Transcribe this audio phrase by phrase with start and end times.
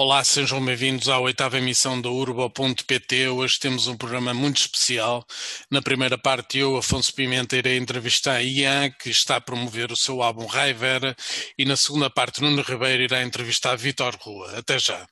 [0.00, 3.30] Olá, sejam bem-vindos à oitava emissão da Urbo.pt.
[3.30, 5.26] Hoje temos um programa muito especial.
[5.68, 10.22] Na primeira parte, eu, Afonso Pimenta, irei entrevistar Ian, que está a promover o seu
[10.22, 11.16] álbum Raivera,
[11.58, 14.56] e na segunda parte, Nuno Ribeiro irá entrevistar Vitor Rua.
[14.56, 15.04] Até já.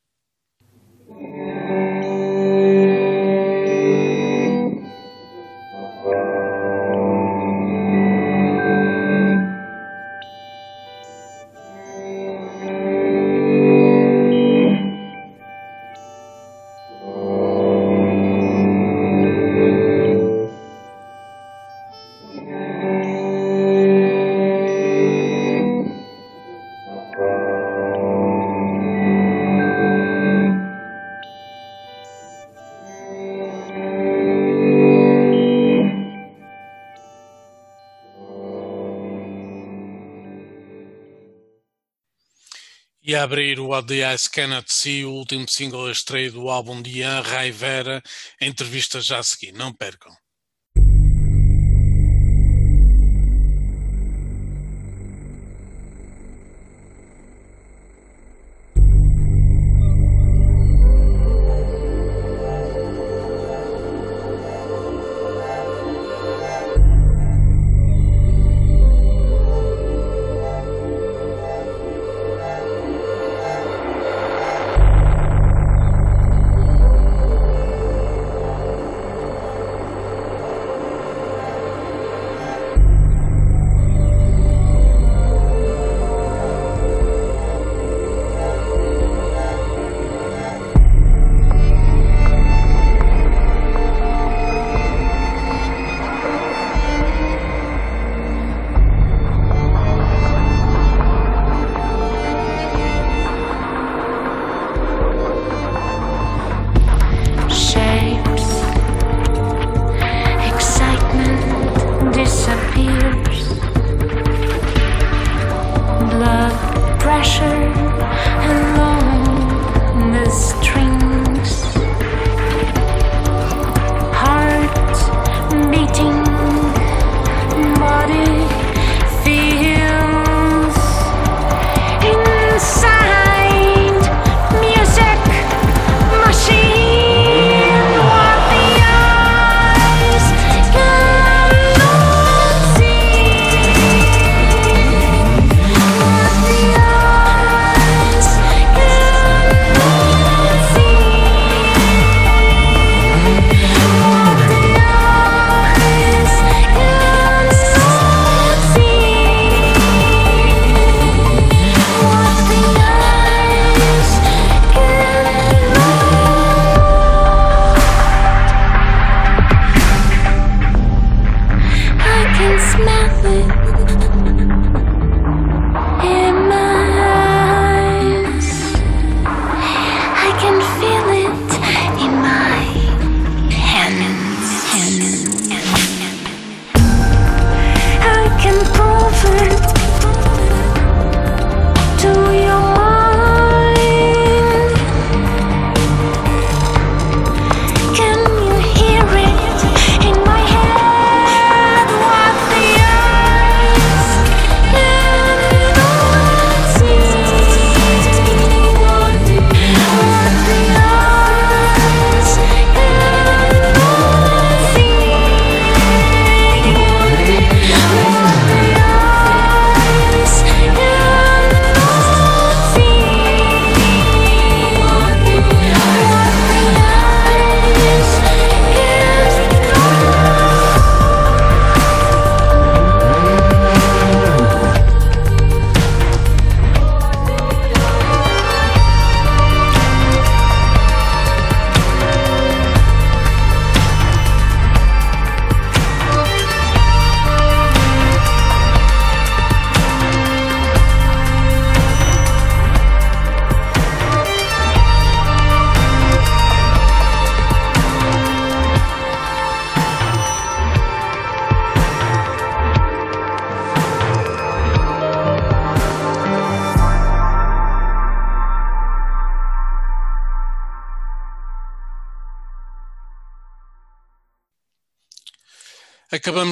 [43.26, 47.22] Abrir o the Eyes Cannot See, o último single a estreia do álbum de Ian
[47.22, 48.00] Raivera,
[48.40, 50.12] entrevista já a seguir, não percam.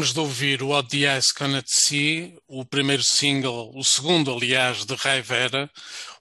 [0.05, 4.85] Acabamos de ouvir o What the Eyes Cannot See, o primeiro single, o segundo, aliás,
[4.85, 5.71] de Raivera,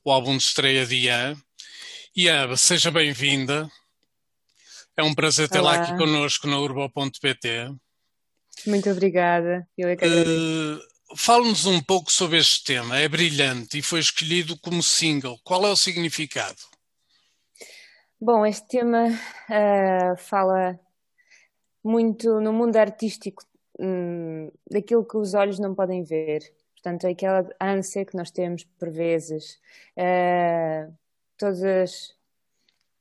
[0.06, 1.36] o álbum de estreia de Ian.
[2.16, 3.70] Iaba, seja bem-vinda.
[4.96, 7.76] É um prazer tê-la aqui connosco na Urbo.pt.
[8.66, 9.68] muito obrigada.
[9.78, 10.80] Eu é que agradeço.
[11.12, 12.98] Uh, Fale-nos um pouco sobre este tema.
[12.98, 15.38] É brilhante e foi escolhido como single.
[15.44, 16.62] Qual é o significado?
[18.22, 19.08] Bom, este tema
[19.50, 20.80] ah, fala
[21.84, 23.44] muito no mundo artístico,
[23.80, 26.42] hum, daquilo que os olhos não podem ver.
[26.74, 29.60] Portanto, aquela ânsia que nós temos por vezes,
[29.98, 30.90] ah,
[31.38, 32.14] todas,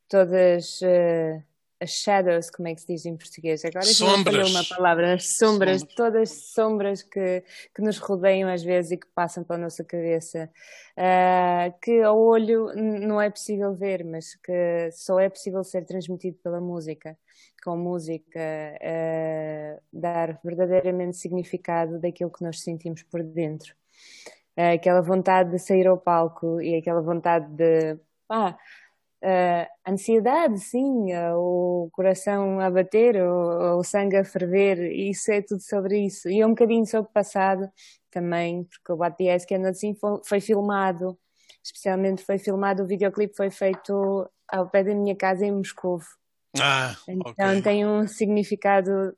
[0.09, 1.43] todas ah,
[1.81, 3.65] as shadows, como é que se diz em português?
[3.65, 4.69] Agora falhou uma Sombras.
[4.69, 5.95] palavra, as sombras, Sombras.
[5.97, 7.43] todas as sombras que,
[7.75, 10.49] que nos rodeiam às vezes e que passam pela nossa cabeça,
[10.97, 16.39] ah, que ao olho não é possível ver, mas que só é possível ser transmitido
[16.43, 17.19] pela música.
[17.65, 18.41] Com música,
[18.81, 23.75] ah, dar verdadeiramente significado daquilo que nós sentimos por dentro.
[24.57, 27.99] Ah, aquela vontade de sair ao palco e aquela vontade de,
[28.29, 28.57] ah,
[29.89, 36.07] ansiedade, sim, o coração a bater, o, o sangue a ferver, isso é tudo sobre
[36.07, 36.29] isso.
[36.29, 37.71] E é um bocadinho sobre o passado
[38.11, 41.19] também, porque o the Ice Cannot Sing foi, filmado,
[41.63, 46.05] especialmente foi filmado, o videoclipe foi feito ao pé da minha casa em Moscovo.
[46.61, 47.63] Ah, Então ok.
[47.63, 49.17] tem um significado,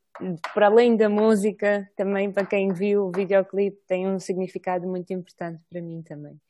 [0.55, 5.63] para além da música, também para quem viu o videoclipe, tem um significado muito importante
[5.69, 6.41] para mim também.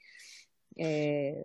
[0.79, 1.45] É,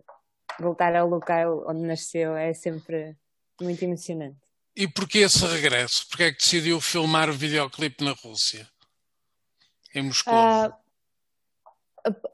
[0.60, 3.16] voltar ao local onde nasceu é sempre
[3.62, 4.38] muito emocionante.
[4.76, 6.08] E porquê esse regresso?
[6.08, 8.68] Porquê é que decidiu filmar o videoclipe na Rússia,
[9.94, 10.34] em Moscou?
[10.34, 10.78] Ah,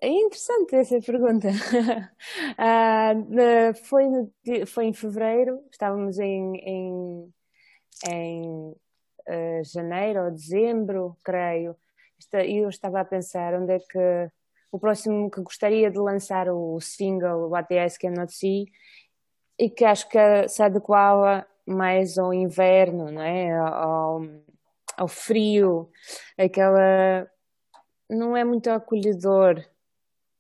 [0.02, 1.50] é interessante essa pergunta.
[3.30, 4.32] De- foi, no
[4.68, 7.34] foi em fevereiro, estávamos em, em,
[8.10, 8.76] em
[9.28, 11.76] eh, janeiro ou dezembro, creio.
[12.34, 14.30] E eu estava a pensar onde é que
[14.72, 18.66] o próximo que gostaria de lançar o single What the Ice Cannot See
[19.58, 23.52] e que acho que se adequava mais ao inverno, não é?
[23.58, 24.22] Ao,
[24.98, 25.90] ao frio,
[26.38, 27.28] aquela
[28.10, 29.64] não é muito acolhedor.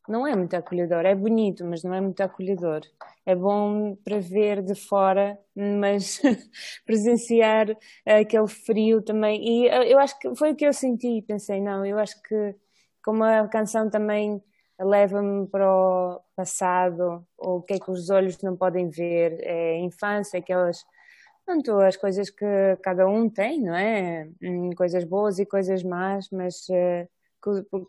[0.08, 2.82] Não é muito acolhedor, é bonito, mas não é muito acolhedor.
[3.26, 6.22] É bom para ver de fora, mas
[6.86, 7.68] presenciar
[8.06, 9.44] aquele frio também.
[9.66, 11.24] E eh, eu acho que foi o que eu senti.
[11.24, 12.56] Pensei, não, eu acho que
[13.04, 14.42] como a canção também
[14.80, 19.74] leva-me para o passado, ou o que é que os olhos não podem ver, é
[19.78, 20.84] a infância, aquelas.
[21.46, 22.46] Pronto, as coisas que
[22.84, 24.28] cada um tem, não é?
[24.42, 27.08] Hum, Coisas boas e coisas más, mas eh,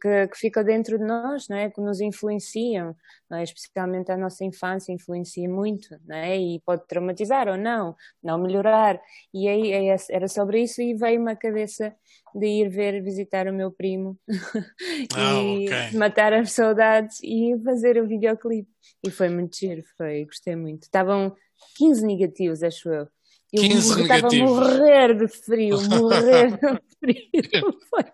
[0.00, 1.70] que, que, ficam dentro de nós, não é?
[1.70, 2.94] Que nos influenciam,
[3.32, 3.42] é?
[3.42, 6.36] Especialmente a nossa infância influencia muito, não é?
[6.36, 9.00] E pode traumatizar ou não, não melhorar.
[9.32, 11.94] E aí é- era sobre isso e veio-me à cabeça
[12.34, 14.18] de ir ver, visitar o meu primo
[15.14, 15.98] Ah, e ok.
[15.98, 18.68] matar as saudades e fazer o videoclipe.
[19.02, 20.82] E foi muito giro, foi, gostei muito.
[20.82, 21.34] Estavam
[21.76, 23.08] 15 negativos, acho eu.
[23.52, 24.50] Eu 15 morri- estava a negativos.
[24.58, 27.80] morrer de frio, morrer de frio.
[27.88, 28.04] Foi.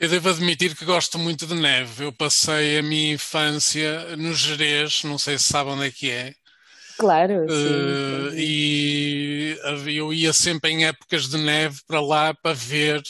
[0.00, 2.04] Eu devo admitir que gosto muito de neve.
[2.04, 6.34] Eu passei a minha infância no Gerês, não sei se sabe onde é que é.
[6.98, 8.36] Claro, Eh, sim.
[8.38, 9.56] e
[9.96, 13.02] eu ia sempre em épocas de neve para lá para ver,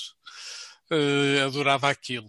[0.91, 2.29] eh, adorava aquilo.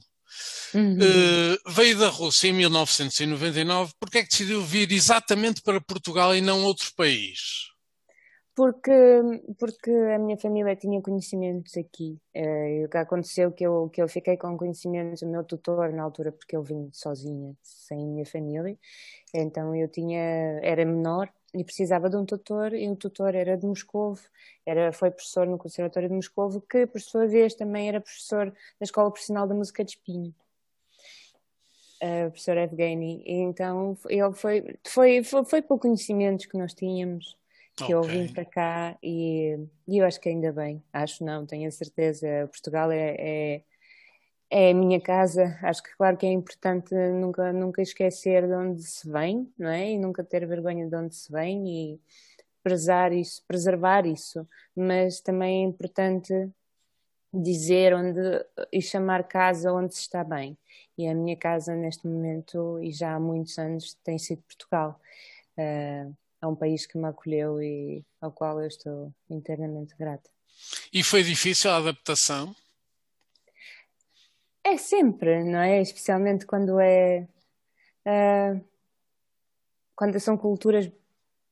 [0.74, 0.98] Uhum.
[1.02, 6.42] Eh, veio da Rússia em 1999, porque é que decidiu vir exatamente para Portugal e
[6.42, 7.69] não outro país?
[8.56, 8.92] Porque,
[9.59, 12.18] porque a minha família tinha conhecimentos aqui.
[12.33, 16.04] Eh, o que aconteceu que eu, que eu fiquei com conhecimentos do meu tutor na
[16.04, 18.78] altura, porque eu vim sozinha, sem a minha família.
[19.33, 20.19] Então eu tinha,
[20.64, 24.21] era menor e precisava de um tutor, e o tutor era de Moscovo,
[24.66, 28.83] era, foi professor no Conservatório de Moscovo, que por sua vez também era professor da
[28.83, 30.33] Escola Profissional da Música de Espinho.
[32.02, 33.24] eh, o professor Evgeny.
[33.26, 37.38] Então ele foi, foi, foi, foi por conhecimentos que nós tínhamos
[37.75, 41.67] que eu vim para cá e, e eu acho que ainda bem, acho não, tenho
[41.67, 42.47] a certeza.
[42.51, 43.63] Portugal é, é,
[44.49, 48.83] é a minha casa, acho que claro que é importante nunca, nunca esquecer de onde
[48.83, 49.91] se vem, não é?
[49.91, 52.01] E nunca ter vergonha de onde se vem e
[52.63, 56.49] prezar isso, preservar isso, mas também é importante
[57.33, 58.19] dizer onde
[58.71, 60.57] e chamar casa onde se está bem.
[60.97, 64.99] E a minha casa neste momento e já há muitos anos tem sido Portugal.
[65.57, 66.07] Eh,
[66.45, 70.30] é um país que me acolheu e ao qual eu estou internamente grata.
[70.94, 72.56] E foi difícil a adaptação?
[74.64, 75.81] É sempre, não é?
[75.81, 77.28] Especialmente quando é
[78.06, 78.59] ah,
[79.95, 80.92] quando são culturas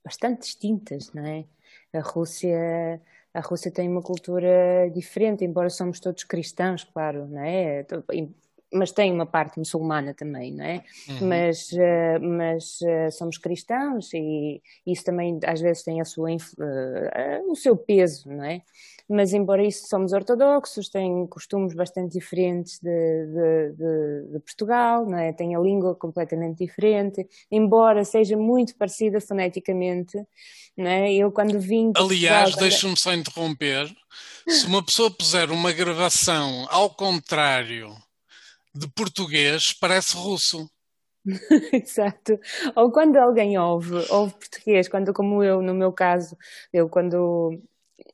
[0.04, 1.46] bastante distintas, não é?
[1.94, 3.02] A Rússia,
[3.34, 7.86] a Rússia tem uma cultura diferente, embora somos todos cristãos, claro, não é?
[8.74, 10.84] Mas tem uma parte muçulmana também, não é?
[11.10, 11.28] Uhum.
[11.28, 17.52] Mas, uh, mas uh, somos cristãos e isso também às vezes tem a sua, uh,
[17.52, 18.62] o seu peso, não é?
[19.10, 25.18] Mas embora isso somos ortodoxos, tem costumes bastante diferentes de, de, de, de Portugal, não
[25.18, 25.34] é?
[25.34, 30.18] Tem a língua completamente diferente, embora seja muito parecida foneticamente,
[30.78, 31.14] não é?
[31.14, 31.92] Eu quando vim...
[31.96, 33.94] Aliás, Portugal, deixa-me só interromper.
[34.48, 37.94] Se uma pessoa puser uma gravação ao contrário
[38.76, 40.70] de português, parece russo.
[41.74, 42.40] Exato.
[42.76, 46.38] Ou quando alguém ouve, ouve português, quando como eu, no meu caso,
[46.72, 47.62] eu quando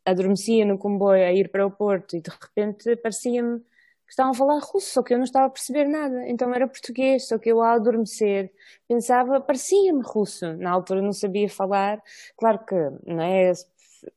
[0.05, 4.35] adormecia no comboio a ir para o Porto e de repente parecia-me que estavam a
[4.35, 6.27] falar russo, só que eu não estava a perceber nada.
[6.27, 8.51] Então era português, só que eu ao adormecer
[8.87, 10.53] pensava, parecia-me russo.
[10.57, 12.01] Na altura não sabia falar.
[12.37, 12.75] Claro que
[13.05, 13.51] não é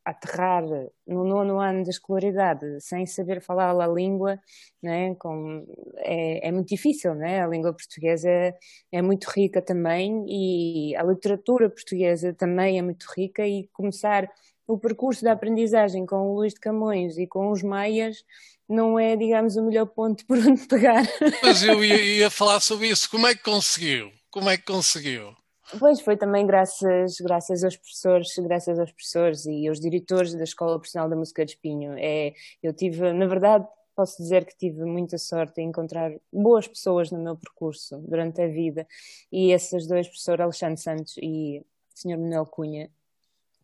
[0.05, 0.63] aterrar
[1.07, 4.39] no nono ano da escolaridade sem saber falar a língua
[4.83, 5.67] né, com,
[5.99, 7.43] é, é muito difícil, né?
[7.43, 8.59] a língua portuguesa é,
[8.91, 14.29] é muito rica também e a literatura portuguesa também é muito rica e começar
[14.67, 18.25] o percurso da aprendizagem com o Luís de Camões e com os Maias
[18.69, 21.03] não é, digamos, o melhor ponto por onde pegar.
[21.43, 23.11] Mas eu ia, ia falar sobre isso.
[23.11, 24.11] Como é que conseguiu?
[24.31, 25.35] Como é que conseguiu?
[25.79, 30.77] Pois foi também graças, graças aos professores, graças aos professores e aos diretores da Escola
[30.79, 31.95] Profissional da Música de Espinho.
[31.97, 37.11] É, eu tive, na verdade, posso dizer que tive muita sorte em encontrar boas pessoas
[37.11, 38.87] no meu percurso durante a vida.
[39.31, 41.65] E esses dois professores, Alexandre Santos e o
[41.95, 42.19] Sr.
[42.19, 42.91] Manuel Cunha,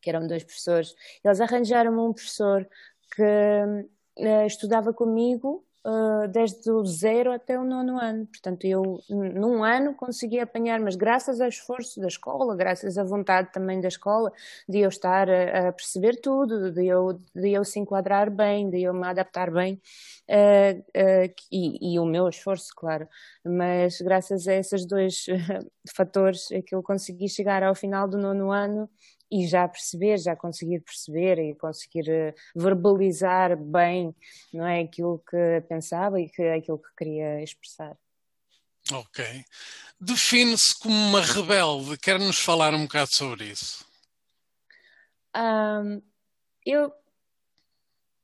[0.00, 2.66] que eram dois professores, eles arranjaram um professor
[3.14, 8.26] que uh, estudava comigo uh, desde o zero até o nono ano.
[8.26, 13.50] Portanto, eu num ano consegui apanhar, mas graças ao esforço da escola, graças à vontade
[13.52, 14.30] também da escola,
[14.68, 18.82] de eu estar a, a perceber tudo, de eu, de eu se enquadrar bem, de
[18.82, 19.80] eu me adaptar bem,
[20.28, 23.08] uh, e, e, o meu esforço, claro.
[23.44, 25.24] Mas graças a esses dois
[25.96, 28.88] fatores é que eu consegui chegar ao final do nono ano
[29.30, 34.14] e já perceber, já conseguir perceber e conseguir eh, verbalizar bem
[34.52, 37.96] não é, aquilo que pensava e que, aquilo que queria expressar.
[38.90, 39.44] Ok.
[40.00, 41.98] Define-se como uma rebelde.
[41.98, 43.86] Quer-nos falar um bocado sobre isso?
[45.36, 46.00] Um,
[46.64, 46.92] eu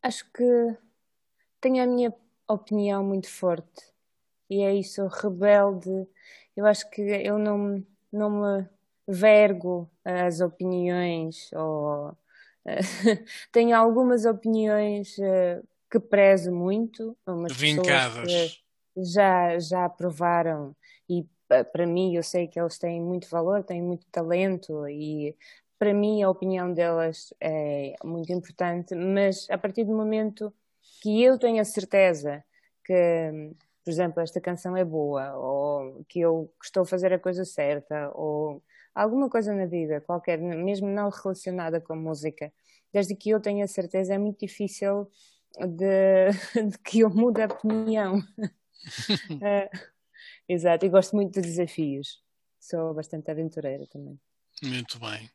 [0.02, 0.76] acho que
[1.60, 2.14] tenho a minha
[2.48, 3.94] opinião muito forte
[4.48, 6.08] e é isso, rebelde.
[6.56, 8.68] Eu acho que eu não, não me
[9.06, 12.16] vergo as opiniões ou
[13.52, 18.60] tenho algumas opiniões eh, que prezo muito, umas Vincadas.
[18.96, 20.74] já, já aprovaram
[21.08, 21.26] e
[21.72, 25.36] para mim eu sei que eles têm muito valor, têm muito talento e
[25.78, 30.52] para mim a opinião delas é muito importante, mas a partir do momento
[31.02, 32.42] que eu tenho a certeza
[32.84, 33.52] que,
[33.84, 38.10] por exemplo, esta canção é boa, ou que eu estou a fazer a coisa certa,
[38.14, 38.62] ou
[38.94, 42.52] alguma coisa na vida, qualquer, mesmo não relacionada com música,
[42.92, 45.10] desde que eu tenha certeza, é muito difícil
[45.58, 46.30] de,
[46.70, 48.18] de que eu mude a opinião.
[48.18, 49.78] uh,
[50.48, 52.22] exato, e gosto muito de desafios.
[52.60, 54.18] Sou bastante aventureira também.
[54.62, 55.28] Muito bem.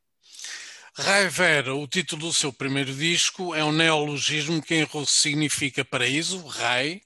[0.96, 5.86] Rai Vera, o título do seu primeiro disco, é um neologismo que em russo significa
[5.86, 7.02] paraíso, Rai,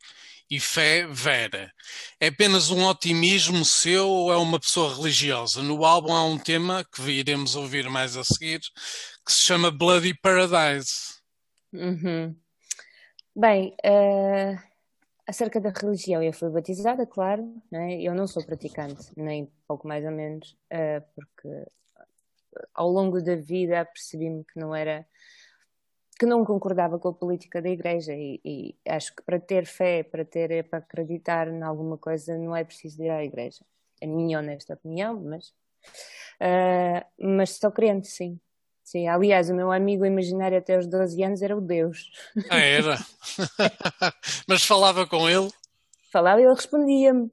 [0.50, 1.72] e fé Vera.
[2.20, 5.62] É apenas um otimismo seu ou é uma pessoa religiosa?
[5.62, 8.62] No álbum há um tema que iremos ouvir mais a seguir
[9.26, 11.22] que se chama Bloody Paradise.
[11.72, 12.36] Uhum.
[13.36, 14.60] Bem, uh,
[15.26, 18.00] acerca da religião, eu fui batizada, claro, né?
[18.02, 21.66] eu não sou praticante, nem pouco mais ou menos, uh, porque
[22.74, 25.06] ao longo da vida percebi-me que não era
[26.18, 30.04] que não concordava com a política da Igreja e, e, acho que para ter fé,
[30.04, 33.66] para ter, para acreditar em alguma coisa, não é preciso ir à Igreja.
[34.02, 35.50] É a minha honesta opinião, mas,
[36.42, 38.40] uh, mas sou crente, sim.
[38.84, 42.12] Sim, aliás, o meu amigo imaginário até os 12 anos era o Deus.
[42.50, 42.98] Ah, era?
[44.48, 45.50] mas falava com ele?
[46.12, 47.32] Falava e ele respondia-me.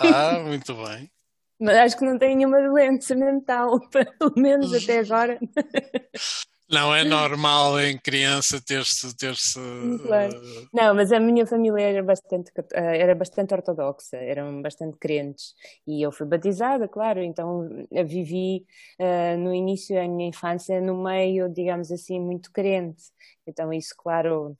[0.00, 1.10] Ah, muito bem.
[1.58, 5.38] Mas acho que não tem nenhuma doença mental, pelo menos até agora.
[6.70, 9.16] Não é normal em criança ter-se.
[9.16, 9.58] Ter -se,
[10.06, 10.36] claro.
[10.36, 10.68] uh...
[10.72, 15.54] Não, mas a minha família era bastante, era bastante ortodoxa, eram bastante crentes.
[15.86, 17.68] E eu fui batizada, claro, então
[18.06, 18.64] vivi
[19.00, 23.02] uh, no início da minha infância no meio, digamos assim, muito crente.
[23.46, 24.56] Então isso, claro.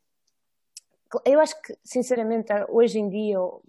[1.25, 3.61] Eu acho que, sinceramente, hoje em dia uh,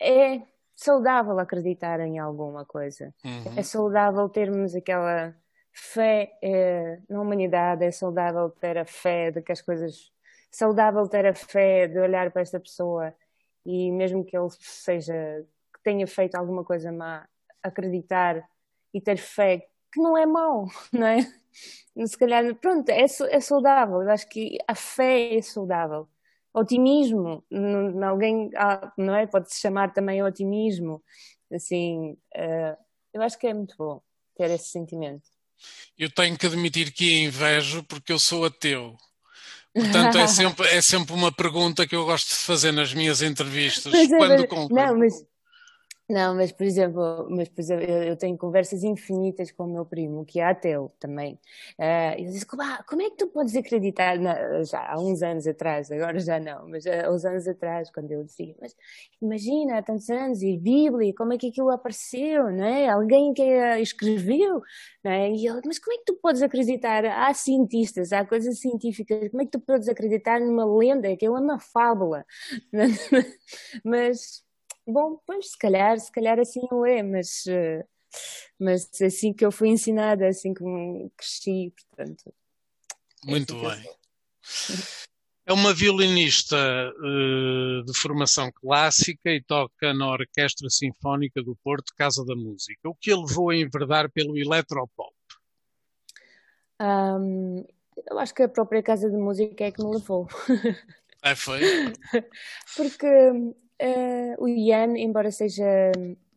[0.00, 0.42] é
[0.74, 3.12] saudável acreditar em alguma coisa.
[3.24, 3.58] Uhum.
[3.58, 5.34] É saudável termos aquela
[5.72, 10.12] fé é, na humanidade, é saudável ter a fé de que as coisas.
[10.50, 13.14] saudável ter a fé de olhar para esta pessoa
[13.64, 17.26] e mesmo que ele seja, que tenha feito alguma coisa má,
[17.62, 18.48] acreditar
[18.92, 21.18] e ter fé, que não é mau, não é?
[22.06, 26.08] Se calhar, pronto, é, é saudável, eu acho que a fé é saudável.
[26.52, 27.44] Otimismo,
[28.04, 29.26] alguém, ah, não é?
[29.26, 31.02] Pode-se chamar também otimismo,
[31.52, 32.76] assim, uh,
[33.12, 34.00] eu acho que é muito bom
[34.36, 35.28] ter esse sentimento.
[35.98, 38.96] Eu tenho que admitir que invejo porque eu sou ateu.
[39.74, 43.92] Portanto, é sempre, é sempre uma pergunta que eu gosto de fazer nas minhas entrevistas.
[43.92, 44.78] Mas é quando concluo.
[44.78, 45.14] Não, mas,
[46.10, 49.86] não, mas por exemplo, mas, por exemplo eu, eu tenho conversas infinitas com o meu
[49.86, 51.34] primo, que é ateu também.
[51.78, 54.18] Uh, ele diz: como, ah, é que tu podes acreditar?
[54.18, 58.10] Na, já há uns anos atrás, agora já não, mas há uns anos atrás, quando
[58.12, 58.76] eu dizia: Mas
[59.22, 62.50] imagina, há tantos anos, e Bíblia, como é que aquilo apareceu?
[62.50, 62.88] Não é?
[62.88, 64.62] Alguém que a escreveu?
[65.04, 65.30] Não é?
[65.30, 67.04] E ele: Mas como é que tu podes acreditar?
[67.06, 71.16] Há cientistas, há coisas científicas, como é que tu podes acreditar numa lenda?
[71.16, 72.24] Que é uma fábula.
[73.84, 74.42] mas
[74.90, 77.84] Bom, pois, se calhar, se calhar assim não é, mas, eh,
[78.58, 80.64] mas assim que eu fui ensinada, assim que
[81.16, 82.34] cresci, portanto.
[83.26, 83.90] é Muito assim bem.
[85.46, 92.24] É uma violinista eh, de formação clássica e toca na Orquestra Sinfónica do Porto, Casa
[92.24, 92.88] da Música.
[92.88, 95.12] O que a levou a enverdar pelo eletropop?
[96.78, 97.64] Ahm,
[98.08, 100.28] eu acho que a própria casa de música é que me levou.
[101.22, 101.60] Ah, foi?
[102.76, 103.06] Porque
[103.80, 105.90] eh, o Ian, embora seja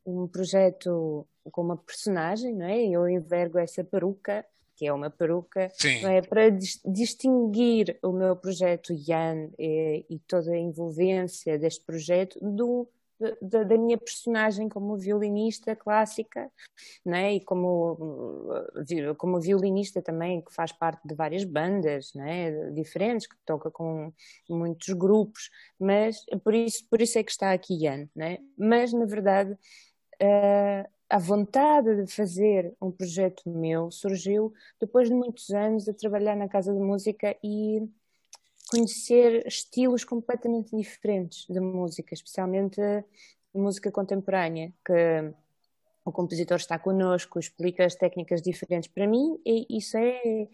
[0.06, 2.84] um projeto com uma personagem, não é?
[2.86, 4.46] Eu envergo essa peruca,
[4.76, 6.02] que é uma peruca, Sim.
[6.02, 6.22] não é?
[6.22, 12.88] Para dis- distinguir o meu projeto Ian eh, e toda a envolvência deste projeto do,
[13.42, 16.52] da, da minha personagem como violinista clássica,
[17.06, 17.36] não é?
[17.36, 17.98] E como,
[18.88, 22.72] vi- como violinista também, que faz parte de várias bandas, não é?
[22.72, 24.12] Diferentes, que toca com
[24.50, 25.50] muitos grupos,
[25.80, 28.40] mas por isso, por isso é que está aqui Ian, não é?
[28.58, 29.58] Mas, na verdade,
[30.20, 36.36] eh, a vontade de fazer um projeto meu surgiu depois de muitos anos de trabalhar
[36.36, 37.82] na Casa de Música e
[38.74, 42.82] conhecer estilos completamente diferentes de música, especialmente
[43.54, 45.32] música contemporânea, que
[46.04, 48.90] o compositor está connosco, explica as técnicas diferentes.
[48.90, 50.48] Para mim, isso é,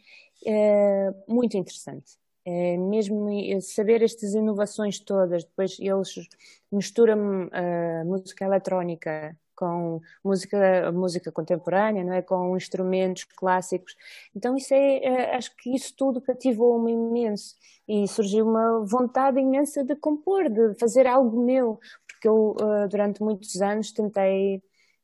[0.46, 2.18] é muito interessante.
[2.46, 3.30] É mesmo
[3.62, 6.28] saber estas inovações todas, depois eles
[6.72, 12.22] misturam a música eletrónica com música, música contemporânea, não é?
[12.22, 13.94] Com instrumentos clássicos.
[14.34, 19.84] Então isso é, é acho que isso tudo cativou-me imenso e surgiu uma vontade imensa
[19.84, 24.64] de compor, de fazer algo meu, porque eu uh, durante muitos anos tentei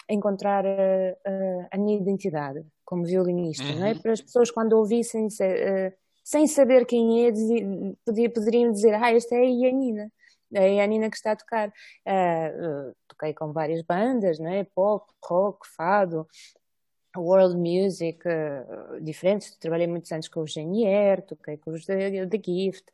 [0.10, 3.92] encontrar uh, uh, a minha identidade como violinista, não é?
[3.92, 4.00] Uhum.
[4.00, 5.28] Para as pessoas quando ouvissem
[6.24, 7.32] sem saber quem é,
[8.30, 10.12] poderiam dizer, ah, esta é a Ianina,
[10.54, 11.70] é a Ianina que está a tocar.
[11.70, 14.64] Uh, toquei com várias bandas, não é?
[14.64, 16.28] Pop, rock, fado,
[17.18, 19.56] world music, uh, diferentes.
[19.58, 22.86] Trabalhei muitos anos com os Genier, toquei com os The, Gift,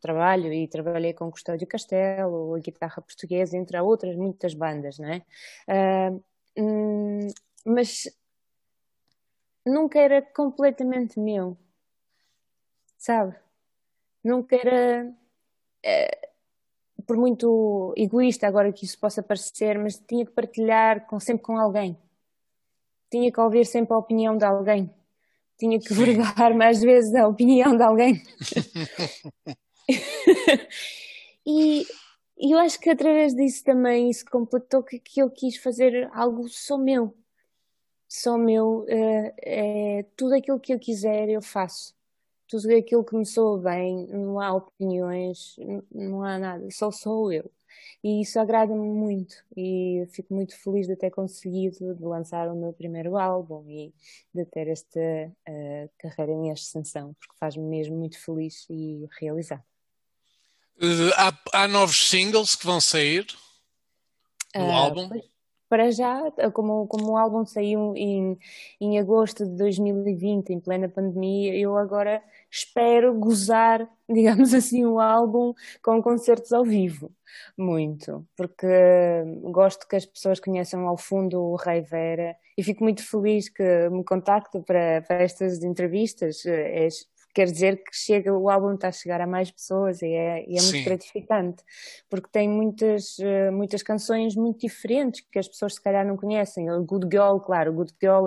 [0.00, 5.22] trabalho e trabalhei com o Custódio Castelo, a guitarra portuguesa, entre outras muitas bandas, é?
[5.68, 6.24] Uh,
[6.56, 7.28] hum,
[7.64, 8.08] mas
[9.64, 11.56] nunca era completamente meu,
[12.96, 13.36] sabe?
[14.24, 15.14] Nunca era,
[15.84, 16.28] eh,
[17.06, 21.58] por muito egoísta agora que isso possa parecer, mas tinha que partilhar com, sempre com
[21.58, 21.96] alguém.
[23.10, 24.90] Tinha que ouvir sempre a opinião de alguém.
[25.58, 28.22] Tinha que vergar mais vezes a opinião de alguém.
[31.46, 31.82] E,
[32.38, 36.46] e eu acho que através disso também isso completou que, que eu quis fazer algo
[36.48, 37.16] só meu.
[38.06, 38.84] Só meu.
[38.88, 39.34] eh,
[40.00, 41.97] é, tudo aquilo que eu quiser eu faço.
[42.48, 45.56] Tudo aquilo que me soa bem, não há opiniões,
[45.92, 47.50] não há nada, só sou eu.
[48.02, 52.72] E isso agrada-me muito e fico muito feliz de ter conseguido de lançar o meu
[52.72, 53.92] primeiro álbum e
[54.32, 54.98] de ter esta
[55.46, 59.62] eh, carreira em ascensão, porque faz-me mesmo muito feliz e realizado.
[60.80, 63.26] Eh, há, há novos singles que vão sair
[64.54, 65.08] do Ah, álbum?
[65.08, 65.24] pois,
[65.68, 68.38] para já, como, como o álbum saiu em,
[68.80, 75.52] em agosto de 2020, em plena pandemia, eu agora espero gozar, digamos assim, o álbum
[75.82, 77.12] com concertos ao vivo.
[77.56, 78.66] Muito, porque
[79.42, 83.88] gosto que as pessoas conheçam ao fundo o Rei Vera e fico muito feliz que
[83.90, 86.44] me contacte para, para estas entrevistas.
[86.46, 86.86] É,
[87.38, 90.58] quer dizer que chega, o álbum está a chegar a mais pessoas e é, e
[90.58, 90.82] é muito Sim.
[90.82, 91.62] gratificante,
[92.10, 96.68] porque tem muitas, eh, muitas canções muito diferentes que as pessoas se calhar não conhecem.
[96.68, 98.26] O Good Girl, claro, o Good Girl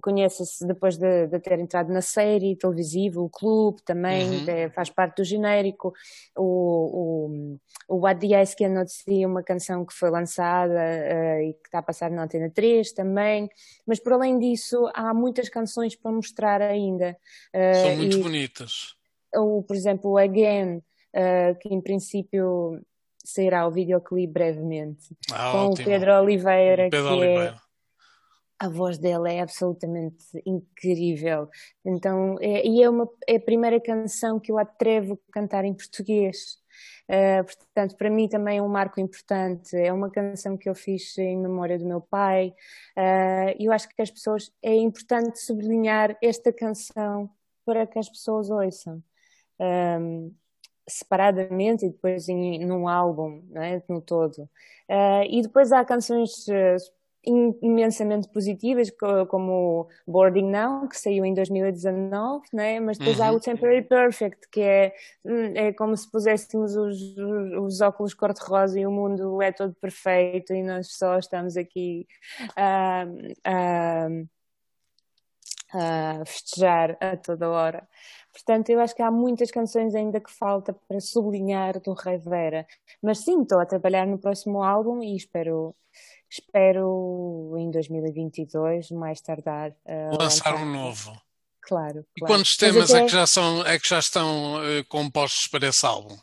[0.00, 4.44] conhece-se depois de, de ter entrado na série televisiva, o clube também Uhum.
[4.46, 5.92] eh, faz parte do genérico.
[6.36, 7.28] O, o
[8.04, 11.82] What the Ice Cannot See, uma canção que foi lançada eh, e que está a
[11.82, 13.48] passar na Antena 3 também.
[13.86, 17.16] Mas por além disso, há muitas canções para mostrar ainda.
[17.52, 18.94] Eh, São muito e- bonitas.
[19.34, 20.82] ou, por exemplo, o Again,
[21.14, 22.80] eh, que em princípio
[23.24, 25.86] sairá o videoclipe brevemente, Ah, com o ótimo.
[25.88, 27.62] Pedro Oliveira, Pedro que é Oliveira.
[28.60, 31.48] a voz dela é absolutamente incrível.
[31.84, 35.72] Então, é, e é, uma, é a primeira canção que eu atrevo a cantar em
[35.74, 36.62] português.
[37.08, 39.76] Uh, portanto, para mim também é um marco importante.
[39.76, 42.54] É uma canção que eu fiz em memória do meu pai.
[42.96, 47.30] Uh, E eu acho que as pessoas é importante sublinhar esta canção
[47.64, 49.02] para que as pessoas ouçam.
[49.60, 50.34] Um,
[50.86, 53.82] separadamente e depois em, num álbum, não é?
[53.88, 54.42] no todo.
[54.88, 56.76] Uh, e depois há canções uh,
[57.26, 62.80] imensamente positivas, co- como Boarding Now, que saiu em 2019, né?
[62.80, 63.32] mas depois há Uhum.
[63.32, 67.16] o Temporary Perfect, que é, hum, é como se puséssemos os,
[67.62, 72.06] os óculos cor-de-rosa e o mundo é todo perfeito e nós só estamos aqui
[72.56, 73.04] a,
[73.44, 74.08] a,
[75.74, 77.86] a festejar a toda hora.
[78.32, 82.66] Portanto, eu acho que há muitas canções ainda que falta para sublinhar do Rei Vera.
[83.02, 85.74] Mas sim, estou a trabalhar no próximo álbum e espero,
[86.30, 91.12] espero em 2022, mais tardar, uh, Lançar um novo.
[91.60, 92.34] Claro, E claro.
[92.34, 95.66] quantos Mas temas até- é que já, são, é que já estão eh, compostos para
[95.68, 96.16] esse álbum?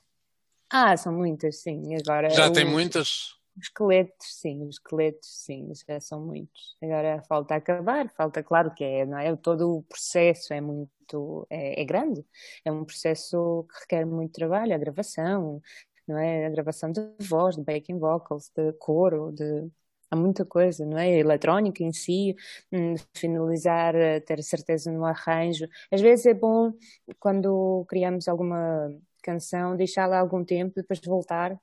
[0.69, 1.95] Ah, são muitas, sim.
[1.95, 3.35] Agora, Já o- tem muitas?
[3.57, 6.77] Os esqueletos, sim, os esqueletos, sim, já são muitos.
[6.81, 9.35] Agora falta acabar, falta, claro que é, não é?
[9.35, 12.25] Todo o processo é muito, é, é grande,
[12.63, 15.61] é um processo que requer muito trabalho, a gravação,
[16.07, 16.45] não é?
[16.47, 19.69] A gravação de voz, de backing vocals, de coro, de
[20.09, 21.05] há muita coisa, não é?
[21.07, 22.35] A eletrónica em si,
[22.71, 25.67] hum, finalizar, eh, ter certeza no arranjo.
[25.91, 26.73] Às vezes é bom
[27.19, 28.89] quando criamos alguma
[29.23, 31.59] canção, deixá-la algum tempo, depois voltar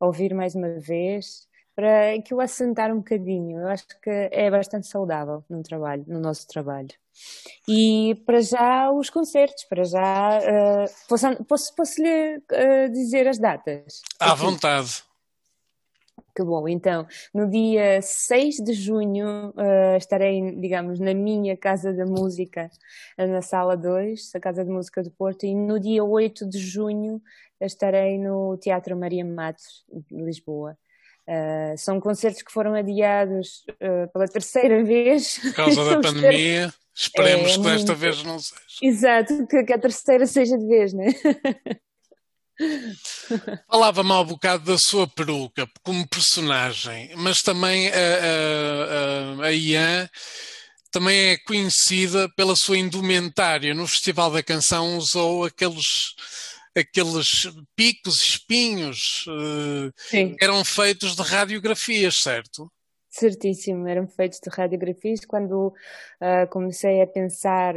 [0.00, 3.60] ouvir mais uma vez para aquilo assentar um bocadinho.
[3.60, 6.90] Eu acho que é bastante saudável no trabalho, no nosso trabalho.
[7.68, 13.38] E para já os concertos, para já eh, posso, posso, posso lhe eh, dizer as
[13.38, 14.02] datas?
[14.18, 14.42] À Aqui.
[14.42, 15.02] vontade.
[16.34, 22.06] Que bom, então, no dia 6 de junho eh, estarei, digamos, na minha Casa da
[22.06, 22.70] Música,
[23.18, 27.20] na Sala 2, a Casa de Música do Porto, e no dia 8 de junho
[27.60, 30.76] estarei no Teatro Maria Matos, de Lisboa.
[31.26, 35.38] Eh, são concertos que foram adiados eh, pela terceira vez.
[35.38, 38.60] Por causa da pandemia, esperemos É, que desta vez não seja.
[38.82, 41.06] Exato, que, que a terceira seja de vez, né?
[43.70, 50.08] Falava-me há um bocado da sua peruca como personagem, mas também a, a, a, Ian
[50.90, 53.74] também é conhecida pela sua indumentária.
[53.74, 56.14] No Festival da Canção usou aqueles,
[56.76, 60.34] aqueles picos, espinhos, eh, Sim.
[60.34, 62.70] que eram feitos de radiografias, certo?
[63.08, 65.24] Certíssimo, eram feitos de radiografias.
[65.24, 65.72] Quando
[66.20, 67.76] ah, comecei a pensar,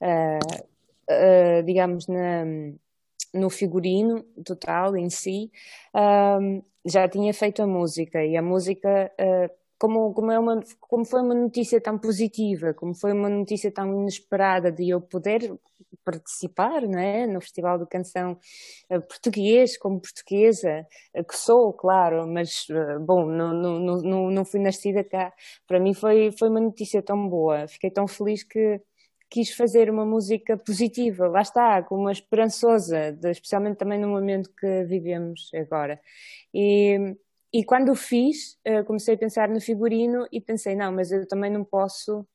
[0.00, 0.38] ah,
[1.10, 2.44] ah, digamos, na,
[3.34, 5.50] no figurino total em si,
[5.94, 6.38] ah,
[6.84, 11.20] já tinha feito a música e a música, ah, como, como, é uma, como foi
[11.22, 15.52] uma notícia tão positiva, como foi uma notícia tão inesperada de eu poder
[16.04, 18.38] participar né, no Festival de Canção
[18.90, 22.66] eh, Português, como portuguesa, eh, que sou, claro, mas,
[23.00, 25.32] bom, não, não, não- não fui nascida cá.
[25.66, 28.80] Para mim foi, foi uma notícia tão boa, fiquei tão feliz que
[29.32, 34.50] quis fazer uma música positiva, lá está, com uma esperançosa, de- especialmente também no momento
[34.60, 36.00] que vivemos agora.
[36.54, 37.16] E,
[37.52, 41.26] e quando o fiz, eh, comecei a pensar no figurino e pensei, não, mas eu
[41.28, 42.26] também não posso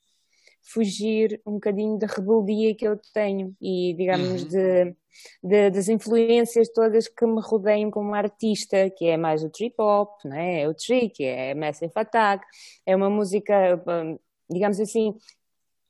[0.64, 4.48] fugir um bocadinho da rebeldia que eu tenho e, digamos, Uhum.
[4.50, 4.96] de,
[5.44, 10.26] de- das influências todas que me rodeiam como artista, que é mais o trip hop,
[10.26, 10.62] né?
[10.64, 12.46] é o trick, é Massive Attack,
[12.86, 15.16] é uma música, hum, digamos assim,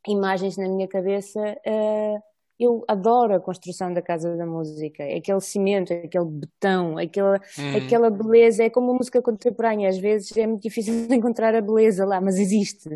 [0.07, 1.39] imagens na minha cabeça.
[1.65, 2.17] eh,
[2.59, 7.75] eu adoro a construção da Casa da Música, aquele cimento, aquele betão, aquela, Hum.
[7.77, 8.63] aquela beleza.
[8.63, 12.19] É como a música contemporânea, às vezes é muito difícil de encontrar a beleza lá,
[12.19, 12.89] mas existe.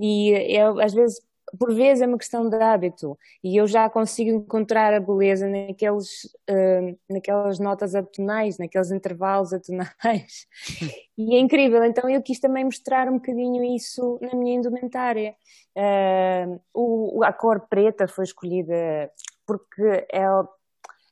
[0.00, 1.20] E é, às vezes,
[1.58, 3.18] por vezes, é uma questão de hábito.
[3.42, 10.46] E eu já consigo encontrar a beleza naqueles, eh, naquelas notas atonais, naqueles intervalos atonais.
[11.16, 15.36] E é incrível, então eu quis também mostrar um bocadinho isso na minha indumentária.
[15.76, 19.08] Uh, o, a cor preta foi escolhida
[19.46, 20.24] porque é,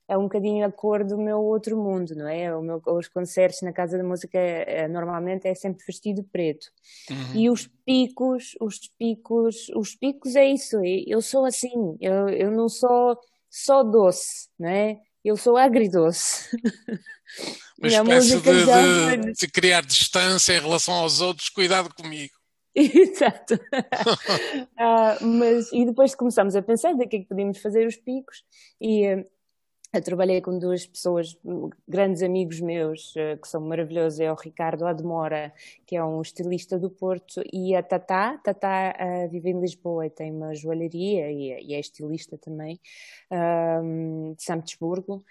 [0.09, 2.49] é um bocadinho a cor do meu outro mundo, não é?
[2.61, 6.67] Meu, os concertos na Casa da Música é, normalmente é sempre vestido preto.
[7.11, 7.35] Uhum.
[7.41, 12.69] E os picos, os picos, os picos é isso, eu sou assim, eu, eu não
[12.69, 13.19] sou
[13.51, 14.99] só doce, não é?
[15.25, 16.49] Eu sou agridoce.
[17.79, 22.33] Uma espécie música de, já- de- de criar distância em relação aos outros, cuidado comigo.
[22.75, 23.59] Exato.
[24.79, 28.43] Ah, mas, e depois começamos a pensar de que é que podíamos fazer os picos
[28.81, 29.27] e eh,
[29.95, 34.35] eu trabalhei com duas pessoas, hum, grandes amigos meus, eh, que são maravilhosos, é o
[34.35, 35.53] Ricardo Admora,
[35.87, 40.11] que é um estilista do Porto, e a Tatá, Tatá ah, vive em Lisboa e
[40.11, 42.81] tem uma joalharia e, é- e é estilista também,
[43.31, 45.25] ahm, de São Petersburgo.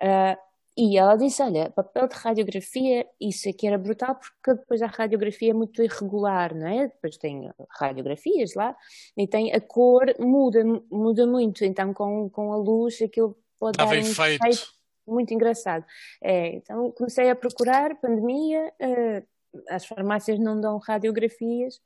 [0.00, 0.38] Ah,
[0.76, 5.50] e ela disse: Olha, papel de radiografia, isso aqui era brutal, porque depois a radiografia
[5.50, 6.88] é muito irregular, não é?
[6.88, 7.50] Depois tem
[7.80, 8.76] radiografias lá
[9.16, 13.90] e tem a cor muda, muda muito, então com, com a luz aquilo pode Dava
[13.90, 14.44] dar um efeito.
[14.44, 15.84] efeito muito engraçado.
[16.22, 19.22] É, então comecei a procurar, pandemia, eh,
[19.68, 21.80] as farmácias não dão radiografias.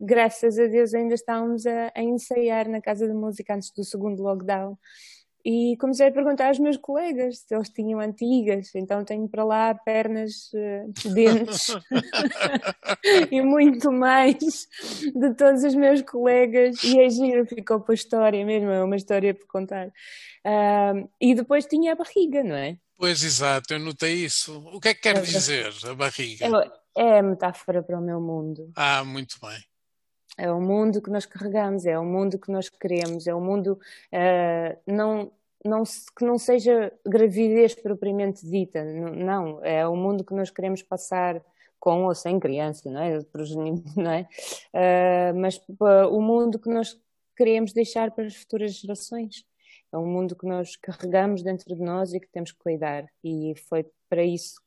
[0.00, 4.22] Graças a Deus ainda estávamos a, a ensaiar na Casa da Música antes do segundo
[4.22, 4.78] lockdown.
[5.48, 9.72] E comecei a perguntar aos meus colegas se eles tinham antigas, então tenho para lá
[9.76, 11.68] pernas, eh, dentes
[13.30, 14.66] e muito mais
[15.14, 16.82] de todos os meus colegas.
[16.82, 19.92] E é giro, ficou para a história mesmo, é uma história para contar.
[20.44, 22.76] Ah, e depois tinha a barriga, não é?
[22.98, 24.58] Pois exato, eu notei isso.
[24.72, 26.46] O que é que quer É- dizer a barriga?
[26.96, 28.72] É, é a metáfora para o meu mundo.
[28.74, 29.58] Ah, muito bem.
[30.38, 33.78] É o mundo que nós carregamos, é o mundo que nós queremos, é o mundo
[34.12, 35.32] eh, não,
[35.64, 41.42] não, que não seja gravidez propriamente dita, não, é o mundo que nós queremos passar
[41.80, 43.18] com ou sem criança, não é?
[43.96, 44.28] Não é?
[44.72, 46.98] Eh, mas pá, o mundo que nós
[47.36, 49.44] queremos deixar para as futuras gerações.
[49.92, 53.06] É um mundo que nós carregamos dentro de nós e que temos que cuidar.
[53.22, 54.60] E foi para isso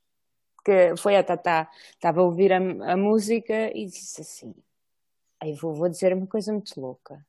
[0.63, 1.69] que foi a Tatá.
[1.91, 4.55] Estava a ouvir a, a música e disse assim.
[5.41, 7.25] Aí vou, vou dizer uma coisa muito louca.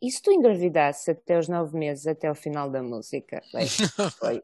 [0.00, 3.42] E se tu engravidasses até os nove meses, até o final da música?
[3.52, 3.66] Bem,
[4.18, 4.42] foi,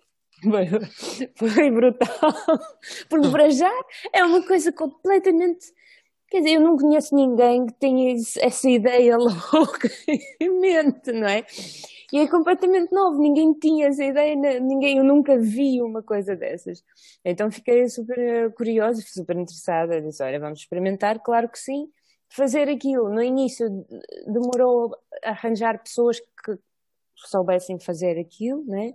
[1.37, 2.09] foi, foi brutal.
[3.09, 3.71] Porque para já
[4.13, 5.73] é uma coisa completamente.
[6.29, 9.89] Quer dizer, eu não conheço ninguém que tenha essa ideia louca
[10.41, 11.45] em mente, não é?
[12.13, 16.83] E é completamente novo, ninguém tinha essa ideia, ninguém, eu nunca vi uma coisa dessas.
[17.25, 20.01] Então fiquei super curiosa, super interessada.
[20.01, 21.89] Disse: Olha, vamos experimentar, claro que sim
[22.35, 23.09] fazer aquilo.
[23.09, 24.95] No início eh, demorou
[25.25, 26.59] a arranjar pessoas que
[27.15, 28.95] soubessem fazer aquilo, né?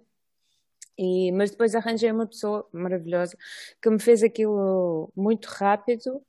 [0.97, 3.37] E, mas depois arranjei uma pessoa maravilhosa
[3.81, 6.21] que me fez aquilo muito rápido,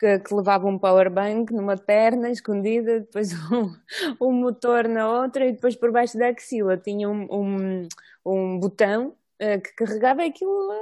[0.00, 3.72] que, que levava um powerbank numa perna escondida, depois um,
[4.20, 7.88] um motor na outra e depois por baixo da axila tinha um, um,
[8.24, 10.72] um botão eh, que carregava aquilo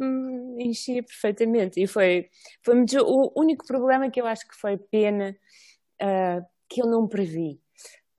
[0.00, 2.28] eh, hum, enchia perfeitamente e foi,
[2.62, 5.36] foi o único problema que eu acho que foi pena
[6.00, 7.60] ah, que eu não previ.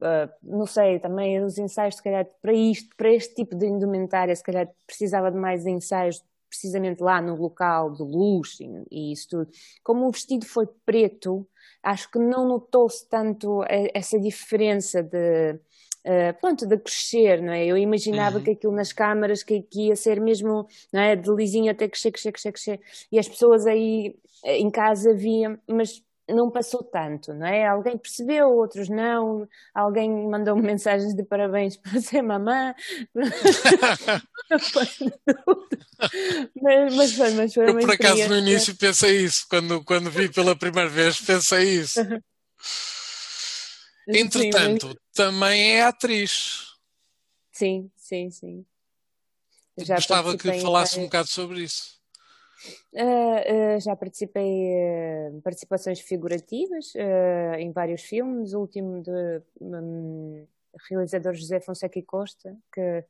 [0.02, 4.36] Ah, não sei, também os ensaios, se calhar, para isto, para este tipo de indumentária,
[4.36, 9.28] se calhar precisava de mais ensaios precisamente lá no local de luz e, e isso
[9.30, 9.52] tudo.
[9.84, 11.47] Como o vestido foi preto,
[11.82, 15.60] acho que não notou-se tanto eh, essa diferença de,
[16.03, 17.65] eh, pronto, de crescer, não é?
[17.65, 18.43] Eu imaginava Uhum.
[18.43, 21.15] que aquilo nas câmaras que, que ia ser mesmo, não é?
[21.15, 22.79] De lisinho até crescer, crescer, crescer, crescer.
[23.11, 27.67] E as pessoas aí eh, em casa viam, mas não passou tanto, não é?
[27.67, 29.47] Alguém percebeu, outros não.
[29.75, 32.73] Alguém mandou mensagens de parabéns para ser mamã.
[36.61, 40.29] Mas, mas foi, mas foi Eu por acaso no início pensei isso, quando, quando vi
[40.29, 41.99] pela primeira vez pensei isso.
[44.05, 46.73] Sim, Entretanto, também é atriz.
[47.51, 48.65] Sim, sim, sim.
[49.77, 52.01] Já Gostava que participei em falasse um bocado sobre isso.
[52.95, 58.53] Ah, ah, já participei em participações figurativas ah, em vários filmes.
[58.53, 60.45] O último de hum,
[60.89, 63.05] realizador José Fonseca e Costa, que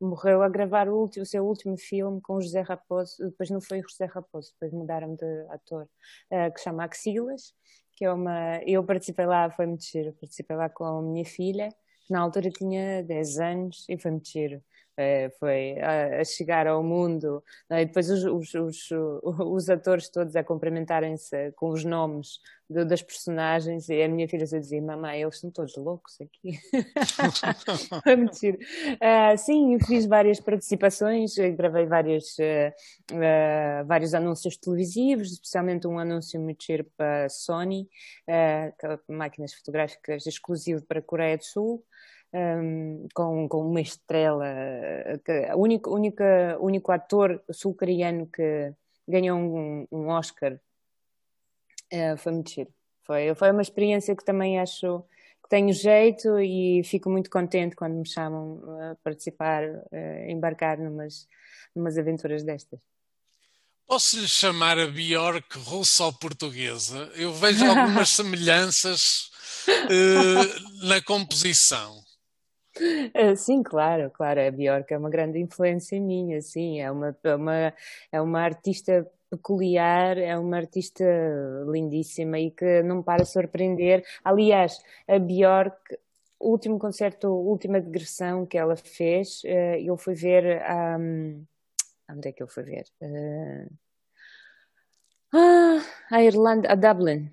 [0.00, 3.16] morreu a gravar o, último, o seu último filme com o José Raposo.
[3.18, 5.88] Depois não foi o José Raposo, depois mudaram de ator,
[6.30, 7.54] ah, que se chama Axilas,
[7.98, 8.60] que é uma.
[8.64, 10.12] Eu participei lá, foi muito giro.
[10.14, 11.68] Participei lá com a minha filha,
[12.06, 14.62] que na altura tinha 10 anos, e foi muito giro.
[15.00, 17.82] Eh, foi a, chegar ao mundo, é?
[17.82, 18.88] e depois os, os, os,
[19.46, 24.58] os atores todos a cumprimentarem-se com os nomes das personagens, e a minha filha a
[24.58, 26.58] dizer: Mamãe, eles são todos loucos aqui.
[28.02, 28.58] Foi muito giro.
[29.00, 32.74] Ah, sim, fiz várias participações, eu gravei vários, ah,
[33.12, 37.88] ah, vários anúncios televisivos, especialmente um anúncio muito giro para Sony,
[39.08, 41.84] máquinas fotográficas exclusivo para a Coreia do Sul.
[42.32, 44.44] Um, com, com uma estrela,
[45.24, 48.72] que, o único, única, único ator sul-coreano que
[49.06, 50.60] ganhou um, um Oscar
[51.92, 52.72] uh, foi muito giro.
[53.04, 55.02] Foi, foi uma experiência que também acho
[55.42, 61.26] que tenho jeito e fico muito contente quando me chamam a participar, a embarcar numas,
[61.74, 62.78] numas aventuras destas.
[63.86, 67.10] Posso lhe chamar a Bjork russa ou portuguesa?
[67.14, 69.30] Eu vejo algumas semelhanças
[69.66, 72.04] uh, na composição.
[73.14, 77.34] Uh, sim, claro, claro, a Bjork é uma grande influência minha, sim, é uma, é
[77.34, 77.74] uma,
[78.12, 81.04] é uma artista peculiar, é uma artista
[81.70, 84.04] lindíssima e que não para de surpreender.
[84.24, 85.76] Aliás, a Bjork,
[86.40, 90.62] o último concerto, última digressão que ela fez, uh, eu fui ver
[90.98, 91.44] um,
[92.10, 92.84] onde é que eu fui ver?
[93.00, 93.68] Uh,
[95.34, 95.78] ah,
[96.10, 97.30] a Irlanda, a Dublin.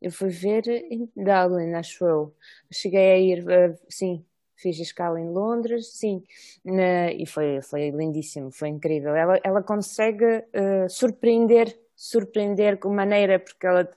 [0.00, 2.36] Eu fui ver em Dublin, acho eu.
[2.72, 4.24] Cheguei a ir, uh, sim,
[4.56, 6.22] fiz a escala em Londres, sim,
[6.64, 9.14] na, e foi, foi lindíssimo, foi incrível.
[9.14, 13.88] Ela, ela consegue uh, surpreender, surpreender com maneira, porque ela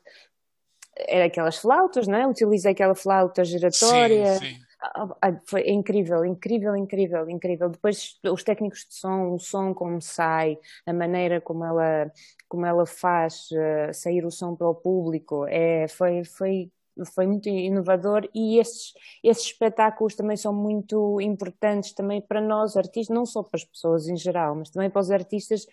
[0.95, 2.27] era aquelas flautas, não é?
[2.27, 4.33] Utiliza aquela flauta giratória.
[4.35, 4.67] Sim, sim.
[4.79, 7.69] Ah, ah, Foi incrível, incrível, incrível, incrível.
[7.69, 12.11] Depois os técnicos de som, o som como sai, a maneira como ela,
[12.47, 16.71] como ela faz uh, sair o som para o público, é, foi, foi,
[17.13, 23.15] foi muito inovador e esses, esses espetáculos também são muito importantes também para nós artistas,
[23.15, 25.65] não só para as pessoas em geral, mas também para os artistas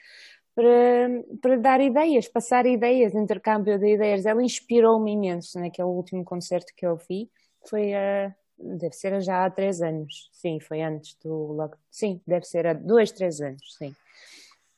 [0.55, 1.09] para,
[1.43, 4.25] para dar ideias, passar ideias, intercâmbio de ideias.
[4.25, 7.31] Ela inspirou-me imenso naquele último concerto que eu vi.
[7.69, 8.35] Foi a.
[8.57, 10.31] Deve ser já há três anos.
[10.33, 11.71] Sim, foi antes do.
[11.91, 13.75] Sim, deve ser há dois, três anos.
[13.77, 13.95] Sim.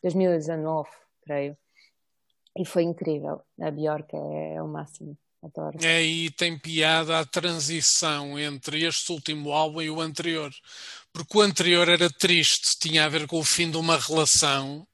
[0.02, 0.88] 2019,
[1.22, 1.56] creio.
[2.56, 3.42] E foi incrível.
[3.61, 5.16] A Bjork é, é o máximo.
[5.46, 5.78] Adoro.
[5.80, 10.52] É, e tem piada a transição entre este último álbum e o anterior.
[11.12, 14.87] Porque o anterior era triste, tinha a ver com o fim de uma relação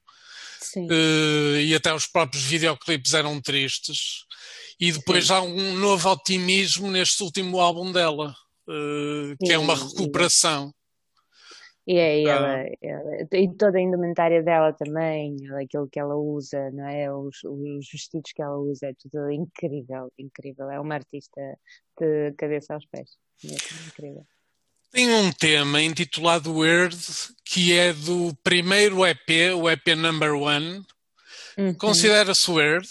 [0.61, 0.87] Sim.
[0.91, 4.25] eh, e até os próprios videoclipes eram tristes.
[4.79, 8.35] E depois há um novo otimismo neste último álbum dela,
[8.69, 10.75] eh, que é uma Sim, recuperação.
[11.87, 12.35] E, é, e Ah.
[12.35, 17.13] ela, ela- e toda a indumentária dela também, aquilo que ela usa, não é?
[17.13, 20.71] Os, os vestidos que ela usa, é tudo incrível, incrível.
[20.71, 21.41] É uma artista
[21.99, 23.11] de cabeça aos pés.
[23.43, 24.25] Mesmo, incrível.
[24.93, 26.97] Tem um tema intitulado Weird,
[27.45, 30.85] que é do primeiro EP, o EP Number One.
[31.59, 31.75] Uhum.
[31.75, 32.87] Considera-se weird?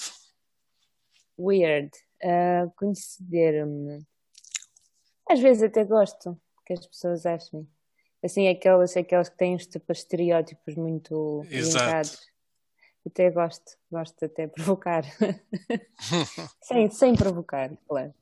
[1.39, 1.91] Weird.
[2.23, 4.05] Ah, Considero-me.
[5.29, 7.67] Às vezes até gosto que as pessoas achem.
[8.23, 12.19] Assim, aquelas, aquelas que têm tipo, estereótipos muito vincados.
[13.05, 15.03] Até gosto, gosto até de provocar.
[16.61, 18.13] sem, sem provocar, claro.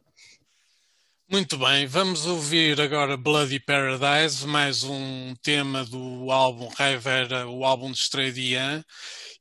[1.32, 7.92] Muito bem, vamos ouvir agora Bloody Paradise, mais um tema do álbum Raivera, o álbum
[7.92, 8.84] de estreia de Ian,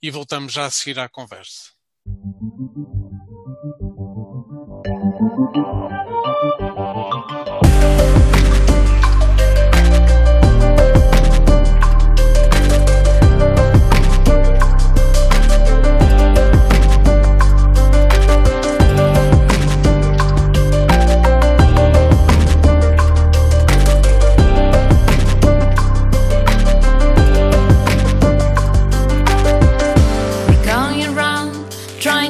[0.02, 1.70] e voltamos já a seguir à conversa.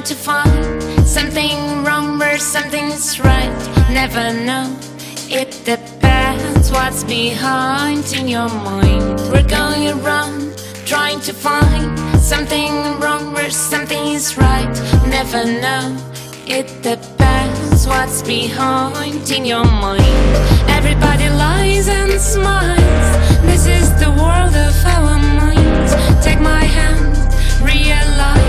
[0.09, 3.53] To find something wrong where something's right.
[3.91, 4.75] Never know.
[5.29, 9.21] It depends what's behind in your mind.
[9.31, 14.73] We're going around trying to find something wrong where something's right.
[15.11, 15.85] Never know.
[16.47, 20.33] It depends what's behind in your mind.
[20.71, 23.09] Everybody lies and smiles.
[23.43, 25.93] This is the world of our minds.
[26.25, 27.15] Take my hand,
[27.63, 28.48] realize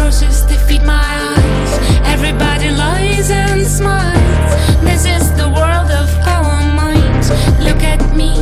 [0.00, 1.72] Roses, they feed my eyes.
[2.14, 4.52] Everybody lies and smiles.
[4.82, 7.28] This is the world of our minds.
[7.66, 8.32] Look at me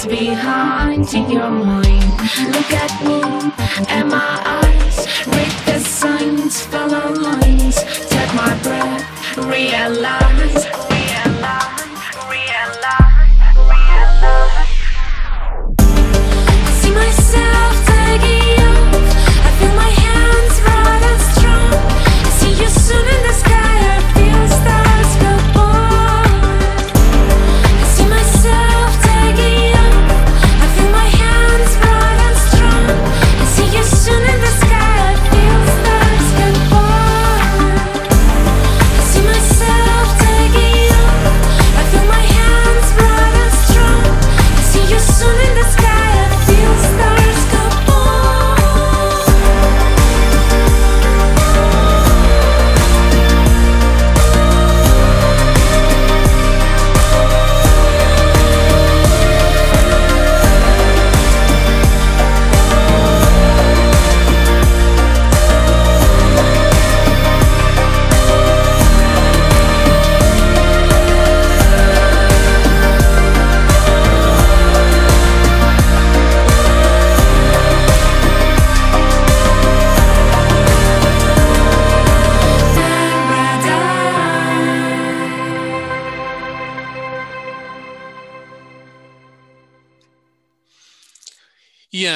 [0.00, 2.10] what's behind in your mind.
[2.52, 3.20] Look at me
[3.88, 4.49] am my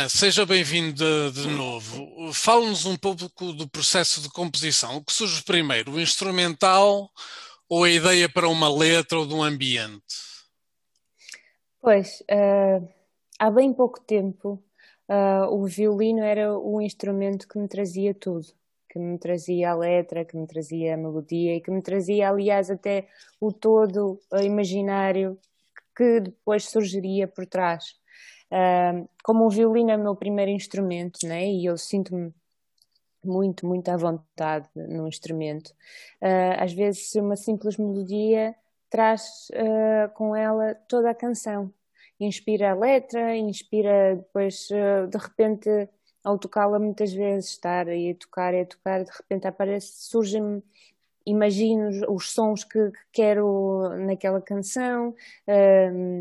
[0.09, 2.33] Seja bem-vindo de, de, novo.
[2.33, 4.97] Fala-nos um pouco do processo de composição.
[4.97, 7.11] O que surge primeiro, o instrumental
[7.69, 10.03] ou a ideia para uma letra ou de um ambiente?
[11.81, 12.89] Pois, uh,
[13.39, 14.63] há bem pouco tempo
[15.09, 18.47] uh, o violino era o instrumento que me trazia tudo.
[18.91, 22.71] Que me trazia a letra, que me trazia a melodia e que me trazia, aliás,
[22.71, 23.09] até
[23.41, 25.39] o todo imaginário
[25.97, 27.97] que depois surgiria por trás.
[29.23, 31.47] Como o violino é o meu primeiro instrumento, né?
[31.47, 32.33] E eu sinto-me
[33.25, 35.69] muito, muito à vontade no instrumento.
[36.21, 38.55] Uh, às vezes, uma simples melodia
[38.91, 41.73] traz uh, com ela toda a canção.
[42.21, 45.89] Inspira a letra, inspira depois, uh, de repente,
[46.23, 50.63] ao tocá-la, muitas vezes, estar aí a tocar e a tocar, de repente aparece, surgem-me
[51.27, 55.15] imagino os sons que, que, quero naquela canção,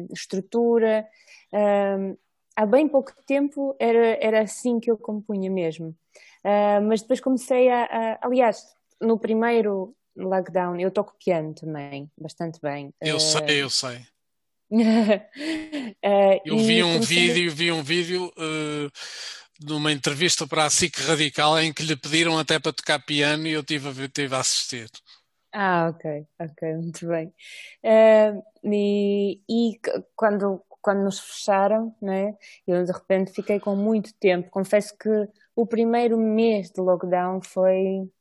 [0.10, 1.06] estrutura.
[1.54, 2.18] Uh,
[2.56, 5.96] há bem pouco tempo era, era assim que eu compunha mesmo.
[6.44, 8.66] Uh, mas depois comecei a, a, Aliás,
[9.00, 12.92] no primeiro lockdown eu toco piano também, bastante bem.
[13.00, 13.98] Eu uh, sei, eu sei.
[14.72, 15.22] uh,
[16.44, 17.18] eu vi um comecei...
[17.18, 18.32] vídeo, vi um vídeo
[19.60, 23.48] de uma entrevista para a SIC Radical em que lhe pediram até para tocar piano
[23.48, 24.90] e eu tive a, tive a assistir.
[25.56, 27.32] Ah, ok, ok, muito bem.
[27.84, 29.80] Uh, e, e,
[30.16, 34.52] quando, quando nos fecharam, né, eu de repente fiquei com muito tempo.
[34.52, 35.10] Confesso que
[35.56, 38.12] o primeiro mês de lockdown foi,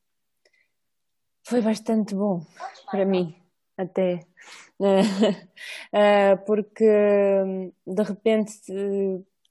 [1.43, 2.47] foi bastante bom
[2.91, 3.35] para mim,
[3.77, 4.21] até.
[4.79, 6.85] Uh, porque
[7.87, 8.53] de repente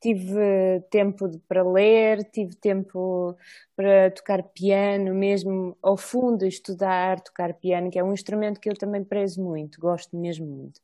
[0.01, 3.38] tive tempo para ler, tive tempo
[3.76, 8.74] para tocar piano, mesmo ao fundo estudar, tocar piano, que é um instrumento que eu
[8.74, 10.82] também prezo muito, gosto mesmo muito.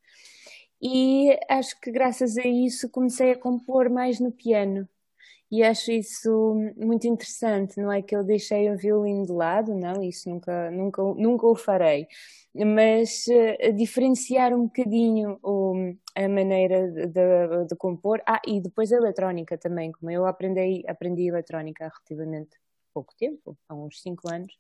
[0.82, 4.88] E acho que graças a isso comecei a compor mais no piano.
[5.50, 10.04] E acho isso muito interessante, não é que eu deixei o violino de lado, não,
[10.04, 12.06] isso nunca, nunca, nunca o farei,
[12.54, 18.22] mas uh, diferenciar um bocadinho o, a maneira de, de, de, compor.
[18.28, 22.58] Ah, e depois a eletrónica também, como eu aprendi, aprendi eletrónica há relativamente
[22.94, 24.54] pouco tempo, há uns 5 anos.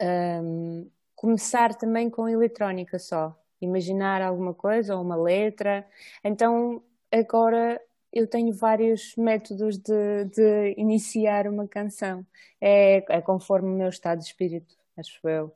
[0.00, 5.86] Um, começar também com eletrónica só, imaginar alguma coisa ou uma letra.
[6.24, 6.82] Então
[7.12, 7.80] agora
[8.12, 12.26] eu tenho vários métodos de, de iniciar uma canção.
[12.60, 15.52] É, é, conforme o meu estado de espírito, acho eu.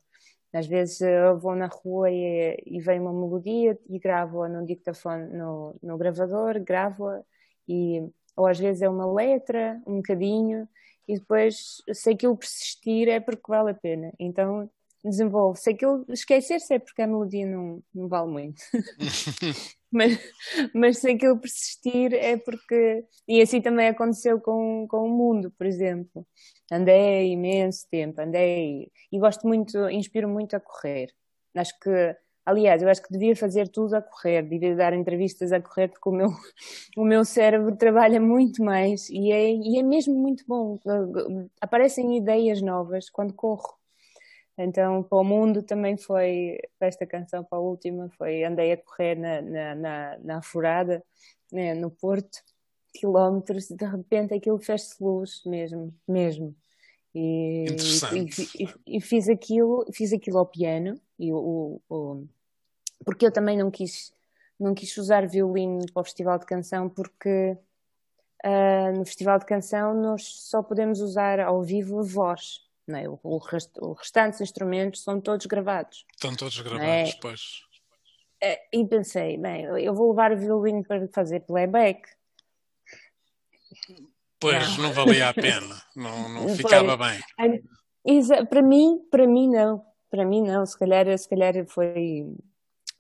[0.52, 5.26] Às vezes eu vou na rua e, e vem uma melodia e gravo-a no dictafone,
[5.32, 7.22] no, no gravador, gravo-a
[7.68, 10.68] e ou às vezes é uma letra, um bocadinho,
[11.06, 14.12] e depois se aquilo persistir é porque vale a pena.
[14.18, 14.68] Então
[15.04, 15.58] desenvolve.
[15.58, 18.62] Se aquilo esquecer-se é porque a melodia não, não vale muito.
[19.92, 20.18] mas,
[20.74, 23.04] mas se aquilo persistir é porque.
[23.28, 26.26] E assim também aconteceu com, com o mundo, por exemplo.
[26.72, 28.90] Andei imenso tempo, andei.
[29.12, 31.12] E gosto muito, inspiro muito a correr.
[31.54, 32.16] Acho que.
[32.46, 36.06] Aliás, eu acho que devia fazer tudo a correr, devia dar entrevistas a correr, porque
[36.06, 36.28] o meu,
[36.94, 40.78] o meu cérebro trabalha muito mais e é, e é mesmo muito bom.
[41.58, 43.78] Aparecem ideias novas quando corro
[44.56, 48.76] Então, para o mundo também foi, para esta canção, para a última, foi andei a
[48.76, 51.04] correr na, na, na, na furada,
[51.52, 52.38] né, no Porto,
[52.92, 56.54] quilómetros, e de repente aquilo fez-se luz mesmo, mesmo.
[57.12, 57.66] E,
[58.12, 62.24] e, e, e, fiz aquilo, fiz aquilo ao piano, e o, o,
[63.04, 64.12] porque eu também não quis,
[64.58, 67.56] não quis usar violino para o Festival de Canção, porque
[68.44, 72.63] uh, no Festival de Canção nós só podemos usar ao vivo a voz.
[72.86, 73.08] Não é?
[73.08, 76.04] o, o, rest, o restante instrumentos são todos gravados.
[76.14, 77.18] Estão todos gravados, é?
[77.20, 77.62] pois.
[78.42, 82.02] É, e pensei, bem, eu vou levar o violino para fazer playback.
[84.38, 87.20] Pois, não, não valia a pena, não, não ficava bem.
[88.50, 92.26] Para mim, para mim não, para mim não, se calhar, se calhar foi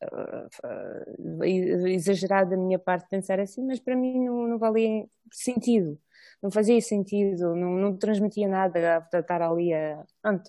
[0.02, 5.98] uh, uh, exagerado da minha parte pensar assim, mas para mim não, não valia sentido
[6.44, 10.04] não fazia sentido, não, não transmitia nada a estar ali a.
[10.20, 10.46] Pronto.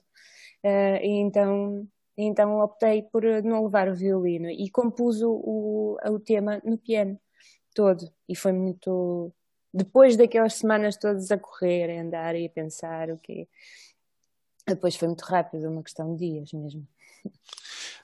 [0.61, 1.87] Uh, e então,
[2.17, 7.17] então optei por não levar o violino e compus o, o, tema no piano
[7.73, 8.11] todo.
[8.27, 9.31] E foi muito.
[9.73, 13.47] Depois daquelas semanas todas a correr, a andar e a pensar o quê.
[14.67, 16.85] Depois foi muito rápido, uma questão de dias mesmo.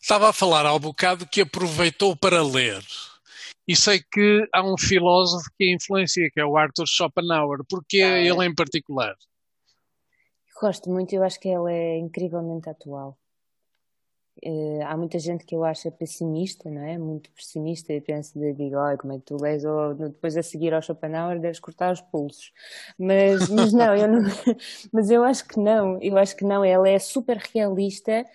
[0.01, 2.81] Estava a falar há bocado que aproveitou para ler.
[3.72, 7.59] E sei que há um filósofo que influencia, que é o Arthur Schopenhauer.
[7.69, 8.28] Porquê ah, é.
[8.28, 9.15] ele em particular?
[10.59, 13.17] Gosto muito, eu acho que ele é incrivelmente atual.
[14.43, 16.97] Uh, há muita gente que eu acho pessimista, não é?
[16.97, 20.41] Muito pessimista e penso de digo, oh, como é que tu lês ou depois a
[20.41, 22.51] seguir ao Schopenhauer deves cortar os pulsos.
[22.97, 24.21] Mas, mas não, eu não,
[24.91, 28.25] mas eu acho que não, eu acho que não, ele é super realista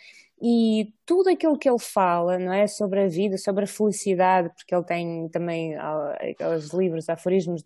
[0.41, 4.75] e tudo aquilo que ele fala, não é, sobre a vida, sobre a felicidade, porque
[4.75, 7.63] ele tem também aqueles livros, aforismos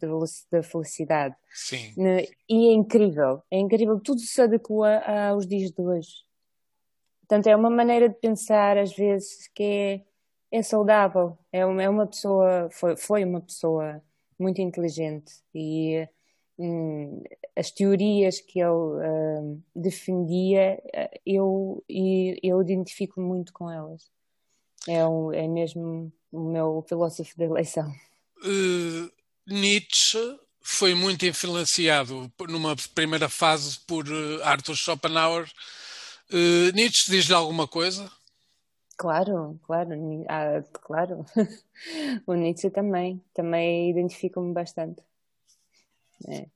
[0.50, 1.34] da felicidade.
[1.52, 1.92] Sim.
[1.96, 2.26] Né?
[2.48, 6.29] E é incrível, é incrível, tudo se adequa aos dias de hoje.
[7.30, 9.62] Portanto, é uma maneira de pensar, às vezes, que
[10.50, 11.38] é, é saudável.
[11.52, 14.02] É uma, é uma pessoa, foi, foi uma pessoa
[14.38, 16.08] muito inteligente e
[16.62, 17.22] Hum,
[17.56, 24.10] as teorias que ele uh, defendia, uh, eu, eu identifico muito com elas.
[24.86, 27.90] É, é mesmo o meu filósofo de eleição.
[28.44, 29.10] Uh,
[29.46, 30.18] Nietzsche
[30.60, 34.04] foi muito influenciado numa primeira fase por
[34.44, 35.50] Arthur Schopenhauer.
[36.72, 38.10] Nietzsche diz-lhe alguma coisa?
[38.96, 39.90] Claro, claro,
[40.28, 41.24] ah, claro.
[42.26, 45.02] o Nietzsche também, também identifica-me bastante.
[46.28, 46.46] É.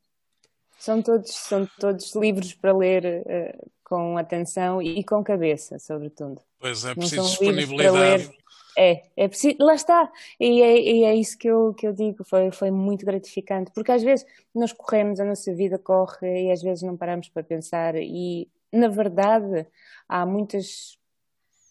[0.79, 6.43] São todos, são todos livros para ler uh, com atenção e, e, com cabeça, sobretudo.
[6.59, 8.31] Pois é, preciso disponibilidade.
[8.77, 10.13] É, é preciso, lá está.
[10.39, 13.93] E é, e é, isso que eu, que eu digo, foi, foi muito gratificante, porque
[13.93, 17.95] às vezes nós corremos, a nossa vida corre e às vezes não paramos para pensar,
[17.97, 19.67] e na verdade
[20.09, 20.99] há muitos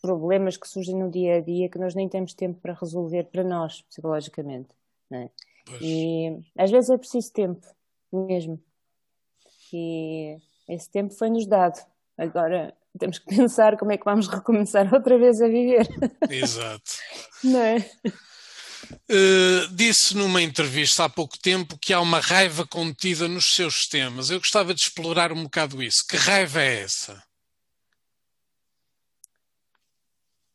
[0.02, 3.44] problemas que surgem no dia a dia que nós nem temos tempo para resolver para
[3.44, 4.70] nós, psicologicamente.
[5.12, 5.30] É?
[5.82, 7.66] E às vezes é preciso tempo
[8.12, 8.62] mesmo.
[9.72, 10.38] E
[10.68, 11.80] esse tempo foi-nos dado.
[12.18, 15.88] Agora temos que pensar como é que vamos recomeçar outra vez a viver.
[16.30, 16.92] Exato.
[17.44, 17.78] Não é?
[19.10, 24.30] Uh, disse numa entrevista há pouco tempo que há uma raiva contida nos seus temas.
[24.30, 26.06] Eu gostava de explorar um bocado isso.
[26.08, 27.22] Que raiva é essa?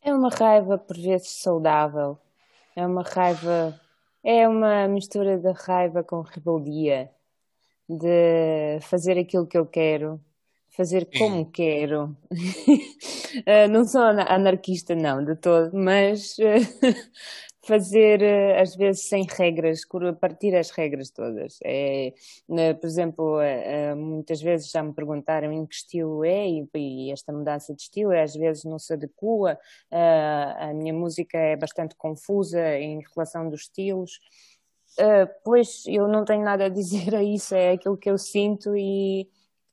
[0.02, 2.18] É uma raiva por vezes saudável.
[2.74, 3.78] É uma raiva.
[4.24, 7.10] É uma mistura de raiva com rebeldia
[7.88, 10.20] de fazer aquilo que eu quero,
[10.68, 12.16] fazer como quero.
[12.30, 16.42] uh, não sou anarquista, não, de todo, mas uh,
[17.68, 19.82] fazer, uh, às vezes, sem regras,
[20.20, 21.58] partir as regras todas.
[21.64, 22.12] É,
[22.80, 23.38] por exemplo,
[23.96, 28.34] muitas vezes já me perguntaram em que estilo é, e, esta mudança de estilo às
[28.34, 29.58] vezes não se adequa.
[29.90, 34.18] a minha música é bastante confusa em relação dos estilos.
[34.98, 38.76] Uh, pois eu não tenho nada a dizer a isso, é aquilo que eu sinto
[38.76, 39.28] e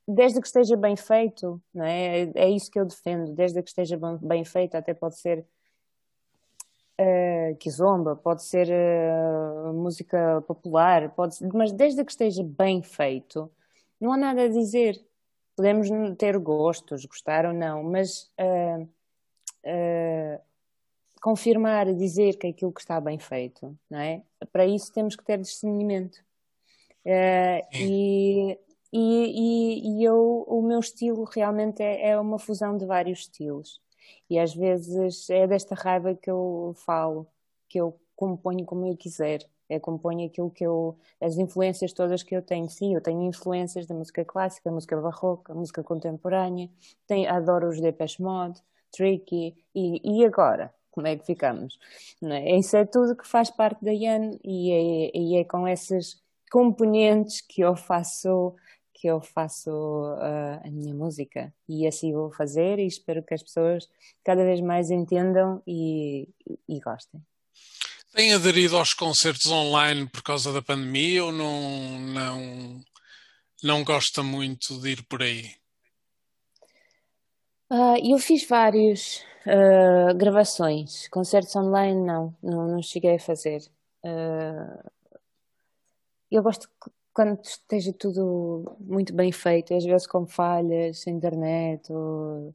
[0.06, 2.22] desde que esteja bem feito, não é?
[2.22, 5.44] é, é isso que eu defendo, desde que esteja bem feito, até pode ser
[7.00, 13.50] uh, kizomba, pode ser uh, música popular, pode ser, mas desde que esteja bem feito,
[14.00, 15.00] não há nada a dizer.
[15.54, 15.88] Podemos
[16.18, 20.40] ter gostos, gostar ou não, mas uh, uh,
[21.22, 24.22] confirmar, dizer que aquilo que está bem feito, não é?
[24.52, 26.16] Para isso temos que ter discernimento.
[27.06, 28.58] Uh, e,
[28.92, 33.80] e, e, eu, o meu estilo realmente é, é, uma fusão de vários estilos.
[34.28, 37.26] E às vezes é desta raiva que eu falo,
[37.68, 39.40] que eu componho como eu quiser.
[39.68, 42.68] é compõe aquilo que eu, as influências todas que eu tenho.
[42.70, 46.70] Sim, eu tenho influências da música clássica, da música barroca, música contemporânea,
[47.06, 48.60] tenho, adoro os Depeche Mode,
[48.92, 50.72] Tricky, e, e agora?
[50.90, 51.78] Como é que ficamos?
[52.22, 52.56] É?
[52.56, 57.40] Isso é tudo que faz parte da Ian e é, e é com esses componentes
[57.42, 58.54] que eu faço
[58.98, 63.42] que eu faço uh, a minha música e assim vou fazer e espero que as
[63.42, 63.86] pessoas
[64.24, 66.28] cada vez mais entendam e,
[66.66, 67.20] e gostem.
[68.14, 72.80] Tem aderido aos concertos online por causa da pandemia ou não, não,
[73.62, 75.50] não gosta muito de ir por aí?
[77.70, 83.60] Uh, eu fiz vários uh, gravações, concertos online não, não, não cheguei a fazer.
[84.02, 84.90] Uh,
[86.30, 86.68] eu gosto
[87.16, 92.54] quando esteja tudo muito bem feito, às vezes com falhas, internet, ou,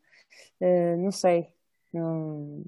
[1.00, 1.48] não sei,
[1.92, 2.64] não,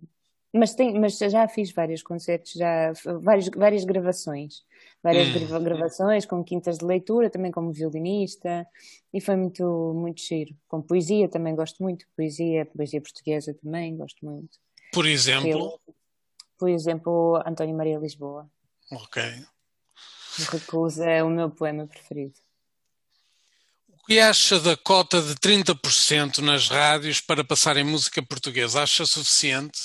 [0.51, 2.91] mas, tem, mas já fiz vários concertos, já
[3.21, 4.63] várias, várias gravações,
[5.03, 5.63] várias hum.
[5.63, 8.65] gravações com quintas de leitura, também como violinista,
[9.13, 10.55] e foi muito, muito giro.
[10.67, 14.57] Com poesia também gosto muito, poesia, poesia portuguesa também gosto muito.
[14.91, 15.79] Por exemplo?
[16.57, 18.49] Por exemplo, António Maria Lisboa.
[18.91, 19.21] Ok.
[20.37, 22.33] Recusa é o meu poema preferido.
[23.89, 28.83] O que acha da cota de 30% nas rádios para passarem música portuguesa?
[28.83, 29.79] Acha suficiente?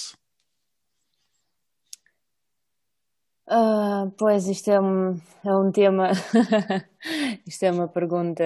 [3.47, 6.11] Uh, pois, isto é um, é um tema,
[7.47, 8.45] isto é uma pergunta.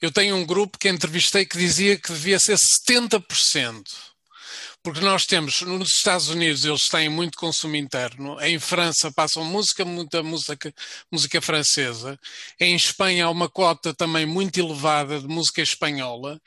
[0.00, 4.15] Eu tenho um grupo que entrevistei que dizia que devia ser 70%
[4.86, 9.84] porque nós temos, nos Estados Unidos eles têm muito consumo interno, em França passam música,
[9.84, 10.72] muita música,
[11.10, 12.16] música francesa,
[12.60, 16.40] em Espanha há uma cota também muito elevada de música espanhola,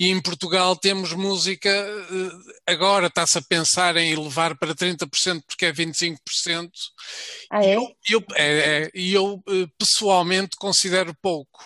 [0.00, 5.66] e em Portugal temos música, eh, agora está-se a pensar em elevar para 30% porque
[5.66, 6.70] é 25%,
[7.50, 7.72] ah, é?
[7.72, 8.44] e eu, eu, é,
[8.84, 11.62] é, eu eh, pessoalmente considero pouco.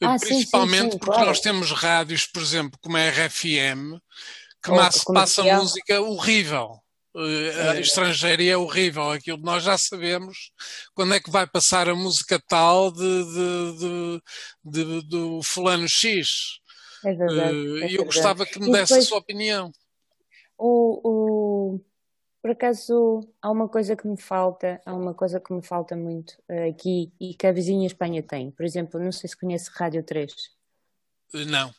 [0.00, 1.26] Ah, Principalmente sim, sim, sim, porque claro.
[1.26, 4.00] nós temos rádios, por exemplo, como a RFM,
[4.62, 6.80] que mas, passa música horrível.
[7.14, 7.80] Uh, é.
[7.80, 10.52] estrangeira é horrível, aquilo nós já sabemos
[10.94, 14.20] quando é que vai passar a música tal de,
[14.62, 16.60] de, do fulano X.
[17.04, 17.56] É verdade.
[17.56, 19.72] Uh, é e eu gostava que me desse depois, a sua opinião.
[20.56, 21.80] O, o,
[22.42, 26.32] por acaso há uma coisa que me falta, há uma coisa que me falta muito
[26.48, 28.50] uh, aqui e que a vizinha Espanha tem.
[28.50, 30.32] Por exemplo, não sei se conhece Rádio 3.
[31.46, 31.74] Não.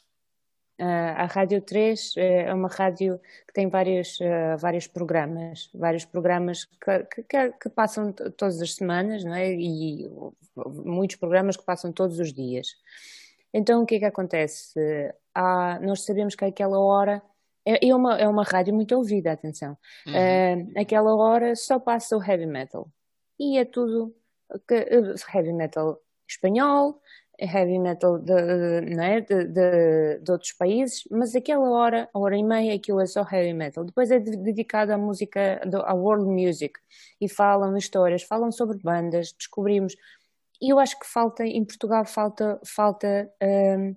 [0.80, 6.06] Uh, a Rádio 3 uh, é uma rádio que tem vários, uh, vários programas, vários
[6.06, 9.52] programas que, que, que, passam todas as semanas, não é?
[9.52, 10.10] E
[10.56, 12.70] muitos programas que passam todos os dias.
[13.54, 14.80] Então, o que é que acontece?
[15.36, 17.22] Há, nós sabemos que aquela hora
[17.66, 19.78] é, é, uma, é uma rádio muito ouvida, atenção.
[20.08, 20.72] Uhum.
[20.78, 22.90] aquela hora só passa o heavy metal.
[23.38, 24.16] E é tudo
[24.66, 24.76] que,
[25.34, 27.02] heavy metal espanhol,
[27.46, 29.22] heavy metal de, não é?
[29.22, 33.54] de, de, de, outros países, mas aquela hora, hora e meia, aquilo é só heavy
[33.54, 33.86] metal.
[33.86, 36.80] Depois é dedicado à música, à world music,
[37.22, 39.96] e falam histórias, falam sobre bandas, descobrimos.
[40.62, 43.96] E eu acho que falta, em Portugal, falta, falta um,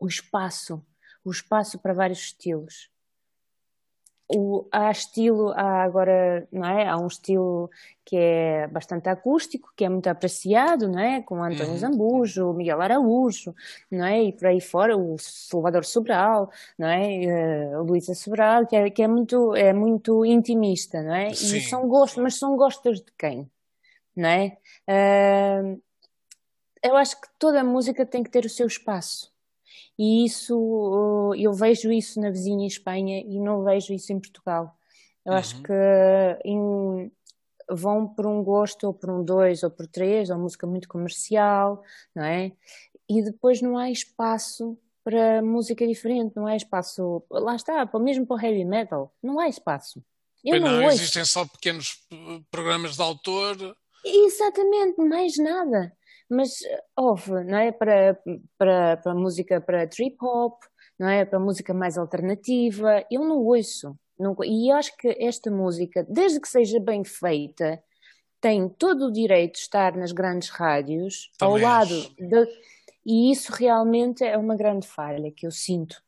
[0.00, 0.84] o espaço,
[1.24, 2.93] o espaço para vários estilos
[4.28, 6.88] o, há estilo, há agora, não é?
[6.88, 7.70] Há um estilo
[8.04, 11.22] que é bastante acústico, que é muito apreciado, não é?
[11.22, 11.78] Com António uhum.
[11.78, 13.54] Zambujo, Miguel Araújo,
[13.90, 14.22] não é?
[14.24, 17.76] E por aí fora, o Salvador Sobral, não é?
[17.76, 21.34] Uh, Luísa Sobral, que é, que é muito, é muito intimista, não é?
[21.34, 21.58] Sim.
[21.58, 23.50] E são gostos, mas são gostos de quem?
[24.16, 24.56] Não é?
[24.88, 25.82] Uh,
[26.82, 29.33] eu acho que toda a música tem que ter o seu espaço
[29.98, 34.76] e isso, eu vejo isso na vizinha Espanha e não vejo isso em Portugal.
[35.24, 35.38] Eu uhum.
[35.38, 35.72] acho que
[36.44, 37.12] em,
[37.70, 41.82] vão por um gosto, ou por um dois, ou por três, ou música muito comercial,
[42.14, 42.52] não é?
[43.08, 48.36] E depois não há espaço para música diferente, não há espaço, lá está, mesmo para
[48.36, 50.02] o heavy metal, não há espaço.
[50.42, 53.76] Eu não, não existem só pequenos eh, programas de autor.
[54.04, 55.92] Exatamente, mais nada
[56.34, 56.58] mas
[56.96, 57.72] houve, não é?
[57.72, 58.18] Para,
[58.58, 60.60] para, para música para trip hop,
[60.98, 61.24] não é?
[61.24, 63.96] Para música mais alternativa, eu não ouço.
[64.18, 67.82] Não, e acho que esta música, desde que seja bem feita,
[68.40, 72.46] tem todo o direito de estar nas grandes rádios, Também ao lado de,
[73.04, 76.02] e isso realmente é uma grande falha que eu sinto.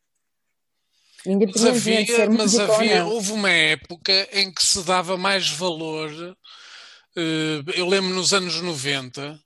[1.26, 6.10] Mas havia, mas havia houve uma época em que se dava mais valor.
[7.16, 9.40] Eh, eu lembro nos anos 90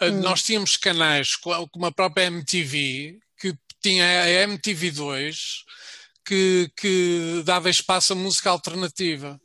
[0.00, 0.20] Hum.
[0.20, 5.64] Nós tínhamos canais como a própria MTV, que tinha a MTV2,
[6.24, 9.40] que, que dava espaço à música alternativa.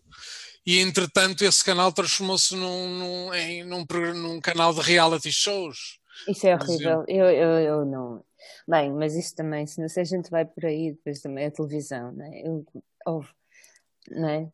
[0.65, 3.85] e entretanto esse canal transformou-se num, num, em, num,
[4.15, 5.99] num, canal de reality shows.
[6.27, 7.03] Isso é horrível.
[7.07, 8.23] Eu, eu, eu não.
[8.67, 12.11] Bem, mas isso também, se, se a gente vai por aí, depois também a televisão,
[12.11, 12.41] não é?
[12.41, 12.65] Eu,
[13.07, 13.23] oh,
[14.09, 14.51] não é?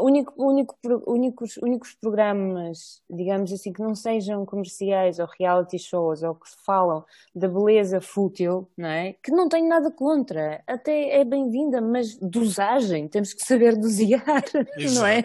[0.00, 0.76] Único, único,
[1.06, 7.04] únicos, únicos programas, digamos assim, que não sejam comerciais ou reality shows ou que falam
[7.34, 9.14] da beleza fútil, não é?
[9.22, 14.44] Que não tenho nada contra, até é bem-vinda, mas dosagem, temos que saber dosear,
[14.76, 14.94] Exato.
[14.94, 15.20] não é?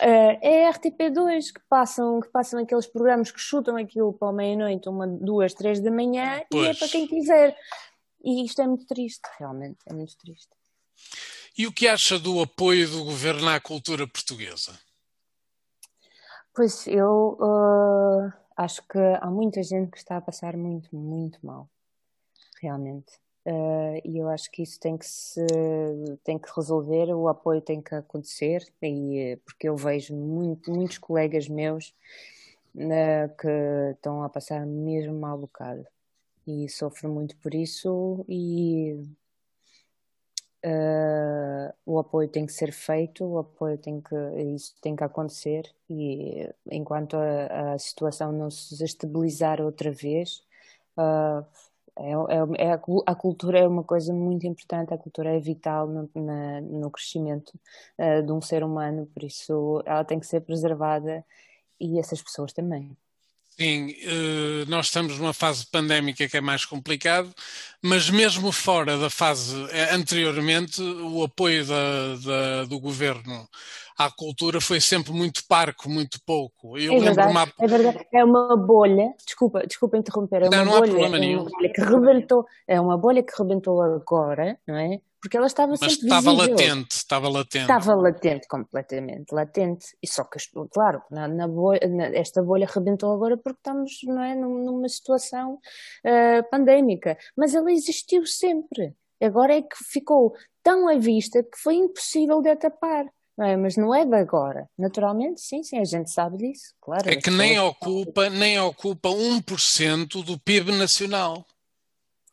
[0.00, 4.32] Uh, é a RTP2 que passam, que passam aqueles programas que chutam aquilo para a
[4.32, 6.66] meia-noite, uma, duas, três da manhã, pois.
[6.66, 7.56] e é para quem quiser.
[8.24, 10.50] E isto é muito triste, realmente, é muito triste.
[11.58, 14.78] E o que acha do apoio do governo à cultura portuguesa?
[16.54, 21.68] Pois eu uh, acho que há muita gente que está a passar muito, muito mal,
[22.62, 23.12] realmente.
[23.44, 25.44] Uh, e eu acho que isso tem que se
[26.22, 31.48] tem que resolver, o apoio tem que acontecer, e, porque eu vejo muito, muitos colegas
[31.48, 31.88] meus
[32.76, 35.84] uh, que estão a passar mesmo mal bocado
[36.46, 39.02] e sofro muito por isso e
[40.64, 44.14] Uh, o apoio tem que ser feito, o apoio tem que,
[44.54, 50.42] isso tem que acontecer e enquanto a, a situação não se estabilizar outra vez,
[50.96, 51.46] uh,
[51.96, 56.10] é, é, é a, cultura é uma coisa muito importante, a cultura é vital no,
[56.14, 57.52] na, no crescimento
[57.98, 61.24] uh, de um ser humano, por isso ela tem que ser preservada
[61.80, 62.96] e essas pessoas também.
[63.60, 67.28] Sim, eh, nós estamos numa fase pandémica que é mais complicado,
[67.82, 73.48] mas mesmo fora da fase eh, anteriormente, o apoio da, da, do governo
[73.98, 76.78] à cultura foi sempre muito parco, muito pouco.
[76.78, 77.52] Eu é, verdade, uma...
[77.58, 81.50] é verdade, é uma bolha, desculpa, desculpa interromper, é uma não, não bolha, é uma
[81.50, 85.00] bolha que rebentou, é uma bolha que rebentou agora, não é?
[85.20, 86.50] Porque ela estava Mas sempre estava visível.
[86.50, 87.62] latente, estava latente.
[87.62, 89.86] Estava latente, completamente latente.
[90.02, 90.38] E só que,
[90.70, 95.54] claro, na, na bolha, na, esta bolha rebentou agora porque estamos não é, numa situação
[95.54, 97.18] uh, pandémica.
[97.36, 98.94] Mas ela existiu sempre.
[99.20, 103.06] Agora é que ficou tão à vista que foi impossível de tapar.
[103.36, 103.56] Não é?
[103.56, 104.68] Mas não é de agora.
[104.76, 107.08] Naturalmente, sim, sim, a gente sabe disso, claro.
[107.08, 111.46] É que nem ocupa, nem ocupa 1% do PIB nacional.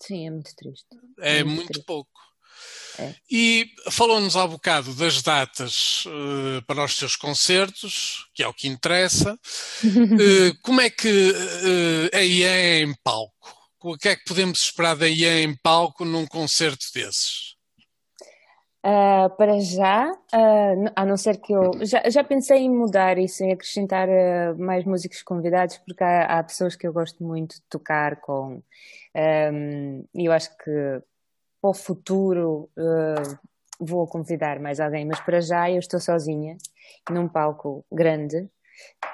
[0.02, 0.88] Sim, é muito triste.
[1.20, 2.10] É, é muito, muito pouco.
[3.00, 3.14] É.
[3.30, 8.68] E falou-nos há bocado das datas uh, para os seus concertos, que é o que
[8.68, 9.34] interessa.
[9.34, 13.56] uh, como é que uh, a IE é em palco?
[13.82, 17.56] O que é que podemos esperar da IE em palco num concerto desses?
[18.86, 21.72] Uh, para já, uh, a não ser que eu.
[21.84, 26.44] Já, já pensei em mudar isso, em acrescentar uh, mais músicos convidados, porque há, há,
[26.44, 28.62] pessoas que eu gosto muito de tocar com.
[29.16, 31.02] Um, e eu acho que
[31.66, 33.38] para o futuro uh,
[33.80, 36.58] vou convidar mais alguém, mas para já eu estou sozinha
[37.10, 38.48] num palco grande.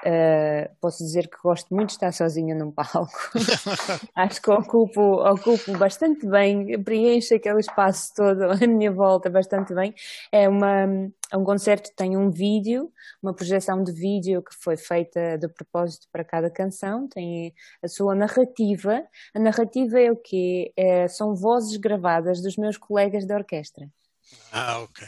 [0.04, 3.12] Uh, posso dizer que gosto muito de estar sozinha num palco.
[4.16, 9.94] Acho que ocupo, ocupo bastante bem, preencho aquele espaço todo à minha volta bastante bem.
[10.32, 10.86] É, uma,
[11.32, 12.92] é um concerto que tem um vídeo,
[13.22, 17.54] uma projeção de vídeo que foi feita de propósito para cada canção, tem
[17.84, 19.04] a sua narrativa.
[19.36, 20.74] A narrativa é o quê?
[20.76, 23.88] É, são vozes gravadas dos meus colegas da orquestra.
[24.52, 25.08] Ah, ok.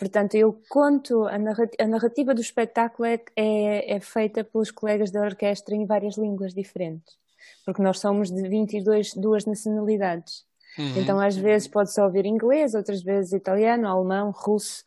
[0.00, 5.10] Portanto, eu conto, a narrativa, a narrativa do espetáculo é, é, é, feita pelos colegas
[5.10, 7.18] da orquestra em várias línguas diferentes,
[7.66, 10.46] porque nós somos de 22 duas nacionalidades.
[10.78, 11.02] Uhum.
[11.02, 14.82] Então, às vezes pode-se ouvir inglês, outras vezes italiano, alemão, russo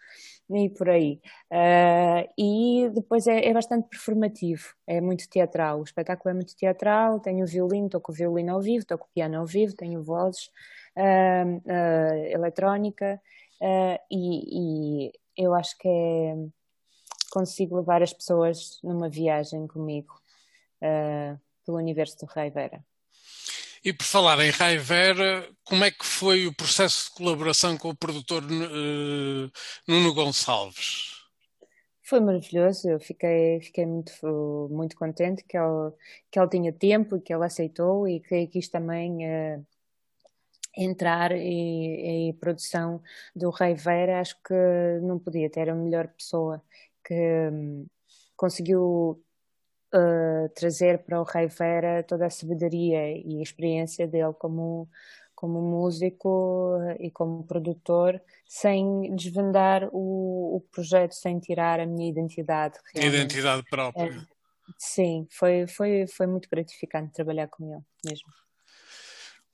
[0.50, 1.22] e por aí.
[1.52, 5.82] Uh, e depois é, é, bastante performativo, é muito teatral.
[5.82, 8.98] O espetáculo é muito teatral, tenho o violino, estou com o violino ao vivo, estou
[8.98, 10.50] com o piano ao vivo, tenho vozes,
[10.98, 13.22] uh, uh, eletrónica
[13.62, 16.36] uh, e, e, eu acho que é,
[17.32, 20.14] consigo levar as pessoas numa viagem comigo
[20.82, 22.84] uh, pelo universo do Raiveira.
[23.84, 27.96] E por falar em Raiveira, como é que foi o processo de colaboração com o
[27.96, 29.52] produtor uh,
[29.88, 31.22] Nuno Gonçalves?
[32.06, 35.92] Foi maravilhoso, eu fiquei, fiquei muito, muito contente que ele,
[36.32, 39.66] que ele tinha tempo e que ele aceitou e que quis também uh,
[40.76, 43.02] entrar e, e produção
[43.36, 44.54] do Rei Vera, acho que
[45.02, 46.62] não podia ter a melhor pessoa
[47.04, 47.86] que um,
[48.36, 49.22] conseguiu
[49.94, 54.90] uh, trazer para o Rei Vera toda a sabedoria e a experiência dele como,
[55.36, 62.80] como músico e como produtor, sem desvendar o, o projeto, sem tirar a minha identidade.
[62.94, 63.18] Realmente.
[63.18, 64.10] Identidade própria.
[64.10, 64.26] É,
[64.78, 68.30] sim, foi, foi, foi muito gratificante trabalhar com ele mesmo.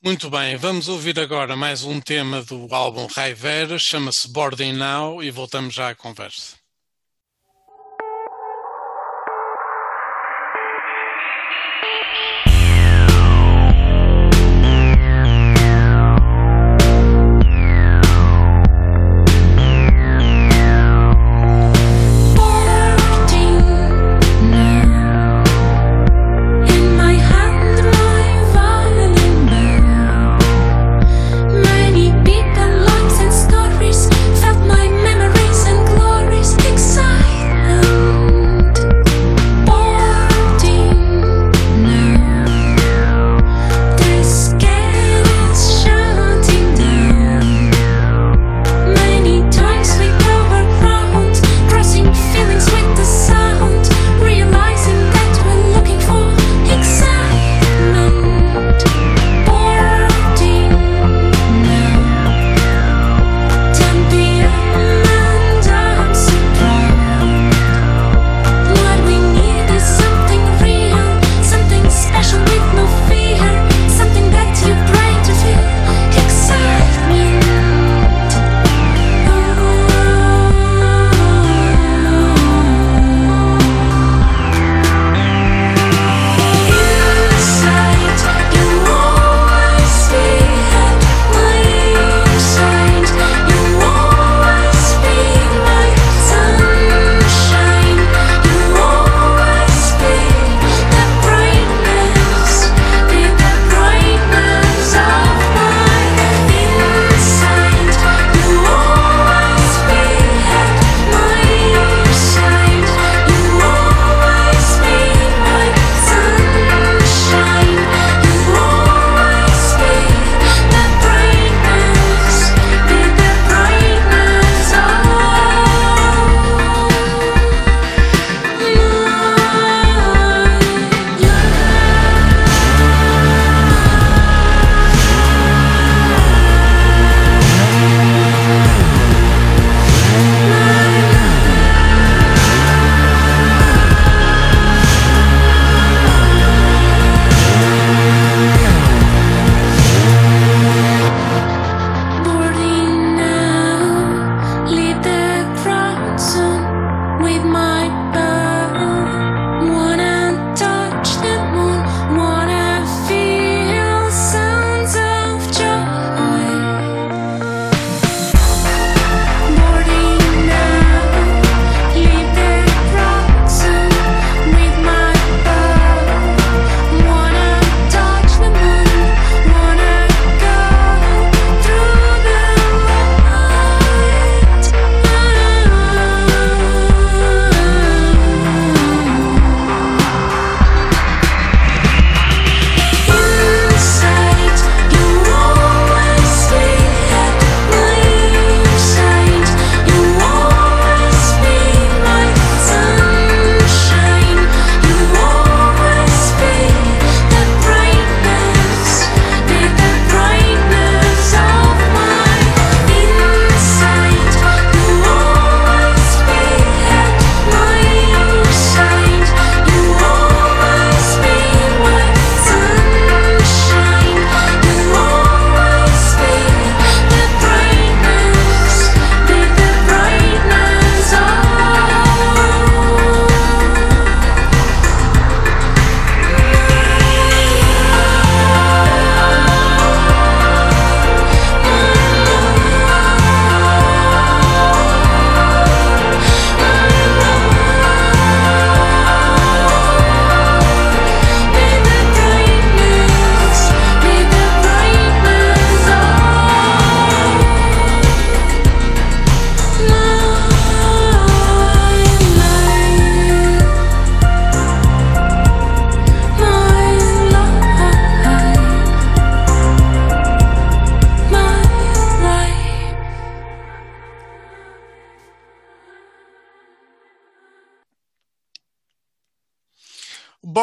[0.01, 5.29] Muito bem, vamos ouvir agora mais um tema do álbum Raivera, chama-se Boarding Now e
[5.29, 6.58] voltamos já à conversa.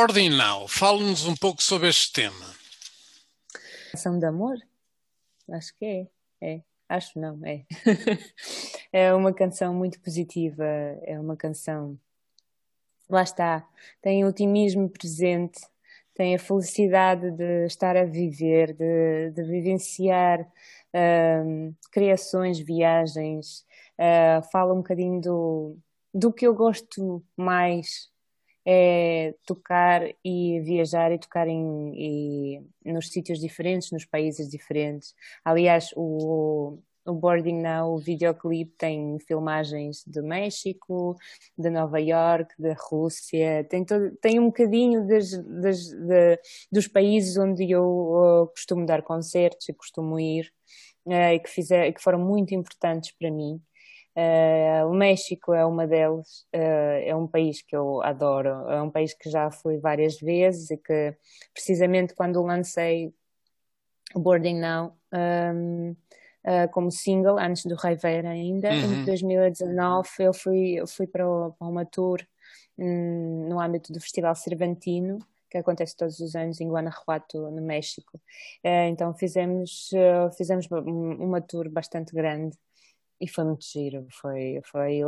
[0.07, 2.55] Boarding Now, fale-nos um pouco sobre este tema.
[3.91, 4.57] Canção de amor?
[5.51, 6.07] Acho que é.
[6.41, 6.61] É.
[6.89, 7.65] Acho não, é.
[8.93, 10.65] é uma canção muito positiva,
[11.03, 11.99] é uma canção.
[13.11, 13.69] Lá está,
[14.01, 15.61] tem otimismo presente,
[16.15, 20.47] tem a felicidade de estar a viver, de, de vivenciar
[21.45, 23.67] um, criações, viagens,
[23.99, 25.77] uh, fala um bocadinho do,
[26.15, 28.09] do que eu gosto mais
[28.67, 35.15] é tocar e viajar e tocar em, e, nos sítios diferentes, nos países diferentes.
[35.45, 41.17] Aliás, o, o Boarding Now, o videoclipe tem filmagens de México,
[41.57, 46.41] de Nova York, da Rússia, tem, todo, tem um bocadinho das, das, de,
[46.73, 50.53] dos países onde eu uh, costumo dar concertos e costumo ir,
[51.07, 53.61] uh, e que, fizer, que foram muito importantes para mim.
[54.17, 58.91] Uh, o México é uma delas, uh, é um país que eu adoro, é um
[58.91, 61.15] país que já fui várias vezes e que,
[61.53, 63.13] precisamente quando lancei
[64.15, 65.97] Boarding Now um, uh,
[66.45, 69.03] eh, como single, antes do Rivera ainda, uhum.
[69.03, 72.27] em 2019, eu fui, eu fui para, para uma tour
[72.79, 75.19] um, no âmbito do Festival Cervantino,
[75.51, 78.19] que acontece todos os anos em Guanajuato, no México.
[78.65, 79.91] então fizemos,
[80.37, 82.57] fizemos uma tour bastante grande
[83.21, 85.01] e foi muito giro, foi, foi,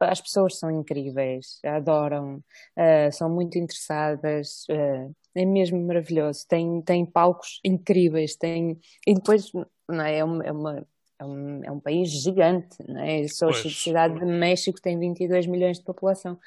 [0.00, 7.04] as pessoas são incríveis, adoram, uh, são muito interessadas, uh, é mesmo maravilhoso, tem, tem
[7.04, 9.50] palcos incríveis, tem, e depois
[9.88, 10.86] não é, é, uma, é, uma,
[11.18, 13.26] é, um, é um país gigante, não é?
[13.28, 16.38] Só a cidade de México tem 22 milhões de população,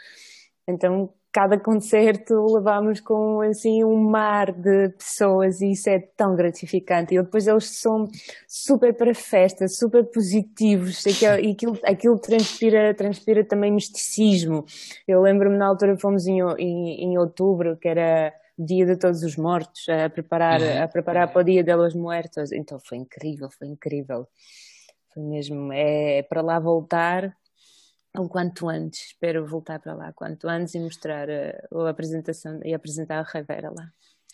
[0.67, 7.13] então cada concerto levámos com assim um mar de pessoas e isso é tão gratificante.
[7.13, 8.07] E depois eles são
[8.47, 14.63] super para festa, super positivos e aquilo, aquilo transpira, transpira também misticismo.
[15.05, 19.36] Eu lembro-me na altura fomos em, em, em outubro, que era Dia de Todos os
[19.36, 20.83] Mortos, a preparar, uhum.
[20.83, 22.53] a preparar para o Dia de los Muertos.
[22.53, 24.25] Então foi incrível, foi incrível.
[25.13, 27.36] Foi mesmo, é para lá voltar
[28.18, 29.07] o quanto antes.
[29.07, 33.70] Espero voltar para lá quanto antes e mostrar uh, a apresentação e apresentar a Rivera
[33.70, 33.89] lá.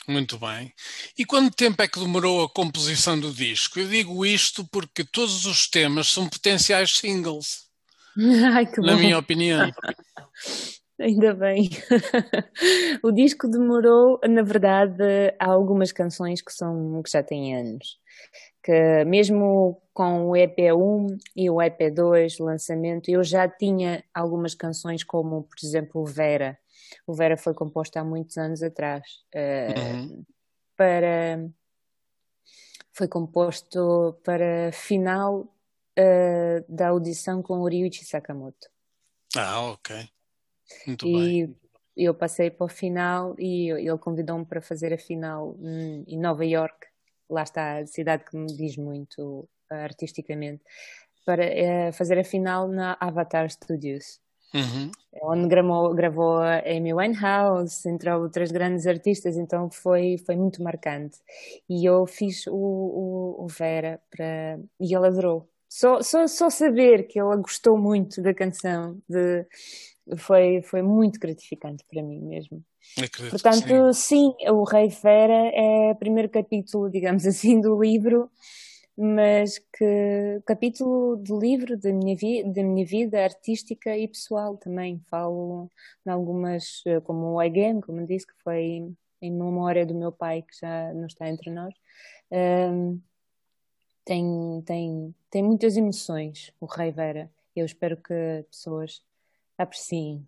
[0.08, 0.74] Muito bem.
[1.18, 3.80] E quanto tempo é que demorou a composição do disco?
[3.80, 7.70] Eu digo isto porque todos os temas são potenciais singles.
[8.54, 9.00] Ai, que na bom.
[9.00, 9.72] minha opinião.
[11.00, 11.70] Ainda bem.
[13.04, 15.04] o disco demorou, na verdade,
[15.40, 18.00] há algumas canções que são que já têm anos
[18.64, 25.44] que mesmo com o EP1 e o EP2 lançamento, eu já tinha algumas canções como,
[25.44, 26.58] por exemplo, o Vera.
[27.06, 29.04] O Vera foi composto há muitos anos atrás.
[29.36, 30.24] Uh,
[30.76, 31.50] para
[32.94, 35.42] foi composto para final
[35.98, 38.70] uh, da audição com o Ryuichi Sakamoto.
[39.36, 40.10] Ah, ok.
[40.86, 41.56] Muito e bem.
[41.96, 45.58] eu passei para o final e ele convidou-me para fazer a final
[46.08, 46.91] em Nova York
[47.32, 50.62] lá está a cidade que me diz muito uh, artisticamente,
[51.26, 54.20] para uh, fazer a final na Avatar Studios.
[54.54, 54.92] Uhum.
[55.24, 61.18] Onde gravou, gravou a Amy Winehouse, entre outras grandes artistas, então foi, foi muito marcante.
[61.70, 65.48] E eu fiz o, o, o Vera para, e ele adorou.
[65.70, 69.46] Só, só, só saber que ela gostou muito da canção de,
[70.18, 72.64] foi, foi muito gratificante para mim mesmo.
[72.98, 74.34] Acredito Portanto, sim.
[74.40, 74.50] sim.
[74.50, 78.30] o Rei Fera é o primeiro capítulo, digamos assim, do livro,
[78.98, 85.02] mas que capítulo do livro da minha, vi, da minha vida artística e pessoal também.
[85.10, 85.70] Falo
[86.06, 90.60] em algumas, como o Again, como disse, que foi em memória do meu pai, que
[90.60, 91.74] já não está entre nós.
[92.32, 93.00] Um,
[94.04, 97.32] tem, tem, tem muitas emoções, o Rei Vera.
[97.56, 99.02] Eu espero que pessoas
[99.62, 100.26] apreciem.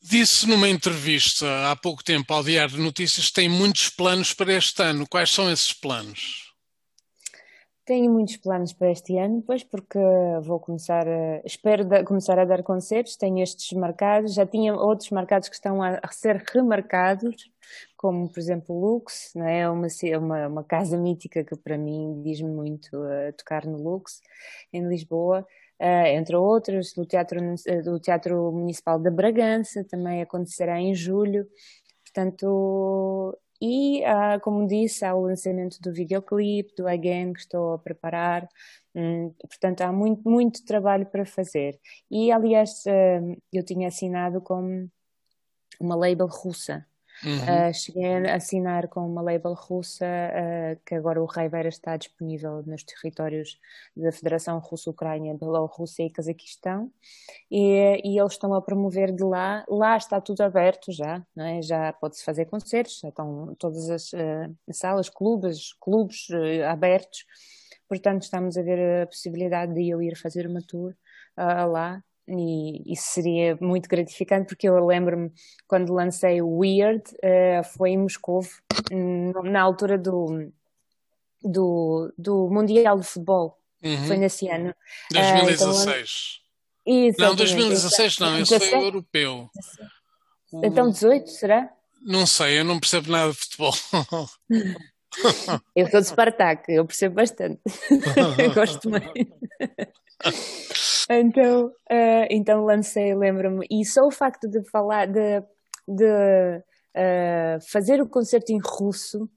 [0.00, 4.52] Disse numa entrevista há pouco tempo ao Diário de Notícias que tem muitos planos para
[4.54, 5.06] este ano.
[5.08, 6.48] Quais são esses planos?
[7.88, 9.98] Tenho muitos planos para este ano, pois, porque
[10.42, 15.08] vou começar, a, espero da, começar a dar concertos, tenho estes marcados, já tinha outros
[15.08, 17.50] marcados que estão a, a ser remarcados,
[17.96, 19.70] como por exemplo o Lux, não é?
[19.70, 19.88] uma,
[20.18, 24.20] uma, uma casa mítica que para mim diz-me muito a tocar no Lux,
[24.70, 25.46] em Lisboa.
[25.80, 27.40] Uh, entre outros, do Teatro,
[27.84, 31.46] do Teatro Municipal de Bragança, também acontecerá em julho.
[32.04, 37.78] Portanto, e, uh, como disse, há o lançamento do videoclipe, do Again, que estou a
[37.78, 38.48] preparar.
[38.94, 41.78] Hum, portanto, há muito, muito trabalho para fazer.
[42.10, 44.88] E, aliás, uh, eu tinha assinado com
[45.80, 46.86] uma label russa.
[47.24, 47.70] Uhum.
[47.70, 52.62] Uh, cheguei a assinar com uma label russa, uh, que agora o Raiveira está disponível
[52.64, 53.58] nos territórios
[53.96, 56.92] da Federação Russo-Ucrânia, Bielorrússia e Cazaquistão,
[57.50, 59.64] e, e, eles estão a promover de lá.
[59.68, 61.60] Lá está tudo aberto já, é?
[61.60, 66.28] já pode-se fazer concertos, já estão todas as uh, salas, clubes, clubes
[66.68, 67.24] abertos,
[67.88, 70.94] portanto estamos a ver a possibilidade de eu ir fazer uma tour
[71.36, 75.32] lá e isso seria muito gratificante porque eu lembro-me
[75.66, 78.44] quando lancei o Weird uh, foi em Moscou
[79.44, 80.52] na altura do,
[81.42, 83.56] do, do Mundial de Futebol.
[83.80, 84.06] Uhum.
[84.08, 84.74] foi nesse ano.
[85.12, 86.48] 2016 uh,
[86.90, 89.50] então, não, 2016 não, esse foi europeu.
[90.64, 91.70] Então 18, será?
[92.02, 93.72] Não sei, eu não percebo nada de futebol.
[95.74, 97.60] Eu sou de Spartak, eu percebo bastante.
[98.54, 99.10] Gosto muito
[101.08, 105.40] então, uh, então lancei, lembro-me, e só o facto de falar, de,
[105.86, 109.28] de uh, fazer o concerto em russo,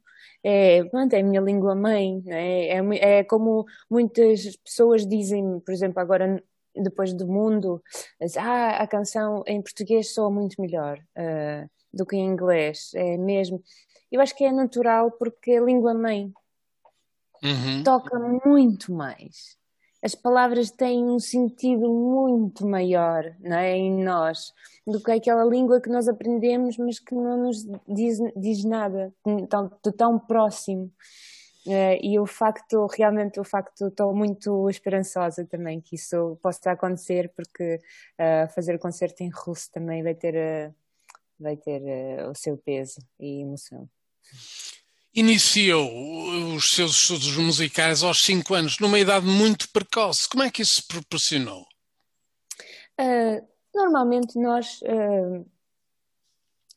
[0.44, 5.72] é, pronto, é a minha língua mãe, é, é, é como muitas pessoas dizem, por
[5.72, 6.44] exemplo, agora
[6.76, 7.82] depois do mundo,
[8.38, 13.62] ah, a canção em português soa muito melhor uh, do que em inglês, é mesmo.
[14.12, 16.34] Eu acho que é natural porque a língua mãe
[17.44, 17.84] uhum.
[17.84, 19.61] toca muito mais
[20.04, 24.54] as palavras têm um sentido muito maior não é, em nós
[24.86, 29.14] do que aquela língua que nós aprendemos, mas que não nos diz, diz nada
[29.50, 30.92] tão, tão próximo.
[31.68, 37.32] Uh, e o facto, realmente, o facto, estou muito esperançosa também que isso possa acontecer,
[37.36, 37.80] porque
[38.20, 40.74] uh, fazer concerto em russo também vai ter, uh,
[41.40, 41.82] vai ter
[42.28, 43.88] o seu peso e emoção.
[45.14, 50.30] Iniciou os seus estudos musicais aos 5 anos, numa idade muito precoce.
[50.30, 51.66] Como é que isso se proporcionou?
[53.00, 53.46] Uh,
[53.76, 55.46] normalmente nós, uh,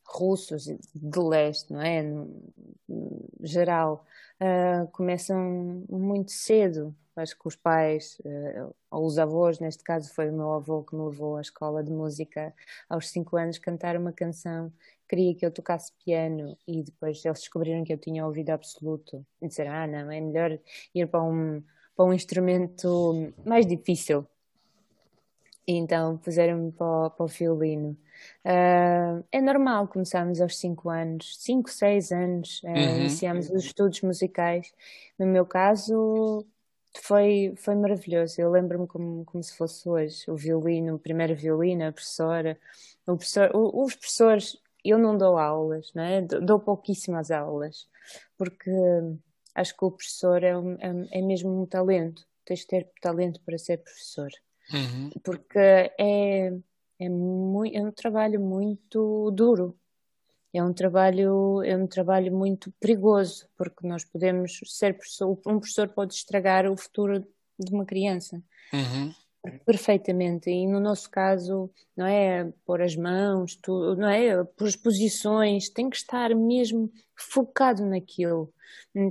[0.04, 2.02] russos de leste, não é?
[2.02, 2.42] No,
[3.40, 4.04] geral,
[4.40, 6.94] uh, começam muito cedo.
[7.16, 8.20] Acho que os pais,
[8.90, 11.92] ou os avós, neste caso foi o meu avô que me levou à escola de
[11.92, 12.52] música
[12.88, 14.72] aos 5 anos, cantar uma canção
[15.08, 19.48] queria que eu tocasse piano e depois eles descobriram que eu tinha ouvido absoluto e
[19.48, 20.58] disseram, ah não, é melhor
[20.94, 21.62] ir para um,
[21.96, 24.26] para um instrumento mais difícil.
[25.66, 27.96] E então puseram-me para, para, o violino.
[28.44, 32.96] Uh, é normal, começámos aos 5 anos, 5, 6 anos, uh, uhum.
[33.00, 34.74] iniciámos os estudos musicais.
[35.18, 36.46] No meu caso,
[37.00, 38.40] foi, foi maravilhoso.
[38.40, 40.30] Eu lembro-me como, como se fosse hoje.
[40.30, 42.58] O violino, o primeiro violino, a professora,
[43.06, 46.20] o professor, o, os professores eu não dou aulas, não é?
[46.20, 47.88] Dou pouquíssimas aulas,
[48.36, 48.70] porque
[49.54, 52.26] acho que o professor é, um, é, é mesmo um talento.
[52.44, 54.30] Tens de ter talento para ser professor.
[54.72, 55.10] Uhum.
[55.22, 56.52] Porque é,
[56.98, 59.78] é, muito, é um trabalho muito duro.
[60.54, 65.88] É um trabalho, é um trabalho muito perigoso, porque nós podemos ser professor, um professor
[65.88, 67.26] pode estragar o futuro
[67.58, 68.40] de uma criança.
[68.72, 69.12] Uhum.
[69.66, 74.76] Perfeitamente, e no nosso caso, não é pôr as mãos, tu, não é por as
[74.76, 78.50] posições, tem que estar mesmo focado naquilo,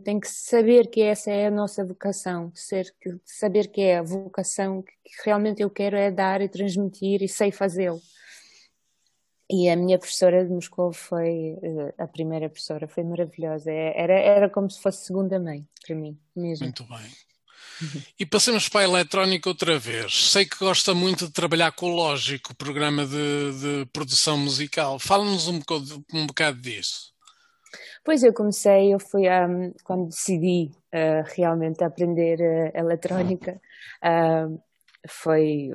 [0.04, 2.92] tem que saber que essa é a nossa vocação, ser,
[3.24, 4.92] saber que é a vocação que
[5.24, 8.02] realmente eu quero é dar e transmitir e sei fazê-lo.
[9.56, 14.14] E a minha professora de Moscou foi eh, a primeira professora, foi maravilhosa, é, era,
[14.20, 16.66] era como se fosse segunda mãe para mim mesmo.
[16.66, 17.06] Muito bem.
[18.20, 20.32] E passemos para a eletrónica outra vez.
[20.32, 24.98] Sei que gosta muito de trabalhar com o Lógico, programa de, de produção musical.
[24.98, 25.60] Fala-nos um,
[26.14, 27.14] um bocado disso.
[28.04, 33.62] Pois eu comecei, eu fui um, quando decidi uh, realmente aprender uh, eletrónica,
[34.04, 34.60] uh,
[35.08, 35.72] foi,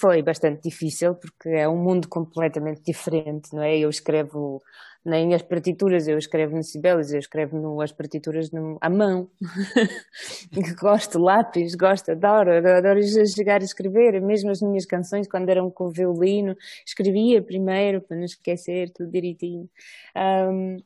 [0.00, 3.76] foi bastante difícil porque é um mundo completamente diferente, não é?
[3.78, 4.62] Eu escrevo
[5.04, 9.28] nem as partituras, eu escrevo no Sibelius, eu escrevo no, as partituras no, à mão.
[10.80, 15.90] gosto, lápis, gosto, adoro, adoro chegar a escrever, mesmo as minhas canções quando eram com
[15.90, 16.56] violino,
[16.86, 19.68] escrevia primeiro para não esquecer tudo direitinho.
[20.16, 20.82] Um, uh,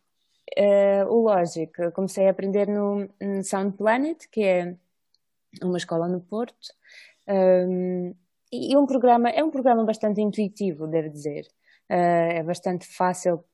[0.57, 4.77] eh, o Logic, comecei a aprender no, no Sound Planet, que é
[5.63, 6.73] uma escola no Porto,
[7.29, 8.15] um,
[8.53, 11.47] e um programa, é um programa bastante intuitivo, devo dizer.
[11.91, 13.45] Uh, é bastante fácil,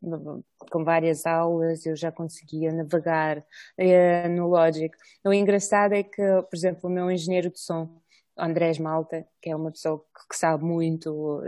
[0.70, 4.94] com várias aulas, eu já conseguia navegar uh, no Logic.
[5.24, 8.00] O engraçado é que, por exemplo, o meu engenheiro de som,
[8.36, 11.40] Andrés Malta, que é uma pessoa que, sabe muito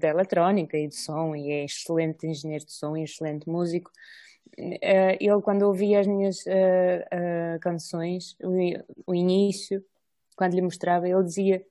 [0.00, 3.90] da eletrónica e de som, e é excelente engenheiro de som e excelente músico,
[4.58, 6.42] uh, ele, quando ouvia as minhas
[7.60, 9.84] canções, o, o início,
[10.36, 11.64] quando lhe mostrava, ele dizia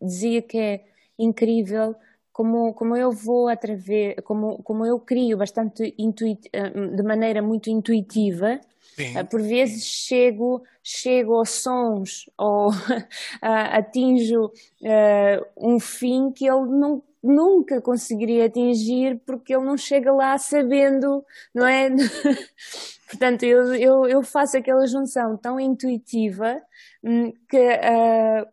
[0.00, 0.84] dizia que é
[1.18, 1.94] incrível
[2.32, 7.70] como, como eu vou através, como, como eu crio bastante intuit, eh, de maneira muito
[7.70, 8.60] intuitiva,
[8.96, 9.16] Sim.
[9.16, 12.70] Eh, por vezes chego, chego aos sons ou
[13.42, 20.36] atinjo uh, um fim que ele não, nunca conseguiria atingir porque ele não chega lá
[20.38, 21.90] sabendo, não é?
[23.10, 26.60] Portanto, eu, eu, eu faço aquela junção tão intuitiva
[27.02, 28.46] hum, que uh,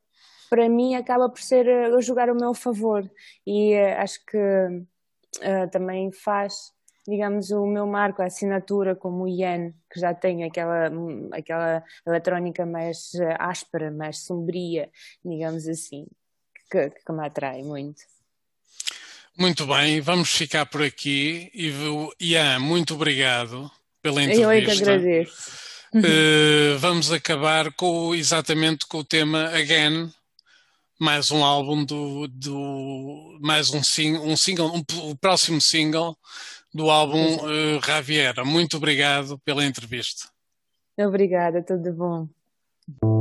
[0.52, 3.10] para mim acaba por ser a jogar o meu favor
[3.48, 6.74] e uh, acho que uh, também faz
[7.08, 10.92] digamos, o meu marco, a assinatura como o Ian, que já tem aquela,
[11.32, 14.88] aquela eletrónica mais áspera, mais sombria,
[15.26, 16.06] digamos assim,
[16.70, 18.04] que, que me atrai muito.
[19.36, 21.50] Muito bem, vamos ficar por aqui.
[21.56, 21.74] E
[22.20, 23.72] Ian, muito obrigado
[24.02, 24.44] pela entrevista.
[24.44, 25.72] Eu é que agradeço.
[25.94, 30.10] Uh, vamos acabar com, exatamente com o tema Again,
[31.02, 36.16] mais um álbum do, do mais um, sing, um single, um, o próximo single
[36.72, 38.46] do álbum uh, Raviera.
[38.46, 40.30] Muito obrigado pela entrevista.
[40.96, 43.21] Obrigada, tudo bom.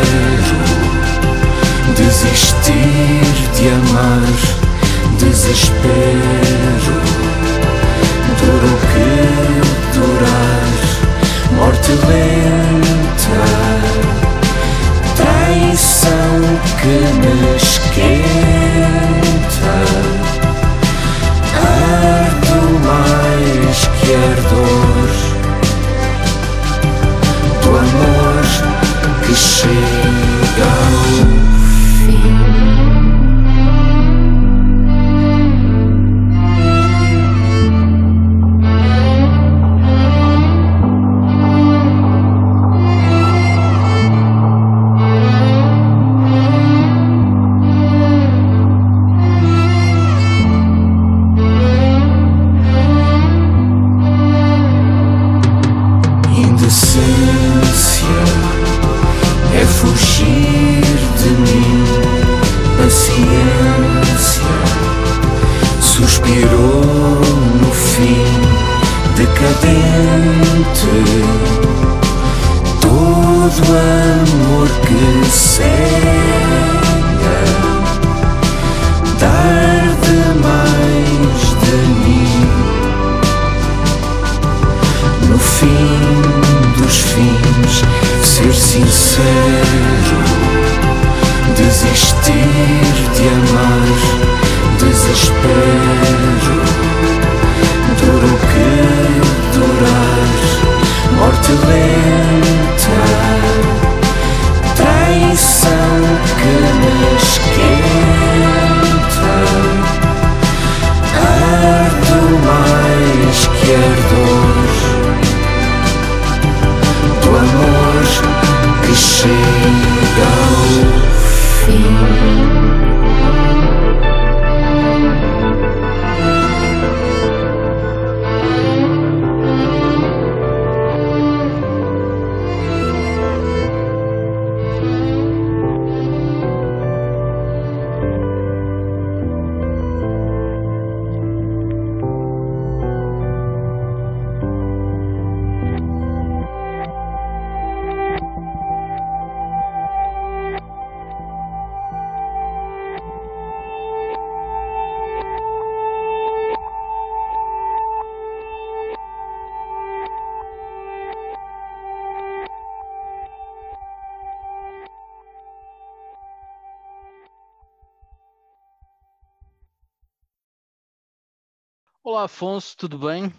[172.81, 173.31] tudo bem?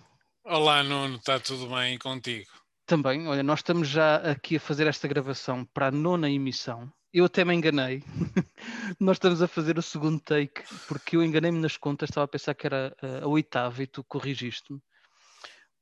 [0.44, 2.48] Olá, Nuno, está tudo bem contigo?
[2.86, 6.89] Também, olha, nós estamos já aqui a fazer esta gravação para a nona emissão.
[7.12, 8.05] Eu até me enganei.
[9.01, 12.55] nós estamos a fazer o segundo take, porque eu enganei-me nas contas, estava a pensar
[12.55, 14.81] que era a, a oitava e tu corrigiste-me.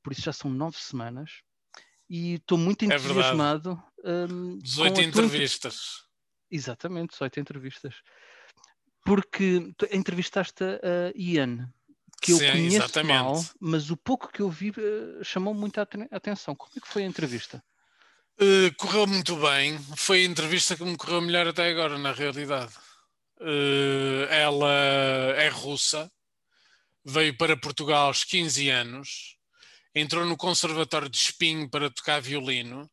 [0.01, 1.29] Por isso já são nove semanas
[2.09, 3.79] e estou muito É entusiasmado.
[4.03, 5.77] hum, 18 com a tua entrevistas.
[6.49, 7.93] Exatamente, 18 entrevistas.
[9.05, 11.71] Porque tu entrevistaste a Ian,
[12.21, 13.13] que eu Sim, conheço exatamente.
[13.13, 16.55] mal, mas o pouco que eu vi eh, chamou muita aten- atenção.
[16.55, 17.63] Como é que foi a entrevista?
[18.39, 19.79] Uh, correu muito bem.
[19.97, 22.73] Foi a entrevista que me correu melhor até agora, na realidade.
[23.39, 24.71] Uh, ela
[25.35, 26.11] é russa,
[27.03, 29.35] veio para Portugal aos 15 anos,
[29.95, 32.83] entrou no Conservatório de Espinho para tocar violino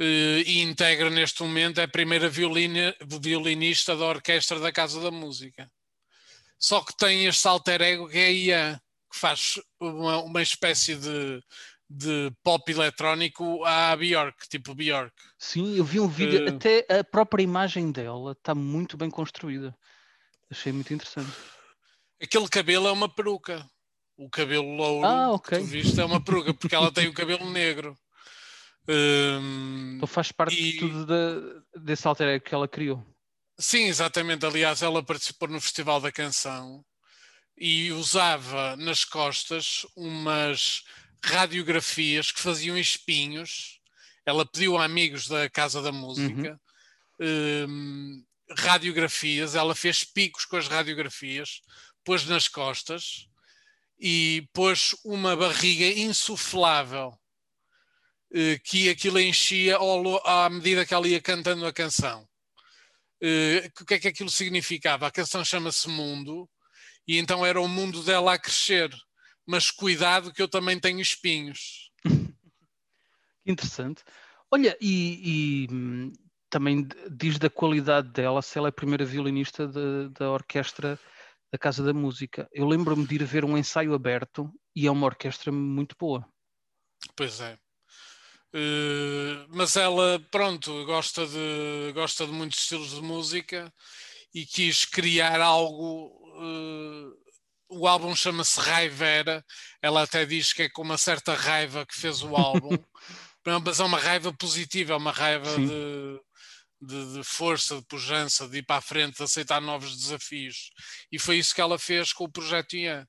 [0.00, 5.12] uh, e integra neste momento é a primeira violina- violinista da Orquestra da Casa da
[5.12, 5.70] Música.
[6.58, 8.80] Só que tem este alter ego que é a Ian,
[9.12, 11.42] que faz uma, uma espécie de,
[11.88, 15.14] de pop eletrónico à Bjork, tipo Bjork.
[15.38, 19.76] Sim, eu vi um vídeo, até a própria imagem dela está muito bem construída.
[20.50, 21.30] Achei muito interessante.
[22.22, 23.68] Aquele cabelo é uma peruca.
[24.16, 25.58] O cabelo louro Ah, ok.
[25.58, 27.94] que tu viste é uma peruca, porque ela tem o cabelo negro.
[28.88, 33.04] Hum, Então faz parte de e- tudo da- desse alter ego que ela criou.
[33.58, 34.44] Sim, exatamente.
[34.44, 36.84] Aliás, ela participou no Festival da Canção
[37.56, 40.84] e usava nas costas umas
[41.24, 43.80] radiografias que faziam espinhos.
[44.26, 46.60] Ela pediu a amigos da Casa da Música
[47.20, 48.22] hum,
[48.58, 49.54] radiografias.
[49.54, 51.62] Ela fez picos com as radiografias,
[52.04, 53.26] pôs nas costas
[53.98, 57.18] e pôs uma barriga insuflável
[58.32, 62.28] eh, que aquilo enchia ao à medida que ela ia cantando a canção.
[63.20, 65.06] Eh, o que é que aquilo significava?
[65.06, 66.48] A canção chama-se Mundo,
[67.06, 68.90] e então era o mundo dela a crescer.
[69.46, 71.90] Mas cuidado que eu também tenho espinhos.
[73.46, 74.02] Interessante.
[74.50, 76.12] Olha, e, e, hum,
[76.50, 80.98] também diz da qualidade dela, se ela é a primeira violinista de- da orquestra
[81.52, 82.48] da Casa da Música.
[82.52, 86.28] Eu lembro-me de ir ver um ensaio aberto e é uma orquestra muito boa.
[87.14, 87.56] Pois é.
[88.58, 93.70] Eh, mas ela, pronto, gosta de, gosta de muitos estilos de música
[94.34, 96.10] e quis criar algo.
[96.40, 97.26] eh,
[97.68, 99.44] o álbum chama-se Raivera.
[99.82, 102.70] Ela até diz que é com uma certa raiva que fez o álbum,
[103.64, 106.20] mas é uma raiva positiva, é uma raiva de,
[106.80, 110.70] de, de força, de pujança, de ir para a frente, de aceitar novos desafios.
[111.12, 113.06] E foi isso que ela fez com o projeto Ian.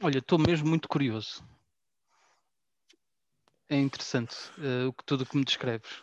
[0.00, 1.44] Olha, estou mesmo muito curioso.
[3.68, 4.34] É interessante
[4.96, 6.02] que tudo o que me descreves.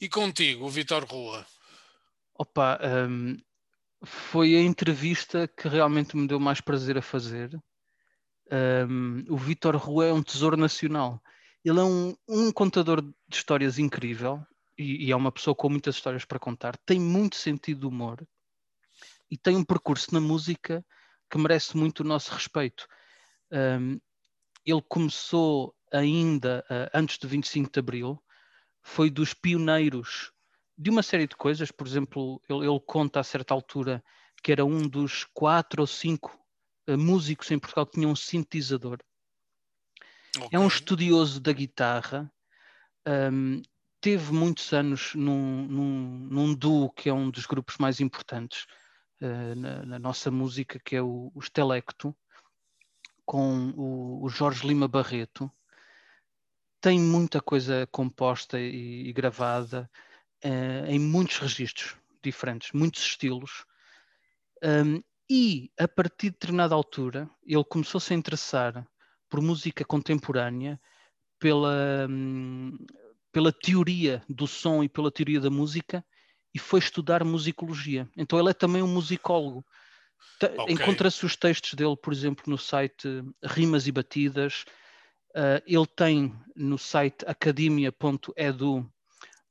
[0.00, 1.46] E contigo, o Vitor Rua.
[2.34, 2.78] Opa,
[3.08, 3.36] hum,
[4.02, 7.58] foi a entrevista que realmente me deu mais prazer a fazer.
[8.50, 11.22] Hum, o Vítor Roué é um tesouro nacional.
[11.64, 14.42] Ele é um, um contador de histórias incrível
[14.78, 16.76] e, e é uma pessoa com muitas histórias para contar.
[16.78, 18.26] Tem muito sentido de humor
[19.30, 20.84] e tem um percurso na música
[21.30, 22.88] que merece muito o nosso respeito.
[23.52, 24.00] Hum,
[24.64, 28.22] ele começou ainda ah, antes do 25 de Abril,
[28.82, 30.32] foi dos pioneiros
[30.76, 31.70] de uma série de coisas.
[31.70, 34.02] Por exemplo, ele, ele conta a certa altura
[34.42, 36.38] que era um dos quatro ou cinco
[36.86, 38.98] eh, músicos em Portugal que tinham um sintetizador.
[40.50, 42.32] É um estudioso da guitarra.
[43.32, 43.62] hum,
[44.00, 48.66] teve muitos anos num, num, num duo que é um dos grupos mais importantes
[49.20, 52.16] eh, na, na nossa música, que é o, o Stelecto,
[53.26, 55.52] com o, o Jorge Lima Barreto.
[56.80, 59.90] Tem muita coisa composta e, e gravada
[60.42, 63.64] eh, em muitos registros diferentes, muitos estilos.
[64.62, 68.86] Um, e a partir de determinada altura, ele começou-se a interessar
[69.28, 70.80] por música contemporânea,
[71.38, 72.76] pela, hum,
[73.32, 76.04] pela teoria do som e pela teoria da música,
[76.54, 78.08] e foi estudar musicologia.
[78.16, 79.64] Então ele é também um musicólogo.
[80.38, 80.72] Ta- Ok.
[80.72, 83.08] Encontra-se os textos dele, por exemplo, no site
[83.44, 84.64] Rimas e Batidas.
[85.30, 88.92] Uh, ele tem no site academia.edu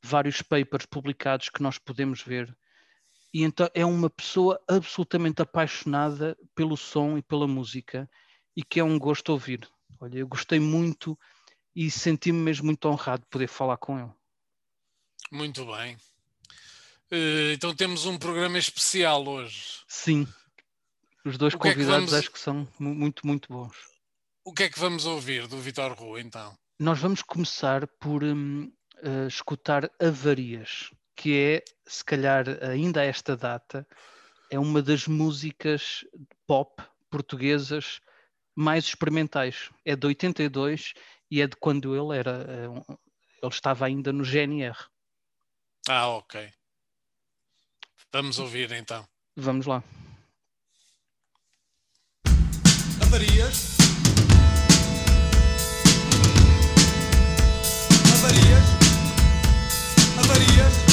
[0.02, 2.56] vários papers publicados que nós podemos ver.
[3.34, 8.10] E então é uma pessoa absolutamente apaixonada pelo som e pela música
[8.56, 9.70] e que é um gosto ouvir.
[10.00, 11.18] Olha, eu gostei muito
[11.76, 14.12] e senti-me mesmo muito honrado de poder falar com ele.
[15.32, 15.96] Muito bem.
[17.12, 19.80] Eh, então temos um programa especial hoje.
[19.88, 20.28] Sim,
[21.24, 23.76] os dois O que é que convidados vamos- acho que são mu- muito, muito bons.
[24.50, 26.58] O que é que vamos ouvir do Vitor Rua, então?
[26.80, 28.74] Nós vamos começar por hum,
[29.04, 33.88] eh, escutar Avarias, que é, se calhar, ainda a esta data,
[34.50, 36.04] é uma das músicas
[36.48, 36.82] pop
[37.12, 38.02] portuguesas
[38.56, 39.70] mais experimentais.
[39.86, 40.96] É de 82
[41.30, 42.96] e é de quando ele era, eh,
[43.44, 44.76] ele estava ainda no GNR.
[45.88, 46.52] Ah, ok.
[48.12, 49.08] Vamos ouvir então.
[49.36, 49.84] Vamos lá.
[53.00, 53.79] Avarias.
[58.30, 58.64] Avarias.
[60.20, 60.89] Avarias.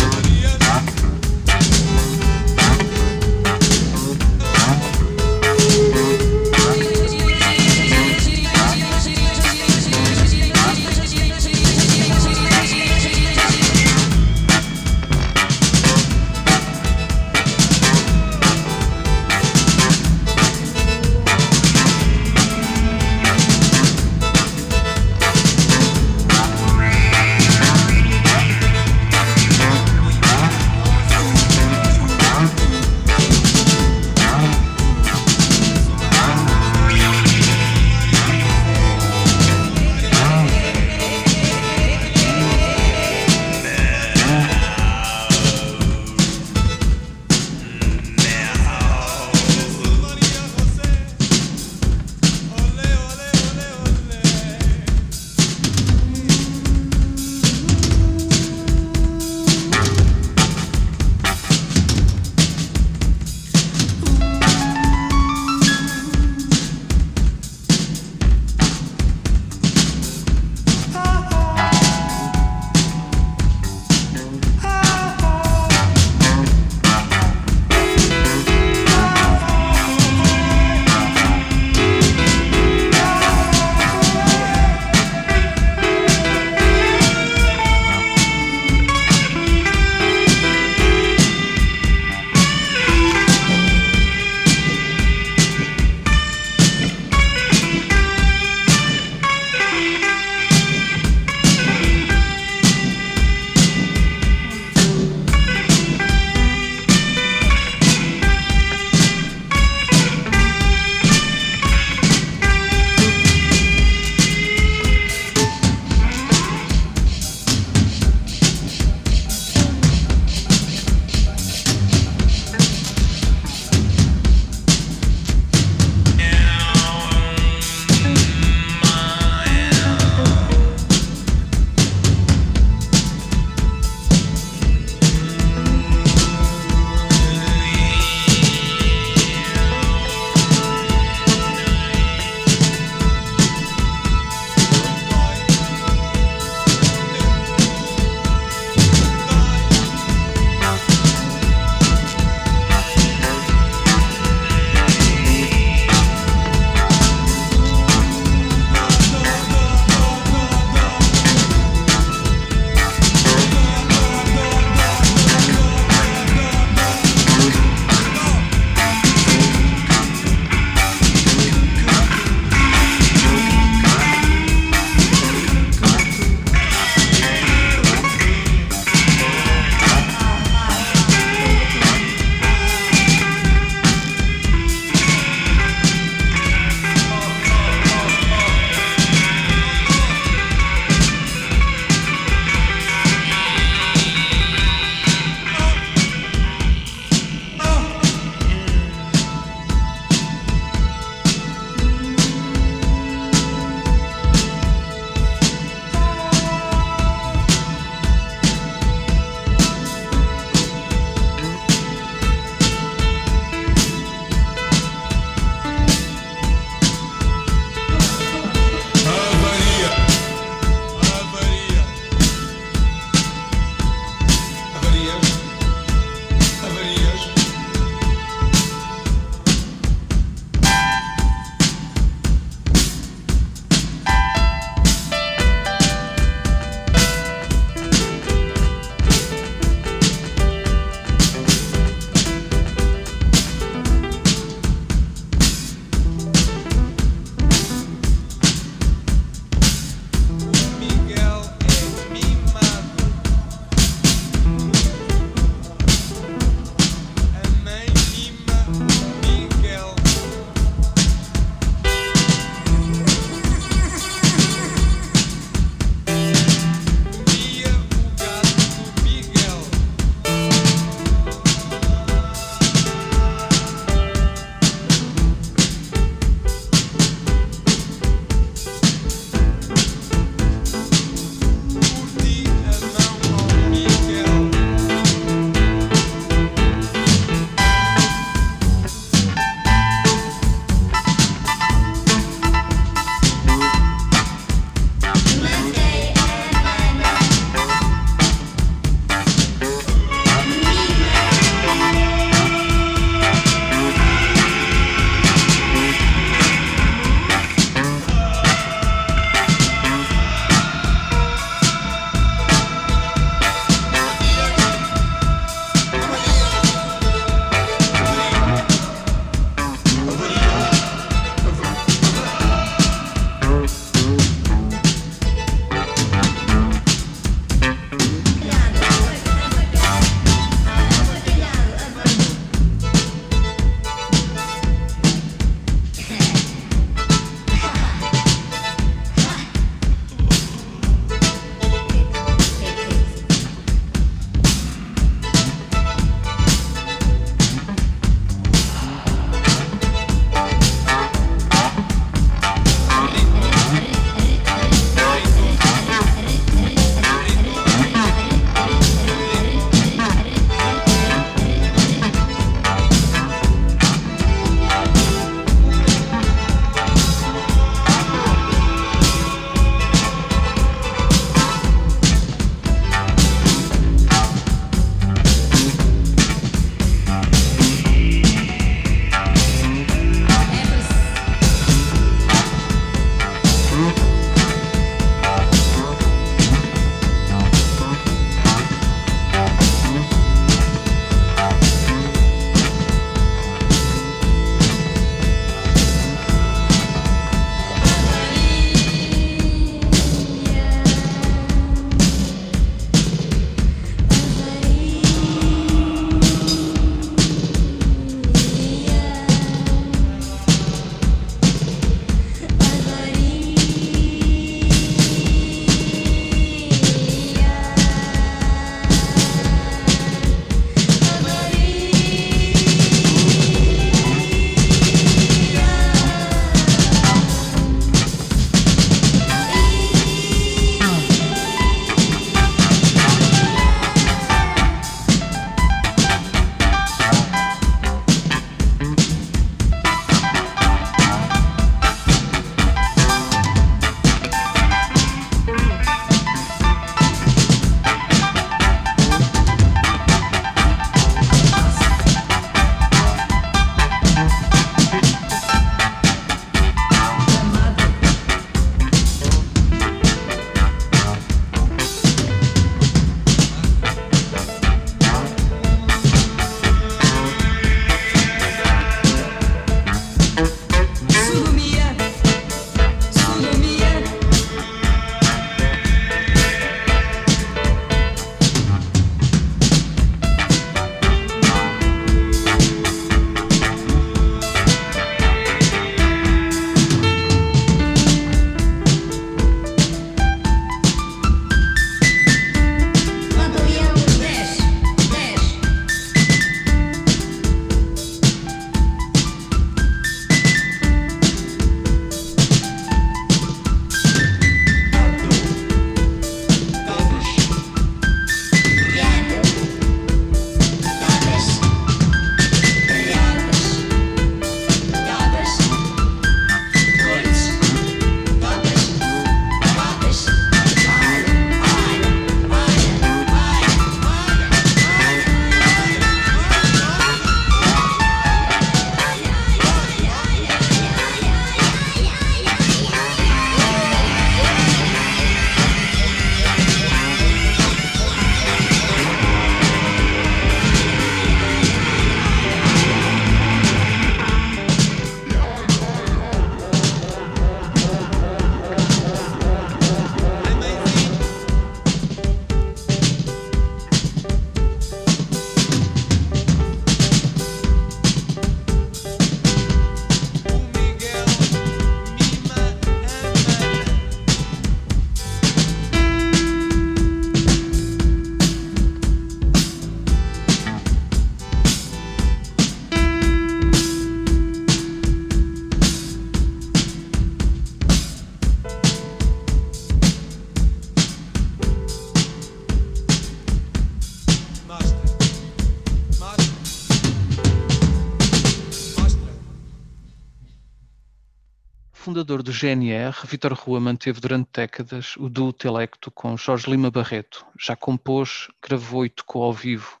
[592.26, 597.46] Fundador do GNR, Vítor Rua manteve durante décadas o duo telecto com Jorge Lima Barreto.
[597.56, 600.00] Já compôs, gravou e tocou ao vivo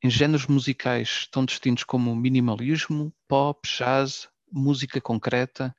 [0.00, 5.74] em géneros musicais tão distintos como minimalismo, pop, jazz, música concreta,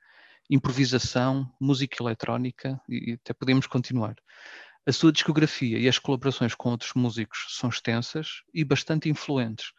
[0.49, 4.15] improvisação, música eletrónica e até podemos continuar.
[4.85, 9.71] A sua discografia e as colaborações com outros músicos são extensas e bastante influentes.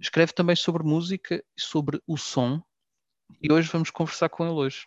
[0.00, 2.62] Escreve também sobre música e sobre o som
[3.42, 4.86] e hoje vamos conversar com ele hoje.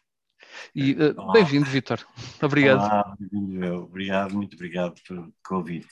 [0.73, 1.99] E uh, bem-vindo, Vitor.
[2.41, 2.79] Obrigado.
[2.79, 3.17] Olá.
[3.77, 5.89] Obrigado, muito obrigado pelo convite.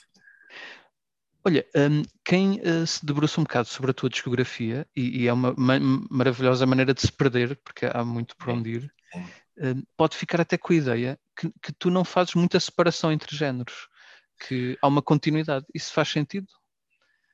[1.47, 5.33] Olha, um, quem uh, se debruça um bocado sobre a tua discografia, e, e é
[5.33, 5.79] uma ma
[6.09, 10.57] maravilhosa maneira de se perder, porque há muito por onde ir, uh, pode ficar até
[10.57, 13.87] com a ideia que, que, tu não fazes muita separação entre géneros,
[14.45, 15.65] que há uma continuidade.
[15.73, 16.47] Isso faz sentido?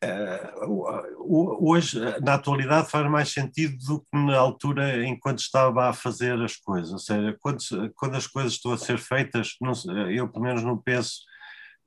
[0.04, 6.40] Uh, hoje, na atualidade, faz mais sentido do que na altura enquanto estava a fazer
[6.42, 6.92] as coisas.
[6.92, 7.60] Ou seja, quando,
[7.96, 9.74] quando as coisas estão a ser feitas, não,
[10.10, 11.22] eu pelo menos não penso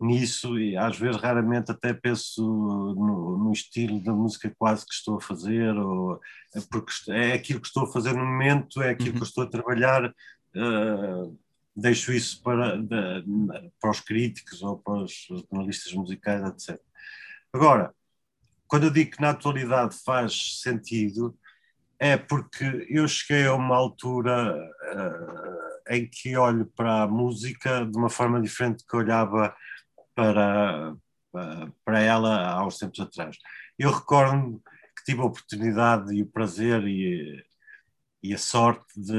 [0.01, 5.17] nisso e às vezes raramente até penso no, no, estilo da música quase que estou
[5.17, 6.21] a fazer ou
[6.55, 9.21] é porque é aquilo que estou a fazer no momento é aquilo uhum.
[9.21, 11.39] que estou a trabalhar uh,
[11.75, 13.25] deixo isso para, de,
[13.81, 16.79] para os críticos ou para os jornalistas musicais etc
[17.53, 17.95] agora
[18.69, 21.37] quando eu digo que na atualidade faz sentido
[21.99, 27.97] é porque eu cheguei a uma altura uh, em que olho para a música de
[27.97, 29.55] uma forma diferente que olhava
[30.15, 30.95] para,
[31.85, 33.37] para ela há uns tempos atrás.
[33.79, 34.63] Eu recordo
[34.97, 37.43] que tive a oportunidade e o prazer e,
[38.23, 39.13] e a sorte de,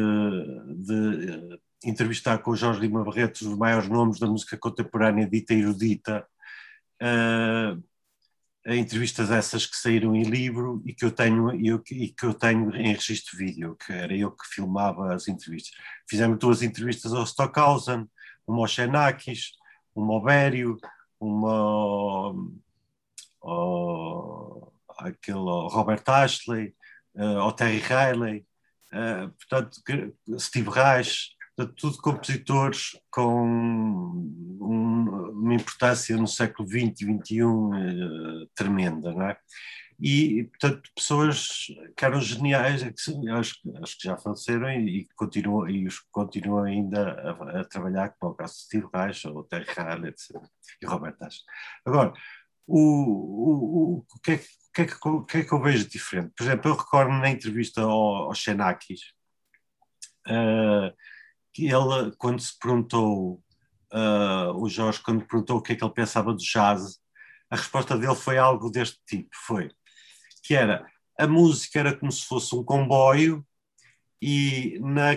[0.75, 6.27] de entrevistar com o Jorge Lima Barreto os maiores nomes da música contemporânea dita erudita,
[7.01, 7.83] uh,
[8.75, 12.75] entrevistas essas que saíram em livro e que eu tenho eu, e que eu tenho
[12.75, 15.73] em registro vídeo, que era eu que filmava as entrevistas.
[16.09, 18.05] Fizemos duas entrevistas ao Stockhausen,
[18.45, 19.51] uma ao Xenakis,
[19.95, 20.77] uma ao Bério,
[21.19, 22.35] uma
[23.41, 26.75] ao, aquele ao Robert Ashley,
[27.15, 28.45] uh, ao Terry Riley,
[28.91, 29.81] uh, portanto,
[30.39, 38.47] Steve Reich, portanto, tudo compositores com um, uma importância no século XX e XXI uh,
[38.55, 39.37] tremenda, não é?
[39.99, 45.67] e, portanto, pessoas que eram geniais, que, acho, acho que já faleceram e, e, continuam,
[45.67, 49.65] e os continuam ainda a, a trabalhar, como o caso de Steve Reich, ou Terry
[50.07, 50.39] etc.
[50.81, 51.39] E Robert Ash.
[51.83, 52.13] Agora,
[52.67, 54.95] o, o, o, que é, que, é que,
[55.27, 56.31] que é que eu vejo diferente?
[56.37, 59.01] Por exemplo, eu recordo na entrevista ao, ao Xenakis,
[60.27, 60.93] uh,
[61.57, 63.43] que ele, quando se perguntou,
[63.91, 66.99] uh, o Jorge, quando perguntou o que é que ele pensava do jazz,
[67.49, 69.71] a resposta dele foi algo deste tipo, foi
[70.43, 70.85] que era
[71.19, 73.43] a música era como se fosse um comboio
[74.21, 75.13] e na,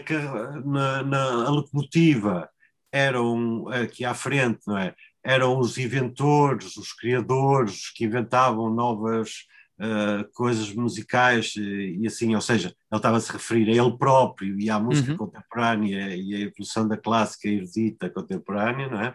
[0.64, 2.48] na, na locomotiva
[2.90, 4.94] eram aqui à frente, não é?
[5.22, 9.44] Eram os inventores, os criadores, que inventavam novas
[9.80, 13.96] uh, coisas musicais e, e, assim, ou seja, ele estava a se referir a ele
[13.96, 15.16] próprio e à música uhum.
[15.16, 19.14] contemporânea e à evolução da clássica erudita contemporânea, não é?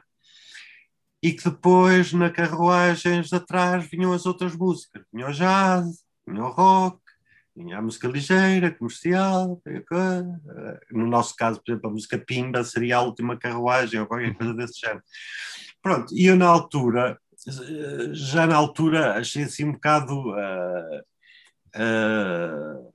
[1.21, 6.51] E que depois, na carruagens atrás, vinham as outras músicas, vinha o jazz, vinha o
[6.51, 6.99] rock,
[7.55, 9.61] vinha a música ligeira, comercial,
[10.91, 14.53] no nosso caso, por exemplo, a música Pimba seria a última carruagem ou qualquer coisa
[14.53, 15.01] desse género.
[15.81, 17.17] Pronto, e eu na altura,
[18.13, 20.99] já na altura achei assim um bocado, uh,
[21.76, 22.91] uh,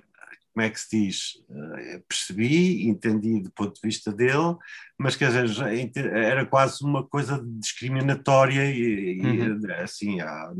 [0.53, 4.57] como é que se diz, uh, percebi, entendi do ponto de vista dele,
[4.99, 9.61] mas quer dizer, era quase uma coisa discriminatória e, uhum.
[9.67, 10.53] e assim, ah,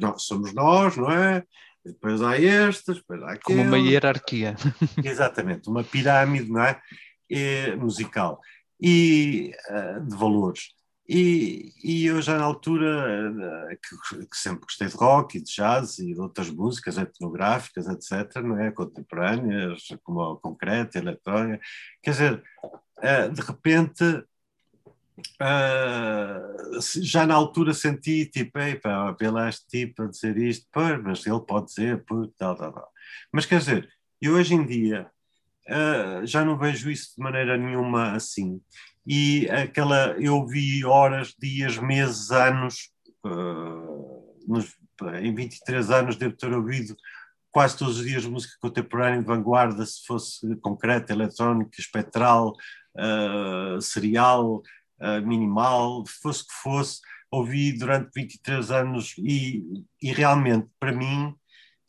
[0.00, 1.44] não, somos nós, não é?
[1.84, 3.42] depois há estas, depois há aquelas.
[3.42, 4.54] Como uma hierarquia.
[5.02, 6.78] Exatamente, uma pirâmide não é?
[7.30, 8.40] é musical
[8.78, 9.52] e
[10.06, 10.79] de valores.
[11.12, 15.52] E, e, eu já na altura, uh, que, que, sempre gostei de rock e de
[15.52, 18.70] jazz e de outras músicas etnográficas, etc., não é?
[18.70, 21.60] contemporâneas, como a concreta, a eletrónica,
[22.00, 22.44] quer dizer,
[22.98, 24.24] uh, de repente
[25.38, 31.26] Uh, já na altura senti tipo, pá, pela este tipo a dizer isto, pô, mas
[31.26, 32.88] ele pode dizer, pô, tal, tal, tal.
[33.30, 35.10] Mas quer dizer, eu hoje em dia
[36.24, 38.60] já não vejo isso de maneira nenhuma assim.
[39.06, 42.90] E aquela, eu vi horas, dias, meses, anos,
[43.24, 44.76] uh, nos,
[45.22, 46.96] em 23 anos devo ter ouvido
[47.50, 52.54] quase todos os dias música contemporânea de vanguarda, se fosse concreta, eletrónica, espectral,
[52.96, 54.62] uh, serial,
[55.00, 57.00] uh, minimal, fosse que fosse,
[57.30, 59.64] ouvi durante 23 anos e,
[60.02, 61.34] e realmente, para mim,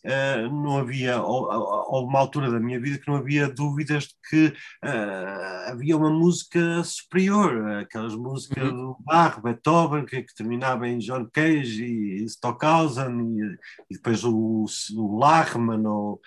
[0.03, 4.05] eh, não havia, ou- ou- houve uma altura da minha vida que não havia dúvidas
[4.05, 4.53] de que
[4.83, 8.75] eh, havia uma música superior, aquelas músicas Uhum.
[8.93, 13.57] do Bach, Beethoven, que, que terminava em John Cage e Stockhausen, e,
[13.89, 14.65] e depois o,
[14.95, 16.19] o Lachmann ou,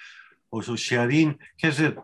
[0.51, 1.99] ou o Chiarin, quer dizer,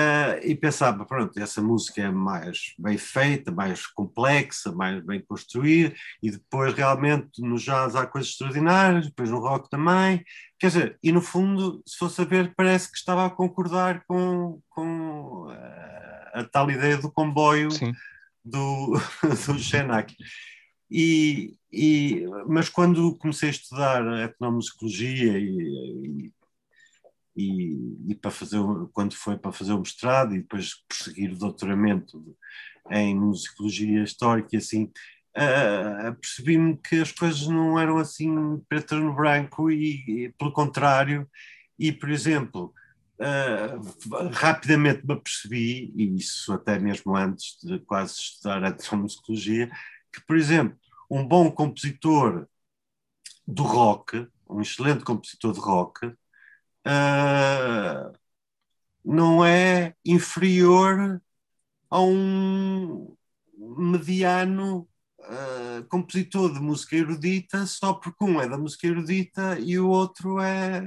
[0.00, 5.92] eh, e pensava, pronto, essa música é mais bem feita, mais complexa, mais bem construída,
[6.22, 10.24] e depois realmente no jazz há coisas extraordinárias, depois no rock também,
[10.56, 14.60] quer dizer, e no fundo, se fosse a ver, parece que estava a concordar com,
[14.68, 17.92] com eh, a tal ideia do comboio Sim.
[18.44, 18.92] do,
[19.46, 20.14] do Schenak.
[20.88, 26.32] E, e, mas quando comecei a estudar etnomusicologia e, e,
[27.38, 28.58] e, e para fazer,
[28.92, 32.36] quando foi para fazer o mestrado e depois prosseguir o doutoramento
[32.90, 34.90] em musicologia histórica e assim,
[35.36, 41.28] ah, percebi-me que as coisas não eram assim preto no branco e, e, pelo contrário,
[41.78, 42.74] e por exemplo,
[43.20, 43.78] ah,
[44.32, 49.70] rapidamente me apercebi, e isso até mesmo antes de quase estudar etnomusicologia,
[50.12, 50.76] que por exemplo,
[51.08, 52.48] um bom compositor
[53.46, 56.12] do rock, um excelente compositor de rock,
[56.88, 58.12] ah,
[59.04, 61.20] não é inferior
[61.90, 63.16] a um
[63.58, 64.88] mediano
[65.22, 70.40] ah, compositor de música erudita só porque um é da música erudita e o outro
[70.40, 70.82] é,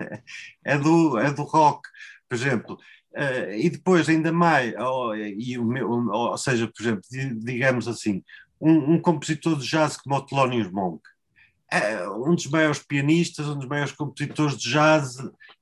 [0.64, 1.88] é, do, é do rock,
[2.28, 2.78] por exemplo.
[3.16, 7.88] Ah, e depois, ainda mais, ou, e o meu- ou seja, por exemplo, di- digamos
[7.88, 8.22] assim,
[8.60, 11.02] um, um compositor de jazz como o Thelonious Monk,
[12.16, 15.16] um dos maiores pianistas, um dos maiores compositores de jazz,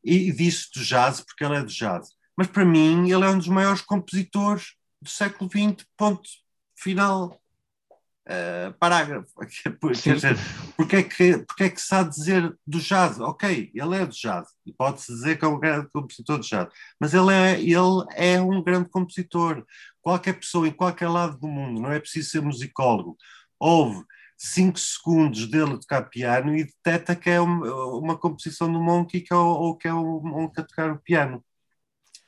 [0.05, 2.09] e disse do jazz porque ele é de jazz.
[2.37, 6.29] Mas para mim, ele é um dos maiores compositores do século XX, ponto
[6.77, 7.41] final.
[8.27, 9.29] eh, parágrafo.
[10.03, 10.37] Quer dizer,
[10.77, 13.21] porque é, que, porque é que se há de dizer do jazz?
[13.21, 16.69] Ok, ele é de jazz, e pode-se dizer que é um grande compositor de jazz,
[17.01, 19.65] mas ele é, ele é um grande compositor.
[20.03, 23.17] Qualquer pessoa em qualquer lado do mundo, não é preciso ser musicólogo,
[23.59, 24.05] ouve
[24.37, 29.21] cinco segundos dele a tocar piano e detecta que é uma, uma composição do Monk
[29.21, 31.45] que é, o- ou que é o Monk a tocar o piano.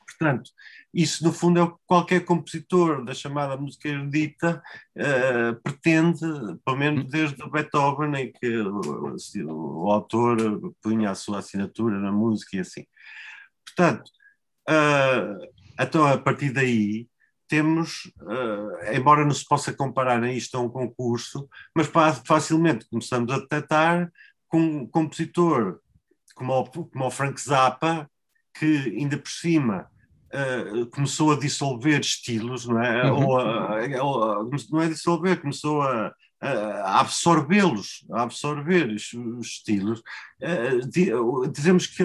[0.05, 0.51] Portanto,
[0.93, 4.61] isso no fundo é o que qualquer compositor da chamada música erudita
[4.95, 6.19] eh, pretende,
[6.65, 9.15] pelo menos desde o Beethoven, em que o,
[9.85, 12.85] o autor punha a sua assinatura na música e assim.
[13.65, 14.11] Portanto,
[14.67, 15.37] ah,
[15.79, 17.07] então a partir daí
[17.49, 22.87] temos, ah, embora não se possa comparar a isto a um concurso, mas fa- facilmente
[22.89, 24.09] começamos a detectar
[24.47, 25.79] com um compositor
[26.35, 28.09] como o, como o Frank Zappa,
[28.57, 29.87] que ainda por cima
[30.31, 33.11] ah, começou a dissolver estilos, não é?
[33.11, 33.25] Uhum.
[33.27, 39.47] Ou a- ou a- não é dissolver, começou a, a absorvê-los, a absorver os, os
[39.47, 40.01] estilos.
[40.41, 41.11] Eh, di-
[41.51, 42.01] dizemos que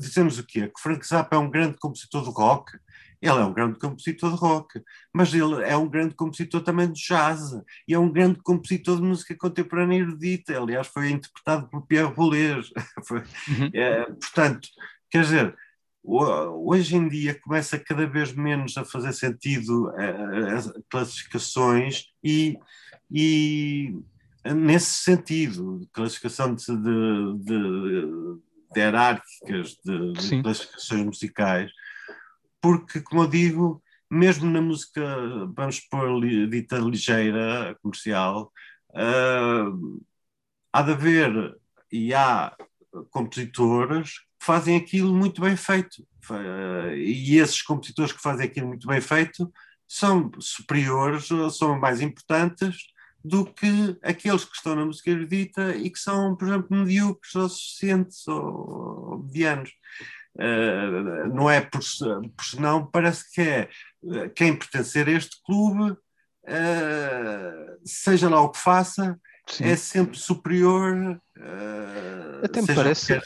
[0.00, 0.66] dizemos o quê?
[0.68, 2.72] Que Frank Zappa é um grande compositor de rock.
[3.20, 4.80] Ele é um grande compositor de rock,
[5.12, 7.40] mas ele é um grande compositor também de jazz
[7.88, 10.56] e é um grande compositor de música contemporânea erudita.
[10.60, 12.70] Aliás, foi interpretado por Pierre Boulez.
[13.48, 13.70] Uhum.
[13.72, 14.68] eh, portanto,
[15.10, 15.56] quer dizer,
[16.02, 22.56] hoje em dia começa cada vez menos a fazer sentido eh, as classificações e,
[23.10, 23.94] e
[24.54, 31.70] nesse sentido, de classificação de, de, de- de hierárquicas, de, de classificações musicais,
[32.66, 33.80] porque, como eu digo,
[34.10, 35.00] mesmo na música,
[35.54, 38.52] vamos pôr dita ligeira, comercial,
[38.92, 39.66] ah,
[40.72, 41.56] há de haver
[41.92, 42.56] e há
[43.10, 46.04] compositores que fazem aquilo muito bem feito.
[46.20, 46.42] Fa-
[46.96, 49.52] E esses compositores que fazem aquilo muito bem feito
[49.86, 52.76] são superiores, são mais importantes
[53.24, 57.48] do que aqueles que estão na música erudita e que são, por exemplo, medíocres ou
[57.48, 59.70] suficientes ou, ou medianos.
[60.38, 63.70] Uh, não é por, por senão, parece que é
[64.02, 69.18] uh, quem pertencer a este clube, uh, seja lá o que faça,
[69.48, 69.64] Sim.
[69.64, 71.20] é sempre superior.
[72.44, 73.20] Até me parece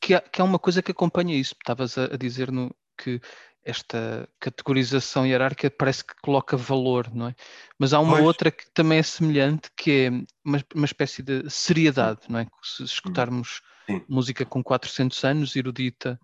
[0.00, 1.54] que há, que há uma coisa que acompanha isso.
[1.58, 3.20] Estavas a, a dizer no, que
[3.62, 7.34] esta categorização hierárquica parece que coloca valor, não é?
[7.78, 8.24] Mas há uma Pois.
[8.24, 10.10] outra que também é semelhante, que é
[10.44, 12.46] uma, uma espécie de seriedade, não é?
[12.62, 14.02] Se escutarmos Sim.
[14.08, 16.18] música com 400 anos, erudita,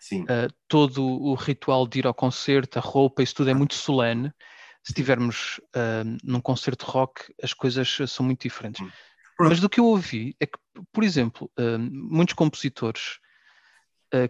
[0.00, 3.74] Sim, uh, todo o ritual de ir ao concerto, a roupa, isso tudo é muito
[3.74, 4.32] solene.
[4.82, 8.82] Se estivermos uh, num concerto rock, as coisas são muito diferentes.
[8.82, 8.90] Hum.
[9.40, 10.58] Mas do que eu ouvi é que,
[10.92, 13.18] por exemplo, uh, muitos compositores,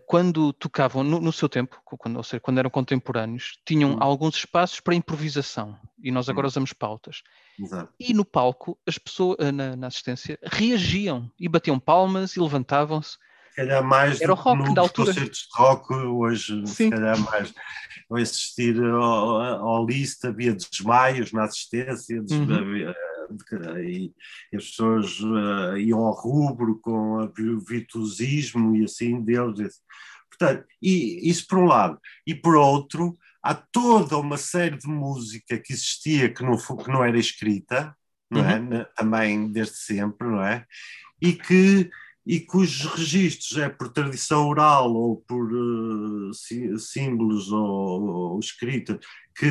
[0.07, 3.97] quando tocavam no, no seu tempo, quando, ou seja, quando eram contemporâneos, tinham Hum.
[4.01, 5.79] alguns espaços para improvisação.
[6.03, 6.49] E nós agora Hum.
[6.49, 7.23] usamos pautas.
[7.59, 7.93] exato.
[7.99, 13.13] E no palco, as pessoas, uh, na, na assistência, reagiam e batiam palmas e levantavam-se.
[13.51, 15.07] Se calhar mais Era do que rock nos da altura.
[15.15, 16.91] concertos de rock hoje, se Sim.
[16.91, 17.55] calhar mais.
[18.11, 22.55] Ao assistir ao, ao lista havia desmaios na assistência des- Uhum.
[22.55, 22.95] havia-
[23.83, 24.13] e,
[24.53, 25.19] e as pessoas
[25.75, 29.81] eh, iam ao rubro com o virtuosismo e assim deles.
[30.31, 31.99] Portanto, e, isso por um lado.
[32.27, 37.05] E por outro, há toda uma série de música que existia que não, que não
[37.05, 37.97] era escrita,
[38.31, 38.59] não é?
[38.59, 40.65] Na- também desde sempre, não é?
[41.21, 41.91] E que
[42.27, 48.99] e cujos registros é por tradição oral ou por eh, sí- símbolos ou, ou escrita
[49.37, 49.51] que,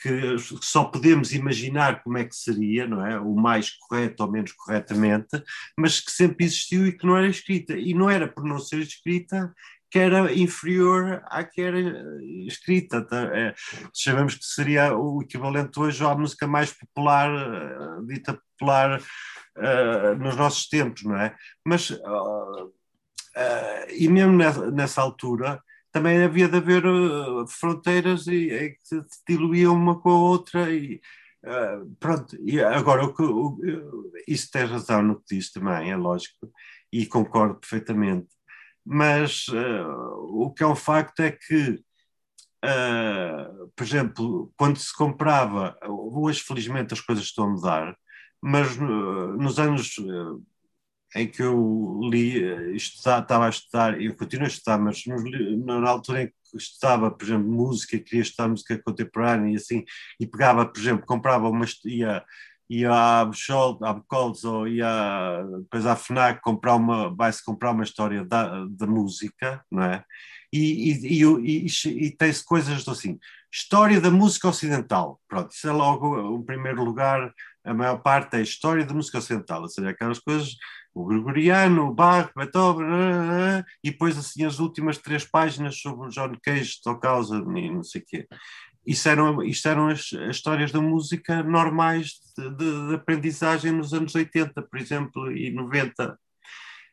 [0.00, 3.18] que só podemos imaginar como é que seria, não é?
[3.18, 5.42] O mais correto ou menos corretamente,
[5.76, 7.76] mas que sempre existiu e que não era escrita.
[7.76, 9.52] E não era por não ser escrita
[9.90, 13.02] que era inferior à que era eh, escrita.
[13.04, 13.22] tá?
[13.36, 13.54] É,
[13.92, 19.02] chamamos que seria o equivalente hoje à música mais popular, eh, dita popular
[19.60, 21.34] eh, nos nossos tempos, não é?
[21.64, 21.90] Mas,
[23.36, 25.62] ah, e mesmo nessa, nessa altura,
[25.92, 26.82] também havia de haver
[27.48, 31.00] fronteiras e, e se diluíam uma com a outra e
[31.98, 33.58] pronto, e agora o que, o,
[34.28, 36.52] isso tem razão no que diz também, é lógico,
[36.92, 38.28] e concordo perfeitamente,
[38.84, 39.46] mas
[40.28, 41.82] o que é um facto é que
[42.62, 47.96] Uh, por exemplo, quando se comprava, hoje felizmente as coisas estão a mudar,
[48.42, 50.42] mas uh, nos anos uh,
[51.14, 55.22] em que eu li, estudar, estava a estudar, eu continuo a estudar, mas nos
[55.64, 59.84] na altura em que estudava, por exemplo, música, queria estudar música contemporânea e assim,
[60.20, 62.24] e pegava, por exemplo, comprava uma, ia,
[62.68, 68.64] ia à Buchholz ou ia depois à FNAC comprar uma, vai-se comprar uma história da,
[68.66, 70.04] da música, não é?
[70.52, 73.18] E, e, e, e, e tem-se coisas assim,
[73.52, 77.32] história da música ocidental, pronto, isso é logo o primeiro lugar,
[77.64, 80.56] a maior parte é história da música ocidental, ou seja, aquelas coisas,
[80.94, 86.06] o Gregoriano, o Bach, Beethoven, ah, ah, e depois assim as últimas três páginas sobre
[86.06, 88.26] o John Cage, Stockhausen e não sei o quê.
[88.86, 93.92] Isso eram, isto eram as, as histórias da música normais de, de- de aprendizagem nos
[93.92, 96.18] anos 80, por exemplo, e 90.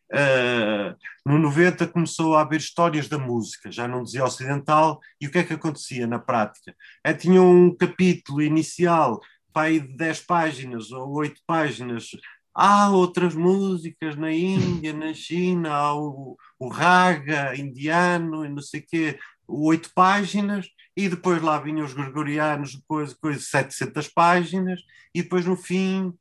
[0.09, 0.95] Uh,
[1.25, 5.39] no 90 começou a haver histórias da música, já não dizia ocidental, e o que
[5.39, 6.73] é que acontecia na prática?
[7.03, 9.19] É, tinha um capítulo inicial,
[9.57, 12.09] aí de 10 páginas ou 8 páginas.
[12.53, 18.79] Há outras músicas na Índia, na China, há o, o raga indiano e não sei
[18.79, 24.81] o quê, 8 páginas, e depois lá vinham os gregorianos, coisa, coisa, 700 páginas,
[25.13, 26.13] e depois no fim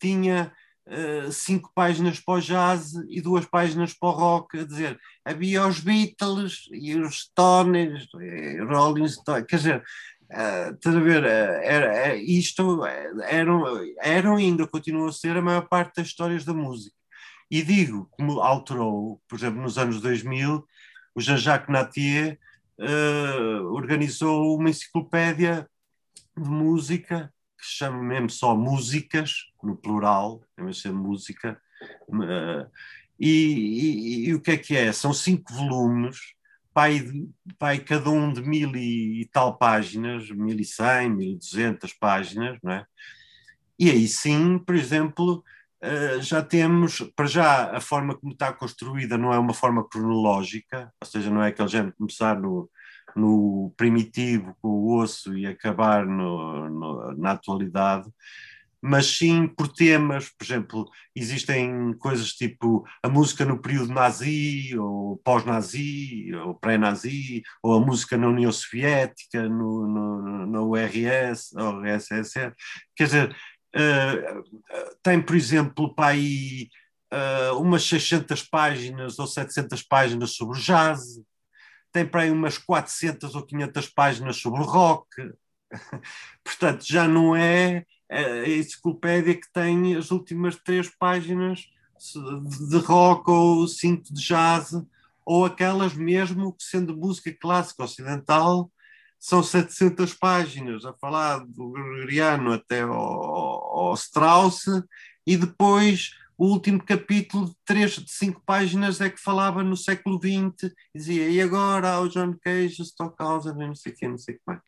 [0.00, 0.52] tinha
[0.86, 5.66] eh, cinco páginas para o jazz e duas páginas para o rock, a dizer, havia
[5.66, 9.82] os Beatles e os Stones, e Rolling Stones, quer dizer,
[10.34, 13.62] eh, estás a ver, eh, era, eh, isto eh, eram,
[14.02, 16.96] eram ainda, continuam a ser a maior parte das histórias da música.
[17.50, 20.66] E digo, como alterou, por exemplo, nos anos 2000,
[21.14, 22.38] o Jean-Jacques Nattier
[22.80, 25.68] eh, organizou uma enciclopédia
[26.36, 29.32] de música que se chama mesmo só músicas,
[29.62, 31.60] no plural, em vez ser música.
[32.28, 32.66] eh,
[33.18, 34.92] e, e- e o que é que é?
[34.92, 36.18] São cinco volumes,
[36.74, 37.02] vai,
[37.60, 41.92] vai cada um de mil e, e tal páginas, mil e cem, mil e duzentas
[41.92, 42.86] páginas, não é?
[43.78, 45.42] E aí sim, por exemplo,
[45.82, 50.92] eh, já temos, para já, a forma como está construída não é uma forma cronológica,
[51.00, 52.70] ou seja, não é aquele género começar no,
[53.16, 58.08] no primitivo com o osso e acabar no- no- na atualidade,
[58.86, 65.16] mas sim por temas, por exemplo, existem coisas tipo a música no período nazi, ou
[65.24, 72.52] pós-nazi, ou pré-nazi, ou a música na União Soviética, no, no, na URS, ou URSS,
[72.94, 73.36] quer dizer,
[73.74, 74.34] eh,
[75.02, 76.68] tem, por exemplo, para aí
[77.10, 81.02] eh, umas 600 páginas ou 700 páginas sobre jazz,
[81.90, 85.08] tem para aí umas 400 ou 500 páginas sobre rock.
[86.44, 91.66] Portanto, já não é a enciclopédia que tem as últimas três páginas
[92.68, 94.72] de rock ou cinco de jazz,
[95.24, 98.70] ou aquelas mesmo que, sendo música clássica ocidental,
[99.18, 104.66] são 700 páginas a falar do Gregoriano até ao, ao Strauss,
[105.26, 110.18] e depois o último capítulo de três, de cinco páginas é que falava no século
[110.18, 114.18] XX, e dizia, e agora há o John Cage, Stockhausen, não sei o que, não
[114.18, 114.60] sei o que mais.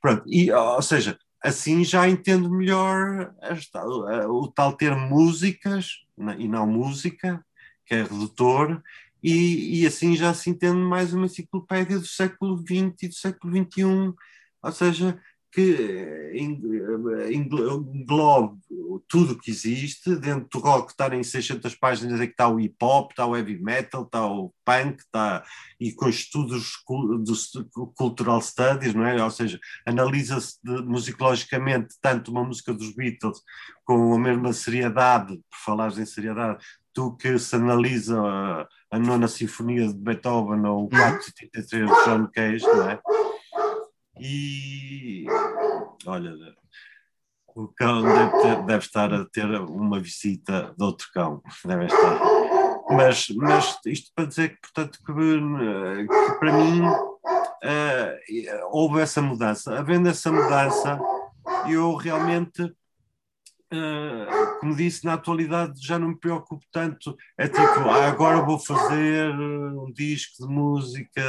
[0.00, 3.84] Pronto, e, ou seja, assim já entendo melhor esta-
[4.28, 6.04] o tal termo músicas
[6.38, 7.44] e não música,
[7.86, 8.82] que é redutor,
[9.22, 13.52] e, e assim já se entende mais uma enciclopédia do século XX e do século
[13.52, 14.14] XXI,
[14.62, 15.20] ou seja,
[15.54, 18.58] que englo- englobe
[19.08, 22.58] tudo o que existe, dentro do rock está em 600 páginas é que está o
[22.58, 25.44] hip hop, está o heavy metal, está o punk, está,
[25.78, 29.22] e com estudos do cultural studies, não é?
[29.22, 33.40] Ou seja, analisa-se musicologicamente tanto uma música dos Beatles
[33.84, 36.64] com a mesma seriedade, por falares em seriedade,
[36.94, 42.28] do que se analisa a, a nona sinfonia de Beethoven ou o 433 de John
[42.32, 43.00] Cage, não é?
[44.20, 45.26] E
[46.06, 46.34] olha,
[47.54, 52.20] o cão deve, deve estar a ter uma visita de outro cão, deve estar.
[52.90, 56.82] Mas, mas isto para dizer que, portanto, que, que para mim
[57.62, 59.78] eh, houve essa mudança.
[59.78, 61.00] Havendo essa mudança,
[61.68, 62.74] eu realmente
[63.74, 67.16] Uh, como disse, na atualidade já não me preocupo tanto.
[67.36, 67.60] É tipo,
[67.90, 71.22] ah, agora vou fazer um disco de música.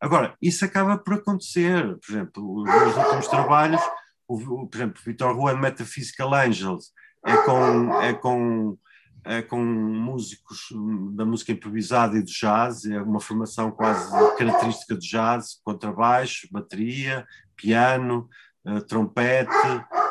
[0.00, 1.96] Agora, isso acaba por acontecer.
[2.04, 3.80] Por exemplo, os meus últimos trabalhos,
[4.28, 6.92] o, o- por exemplo, Vitor Rua Metaphysical Angels,
[7.24, 8.78] é com, é com,
[9.24, 10.68] é com músicos
[11.14, 17.26] da música improvisada e do jazz, é uma formação quase característica do jazz, contrabaixo, bateria,
[17.56, 18.28] piano,
[18.66, 19.50] eh, trompete,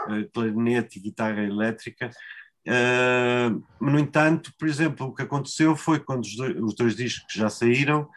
[0.10, 2.10] eh, clarinete e guitarra elétrica.
[2.68, 3.50] Eh,
[3.80, 7.50] no entanto, por exemplo, o que aconteceu foi quando os dois, os dois discos já
[7.50, 8.10] saíram,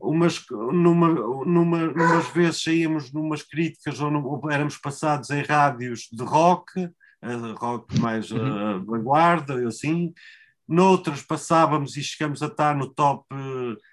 [0.00, 1.08] umas, numa,
[1.44, 6.88] numa, numas vezes saíamos numas críticas ou, no- ou éramos passados em rádios de rock,
[7.56, 10.12] rock mais eh, vanguarda, e assim.
[10.66, 13.26] Noutras passávamos e chegamos a estar no top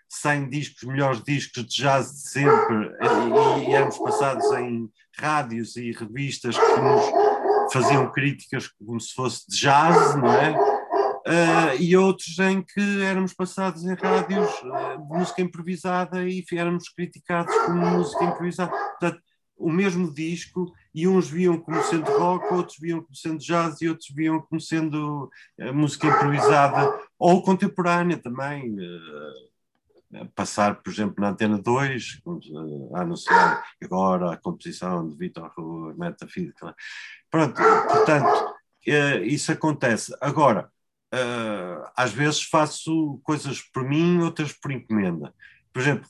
[0.09, 5.91] 100 discos, melhores discos de jazz de sempre, e, e éramos passados em rádios e
[5.91, 10.55] revistas que nos faziam críticas como se fosse de jazz, não é?
[11.27, 16.89] Ah, e outros em que éramos passados em rádios ah, de música improvisada e éramos
[16.89, 18.71] criticados como música improvisada.
[18.71, 19.21] Portanto,
[19.55, 23.89] o mesmo disco, e uns viam como sendo rock, outros viam como sendo jazz e
[23.89, 25.29] outros viam como sendo
[25.59, 28.75] ah, música improvisada ou contemporânea também.
[28.79, 29.48] ah,
[30.35, 35.51] passar, por exemplo, na Antena 2, como, eh, a anunciar agora a composição de Vitor
[35.55, 36.75] Rua, Metafísica.
[37.29, 37.55] Pronto,
[37.87, 38.55] portanto,
[38.87, 40.15] eh, isso acontece.
[40.21, 40.69] Agora,
[41.13, 45.33] eh, às vezes faço coisas por mim, outras por encomenda.
[45.71, 46.09] Por exemplo,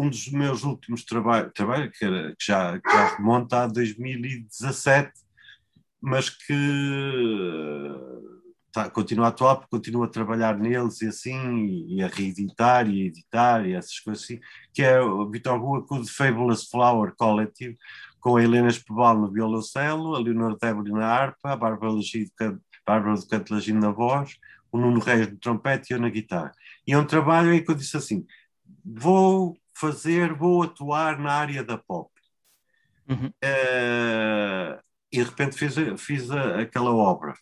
[0.00, 5.12] um dos meus últimos trabalhos, trabalho, que, era- que já, que já remonta a 2017,
[6.00, 6.52] mas que
[8.72, 13.06] tá, continua porque continua a trabalhar neles e assim, e, e a reeditar e a
[13.06, 14.40] editar e essas coisas assim,
[14.72, 17.76] que é o Vitor Rua com o The Fabulous Flower Collective,
[18.18, 21.92] com a Helena Espebal no violoncelo, a Leonor Débora na harpa, a Bárbara,
[22.86, 24.36] Bárbara do Canto Lagido na voz,
[24.70, 26.52] o Nuno Reis no trompete e eu na guitarra.
[26.86, 28.26] E é um trabalho em que eu disse assim,
[28.84, 32.10] vou fazer, vou atuar na área da pop.
[33.08, 33.30] Uhum.
[33.42, 34.80] Eh,
[35.12, 37.34] e de repente fiz, fiz a- aquela obra.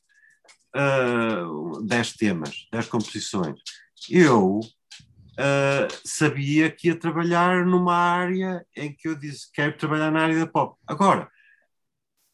[0.74, 3.60] Uh, dez temas, dez composições.
[4.08, 10.22] Eu uh, sabia que ia trabalhar numa área em que eu disse quero trabalhar na
[10.22, 10.78] área da pop.
[10.86, 11.28] Agora,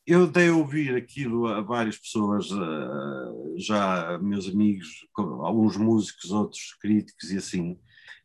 [0.07, 6.75] eu dei a ouvir aquilo a várias pessoas, uh, já meus amigos, alguns músicos, outros
[6.81, 7.79] críticos e assim,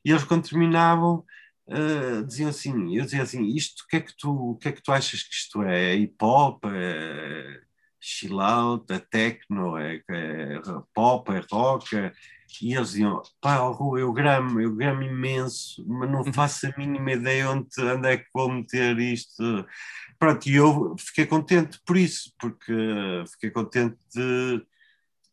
[0.05, 1.25] e eles quando terminavam
[1.67, 4.83] uh, diziam assim, eu dizia assim, isto, o que é que tu, que é que
[4.83, 5.93] tu achas que isto é?
[5.93, 6.65] É hip hop?
[6.65, 7.61] É
[8.01, 10.61] chill out, é techno, é, é
[10.93, 11.95] pop, é rock?
[11.95, 12.11] É...
[12.61, 17.13] E eles diziam, pá, oh, eu gramo, eu gramo imenso, mas não faço a mínima
[17.13, 19.65] ideia onde, onde é que vou meter isto.
[20.19, 22.73] Pronto, e eu fiquei contente por isso, porque
[23.31, 24.65] fiquei contente de,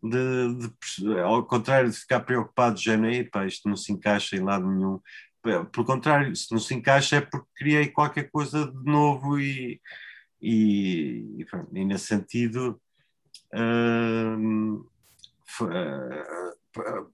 [0.02, 4.40] de, de ao contrário de ficar preocupado, género, "Ei, pá, isto não se encaixa em
[4.40, 5.00] lado nenhum.
[5.42, 9.80] Pelo contrário, se não se encaixa é porque criei qualquer coisa de novo e,
[10.40, 12.80] e, e, nesse sentido,
[13.54, 14.84] hum,
[15.70, 16.24] eh,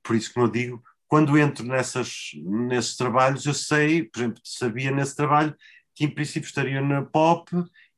[0.03, 4.91] por isso que eu digo, quando entro nessas, nesses trabalhos, eu sei, por exemplo, sabia
[4.91, 5.55] nesse trabalho
[5.95, 7.51] que em princípio estaria na pop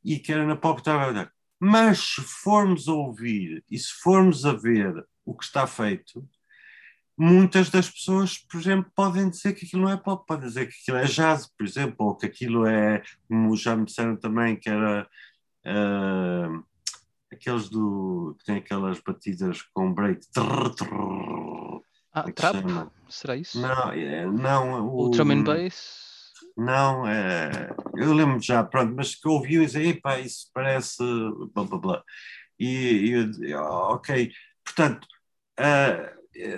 [0.04, 1.32] e que era na pop que estava a olhar.
[1.58, 4.92] Mas se formos a ouvir e se formos a ver
[5.24, 6.28] o que está feito,
[7.18, 10.74] muitas das pessoas, por exemplo, podem dizer que aquilo não é pop, podem dizer que
[10.82, 14.68] aquilo é jazz, por exemplo, ou que aquilo é, como já me disseram também, que
[14.68, 15.08] era
[15.64, 16.48] ah,
[17.32, 20.20] aqueles do que têm aquelas batidas com break.
[20.32, 21.80] Trrr, trrr,
[22.12, 22.56] Ah, é trap?
[22.56, 22.92] chama?
[23.08, 23.60] Será isso?
[23.60, 26.32] Não, é- não o, O drum and bass?
[26.56, 31.02] não, é, eu lembro já, pronto, mas que ouviam e diziam, epá, isso parece
[31.54, 32.02] blá blá blá.
[32.58, 32.66] E,
[33.08, 34.32] e eu dizia, "Ah, ok,
[34.64, 35.06] portanto,
[35.58, 36.12] ah,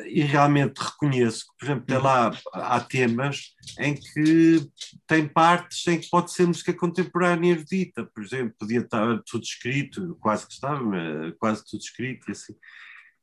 [0.09, 2.03] e realmente reconheço que, por exemplo, tem Uhum.
[2.03, 4.69] lá, há temas em que
[5.07, 10.17] tem partes em que pode ser música contemporânea erudita, por exemplo, podia estar tudo escrito,
[10.21, 12.55] quase que estava, mas quase tudo escrito e assim.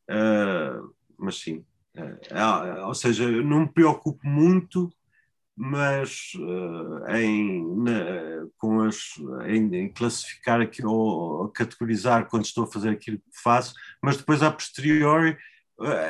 [0.10, 0.80] Ah,
[1.18, 1.66] mas sim,
[2.32, 4.90] ah, ou seja, não me preocupo muito,
[5.58, 6.32] mas
[7.10, 8.98] ah, em, na- com as,
[9.48, 14.44] em, em classificar aquilo, ou categorizar quando estou a fazer aquilo que faço, mas depois
[14.44, 15.38] a posteriori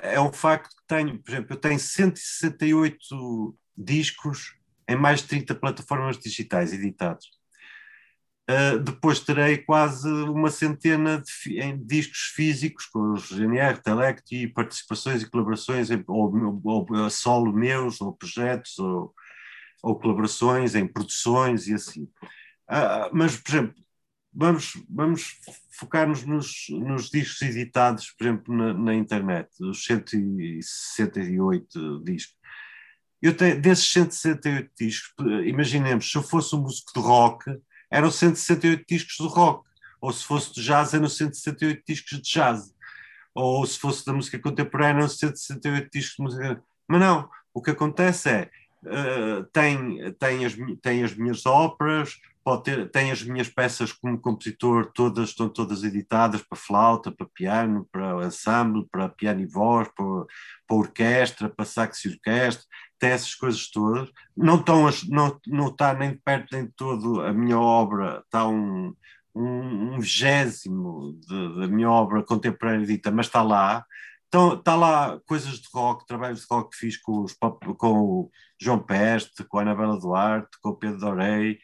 [0.04, 4.56] é um facto que tenho, por exemplo, eu tenho 168 discos
[4.88, 7.28] em mais de 30 plataformas digitais editados.
[8.48, 14.48] Uh, depois terei quase uma centena de em discos físicos com os GNR, Telect e
[14.48, 19.12] participações e colaborações, em- ou, ou, solo meus, ou projetos, ou,
[19.82, 22.08] ou colaborações em produções e assim.
[22.68, 23.85] Ah, mas, por exemplo,
[24.36, 25.40] vamos, vamos
[25.72, 32.36] focar-nos nos, nos discos editados, por exemplo, na, na internet, os 168 discos.
[33.22, 35.14] Eu tenho, desses 168 discos,
[35.46, 37.58] imaginemos, se eu fosse um músico de rock,
[37.90, 39.68] eram 168 discos de rock,
[40.02, 42.76] ou se fosse de jazz, eram 168 discos de jazz,
[43.34, 46.62] ou se fosse da música contemporânea, eram 168 discos de música.
[46.88, 48.50] Mas não, o que acontece é,
[48.84, 54.22] uh, tem, tem, as, tem as minhas óperas, pode ter, tem as minhas peças como
[54.22, 59.90] compositor, todas estão todas editadas para flauta, para piano, para ensemble, para piano e voz,
[59.96, 60.06] para,
[60.68, 62.64] para orquestra, para sax e orquestra,
[63.00, 64.12] tem essas coisas todas.
[64.38, 68.48] Não, estão não, não está nem de perto nem de todo a minha obra, está
[68.48, 68.94] um,
[69.34, 73.84] um, um vigésimo da minha obra contemporânea dita, mas está lá.
[74.28, 77.34] Então, está lá coisas de rock, trabalhos de rock que fiz com, os,
[77.78, 78.32] com o
[78.62, 81.58] João Peste, com a Anabela Duarte, com o Pedro Dorei.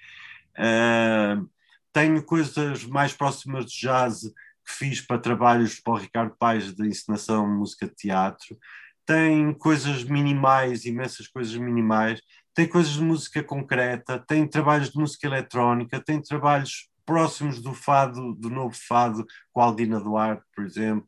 [0.58, 1.50] Uh,
[1.94, 4.22] tenho coisas mais próximas de jazz
[4.66, 8.58] que fiz para trabalhos para o Ricardo Paes de encenação, música de teatro.
[9.06, 12.22] Tem coisas minimais, imensas coisas minimais.
[12.54, 18.34] Tem coisas de música concreta, tem trabalhos de música eletrónica, tem trabalhos próximos do fado,
[18.36, 21.08] do novo fado, com a Aldina Duarte, por exemplo,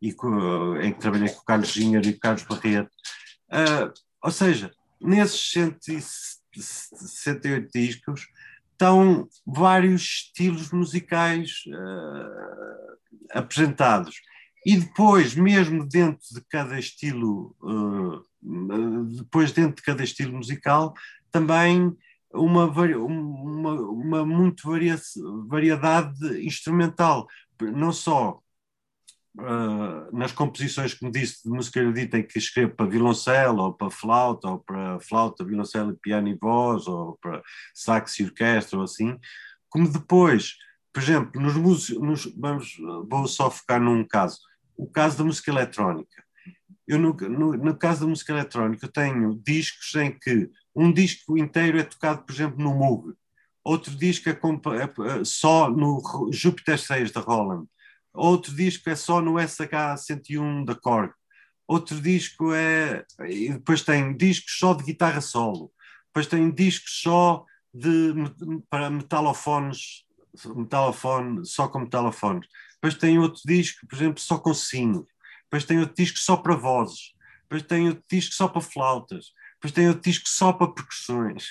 [0.00, 2.90] e com- em que trabalhei com o Carlos Ginher e o Carlos Barreto.
[3.50, 3.92] Uh,
[4.22, 5.52] ou seja, nesses
[6.52, 8.28] 168 discos,
[8.78, 14.14] estão vários estilos musicais eh, apresentados.
[14.64, 20.94] E depois, mesmo dentro de cada estilo, eh, depois dentro de cada estilo musical,
[21.32, 21.92] também
[22.32, 24.70] uma, uma, uma muito
[25.48, 27.26] variedade instrumental,
[27.60, 28.40] não só
[29.38, 33.88] Uh, nas composições, como disse, de música erudita, em que escrevo para violoncelo, ou para
[33.88, 37.40] flauta, ou para flauta, violoncelo, piano e voz, ou para
[37.72, 39.16] sax e orquestra, ou assim,
[39.68, 40.56] como depois,
[40.92, 42.76] por exemplo, nos músicos, vamos,
[43.08, 44.40] vou só focar num caso,
[44.76, 46.24] o caso da música eletrónica.
[46.86, 51.38] Eu, no, no, no caso da música eletrónica, eu tenho discos em que um disco
[51.38, 53.14] inteiro é tocado, por exemplo, no Moog,
[53.62, 56.02] outro disco é, é, é só no
[56.32, 57.66] Júpiter 6 da Roland,
[58.18, 61.12] outro disco é só no SH101 da Korg,
[61.66, 63.04] outro disco é.
[63.28, 65.72] E depois tem discos só de guitarra solo,
[66.06, 68.14] depois tem discos só de,
[68.68, 70.04] para metalofones,
[70.56, 75.06] metalofone, só com metalofones, depois tem outro disco, por exemplo, só com sinos,
[75.44, 77.12] depois tem outro disco só para vozes,
[77.42, 81.48] depois tem outro disco só para flautas, depois tem outro disco só para percussões.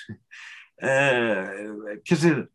[0.80, 2.50] Uh, quer dizer,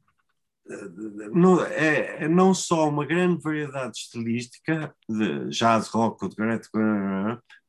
[1.34, 6.30] não, é, é não só uma grande variedade estilística de jazz, rock,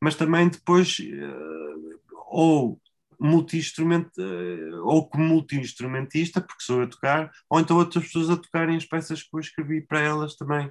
[0.01, 2.81] mas também depois uh, ou
[3.19, 8.77] multi-instrumento uh, ou como multi-instrumentista, porque sou a tocar, ou então outras pessoas a tocarem
[8.77, 10.71] as peças que eu escrevi para elas também.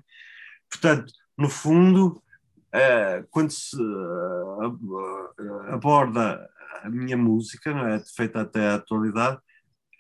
[0.70, 2.24] Portanto, no fundo,
[2.74, 3.78] uh, quando se
[5.70, 6.50] aborda
[6.84, 8.00] a minha música, é?
[8.16, 9.40] feita até à atualidade,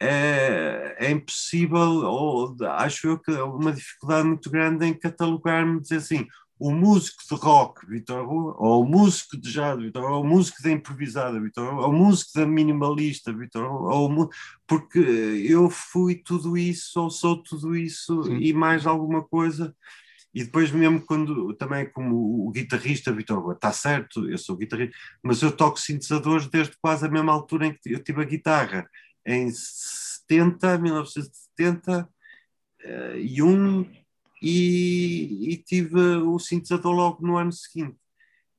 [0.03, 5.97] é, é impossível, ou acho eu que é uma dificuldade muito grande em catalogar-me, dizer
[5.97, 6.27] assim,
[6.59, 10.27] o músico de rock, Vitor Rua, ou o músico de jazz, Vitor Rua, ou o
[10.27, 14.29] músico da improvisada, Vitor Rua, ou o músico da minimalista, Vitor Rua, ou
[14.67, 18.37] porque eu fui tudo isso, ou sou tudo isso Sim.
[18.37, 19.75] e mais alguma coisa.
[20.33, 24.95] E depois mesmo quando, também como o guitarrista Vitor Rua, está certo, eu sou guitarrista,
[25.21, 28.89] mas eu toco sintetizadores desde quase a mesma altura em que eu tive a guitarra
[29.25, 32.09] em 70, 1970
[32.83, 33.41] uh, e
[34.45, 37.95] e, tive o sintetizador logo no ano seguinte.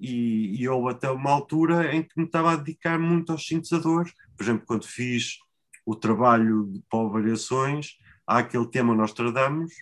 [0.01, 4.13] E, e houve até uma altura em que me estava a dedicar muito aos sintetizadores.
[4.37, 5.39] Por exemplo, quando fiz
[5.85, 9.73] o trabalho de Pó Variações, há aquele tema Nostradamus,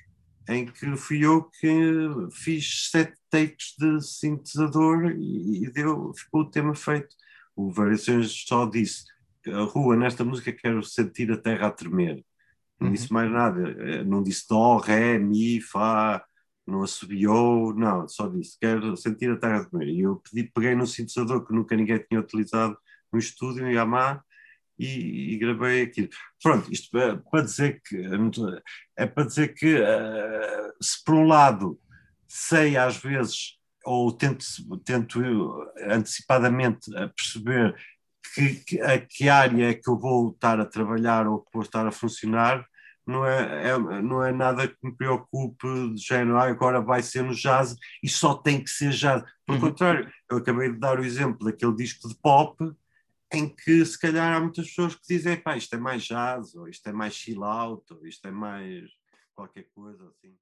[0.48, 6.50] em que fui eu que fiz sete takes de sintetizador e, e deu, ficou o
[6.50, 7.14] tema feito.
[7.54, 9.04] O Variações só disse:
[9.50, 12.24] a rua, nesta música, quero sentir a terra a tremer.
[12.80, 12.94] Não Uhum.
[12.94, 16.24] disse mais nada, eh, não disse dó, ré, mi, fá,
[16.66, 19.88] não assobiou, não, só disse: quero sentir a terra a tremer.
[19.88, 22.76] E eu pedi, peguei num sintetizador que nunca ninguém tinha utilizado
[23.12, 24.22] no estúdio, em Yamaha,
[24.78, 26.08] e, e gravei aquilo.
[26.42, 28.02] Pronto, isto é para dizer que
[28.96, 31.78] é para dizer que eh, se por um lado
[32.26, 34.44] sei às vezes ou tento,
[34.84, 37.74] tento eu, antecipadamente a perceber
[38.34, 41.62] que, que, a que área é que eu vou estar a trabalhar ou que vou
[41.62, 42.66] estar a funcionar,
[43.06, 47.22] não é, é- não é nada que me preocupe de género, ah, agora vai ser
[47.24, 49.22] no jazz e só tem que ser jazz.
[49.46, 49.68] Pelo Uhum.
[49.70, 52.56] contrário, eu acabei de dar o exemplo daquele disco de pop
[53.32, 56.68] em que se calhar há muitas pessoas que dizem, pá, isto é mais jazz, ou
[56.68, 58.90] isto é mais chill out, ou isto é mais
[59.34, 60.36] qualquer coisa assim.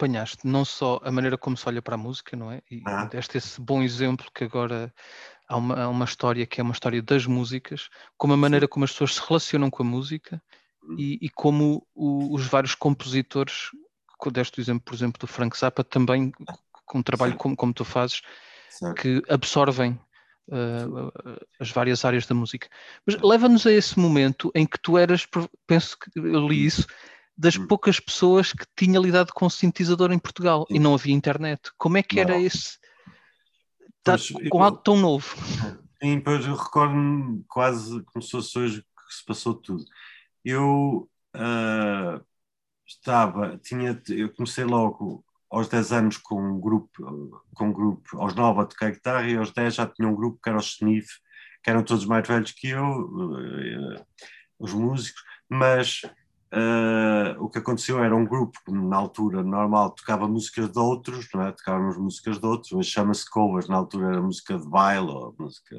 [0.00, 2.62] Acompanhaste não só a maneira como se olha para a música, não é?
[2.70, 3.04] E Ah.
[3.04, 4.92] deste esse bom exemplo que agora
[5.46, 8.84] há uma, há uma história que é uma história das músicas, como a maneira como
[8.84, 10.42] as pessoas se relacionam com a música
[10.82, 10.96] Hum.
[10.98, 13.70] e, e como o- os vários compositores,
[14.32, 16.32] deste o exemplo, por exemplo, do Frank Zappa, também
[16.86, 17.38] com um trabalho Sim.
[17.38, 18.22] como, como tu fazes,
[18.68, 19.00] certo?
[19.00, 19.98] que absorvem
[20.48, 21.12] uh,
[21.58, 22.68] as várias áreas da música.
[23.06, 25.26] Mas leva-nos a esse momento em que tu eras,
[25.66, 26.86] penso que eu li isso,
[27.40, 27.66] das Hum.
[27.66, 30.78] poucas pessoas que tinha lidado com sintetizador em Portugal e Sim.
[30.78, 31.70] não havia internet.
[31.78, 32.40] Como é que era Não.
[32.44, 32.78] esse?
[34.02, 35.34] Tá- Pois, com eu- algo tão novo.
[36.02, 39.82] Sim, pois eu recordo-me quase como se fosse hoje que se passou tudo.
[40.44, 42.20] Eu ah,
[42.86, 46.90] estava, tinha, eu comecei logo aos 10 anos com um grupo,
[47.54, 50.38] com um grupo, aos 9 a tocar guitarra e aos 10 já tinha um grupo
[50.42, 51.08] que era o Sniff,
[51.62, 52.82] que eram todos mais velhos que eu,
[53.38, 54.04] eh,
[54.58, 56.02] os músicos, mas
[56.52, 61.28] ah, o que aconteceu era um grupo que na altura normal tocava músicas de outros,
[61.34, 61.52] não é?
[61.52, 65.76] Tocávamos músicas de outros, mas chama-se covers, na altura era música de baile ou música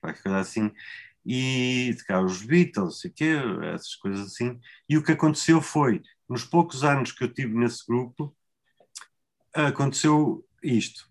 [0.00, 0.72] qualquer coisa assim,
[1.24, 3.36] e tocava os Beatles, sei quê,
[3.74, 4.60] essas coisas assim.
[4.88, 8.34] E o que aconteceu foi, nos poucos anos que eu tive nesse grupo,
[9.52, 11.08] aconteceu isto.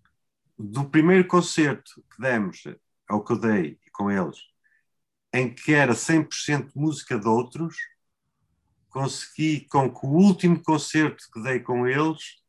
[0.58, 2.62] Do primeiro concerto que demos,
[3.08, 4.38] ao que eu dei com eles,
[5.34, 7.76] em que era 100% música de outros,
[8.96, 12.40] consegui com que o último concerto que dei com eles,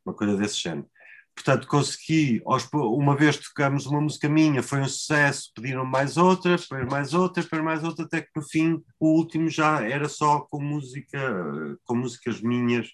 [0.05, 0.89] Uma coisa desse género.
[1.37, 2.41] Portanto, consegui,
[2.73, 7.43] uma vez tocamos uma música minha, foi um sucesso, pediram mais outra, depois mais outra,
[7.43, 11.95] depois mais outra, até que no fim o último já era só com música, com
[11.95, 12.89] músicas minhas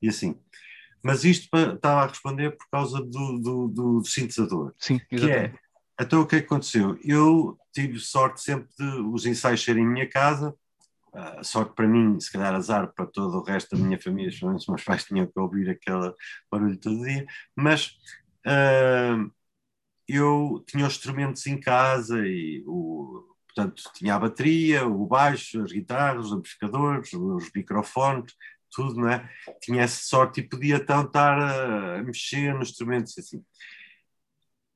[0.00, 0.38] e assim.
[1.02, 4.72] Mas isto estava a responder por causa do, do, do sintetizador.
[4.78, 5.56] Sim, Que exatamente.
[5.56, 6.96] é, então o que é que aconteceu?
[7.04, 10.54] Eu tive sorte sempre de os ensaios serem em minha casa,
[11.12, 14.66] ah, sorte para mim, se calhar azar para todo o resto da minha família, os
[14.66, 16.12] meus pais tinham que ouvir aquele
[16.50, 17.96] barulho todo dia, mas
[18.46, 19.16] ah,
[20.08, 25.72] eu tinha os instrumentos em casa e o, portanto tinha a bateria, o baixo, as
[25.72, 28.34] guitarras, os amplificadores, os microfones,
[28.70, 29.28] tudo, não é?
[29.60, 33.44] Tinha essa sorte e podia então estar a, mexer nos instrumentos assim.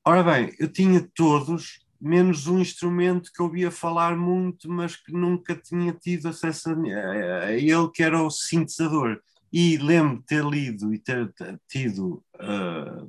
[0.07, 5.13] Ora bem, eu tinha todos, menos um instrumento que eu ouvia falar muito, mas que
[5.13, 9.21] nunca tinha tido acesso a, ele, que era o sintetizador.
[9.53, 11.33] E lembro de ter lido e ter
[11.69, 13.07] tido ah,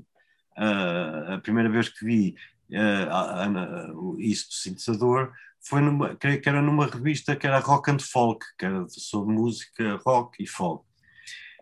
[0.57, 2.35] ah, a primeira vez que vi
[2.73, 5.31] ah, a- a- o- isso do sintetizador
[5.67, 9.33] foi numa, creio que era numa revista que era Rock and Folk, que era sobre
[9.33, 10.85] música rock e folk.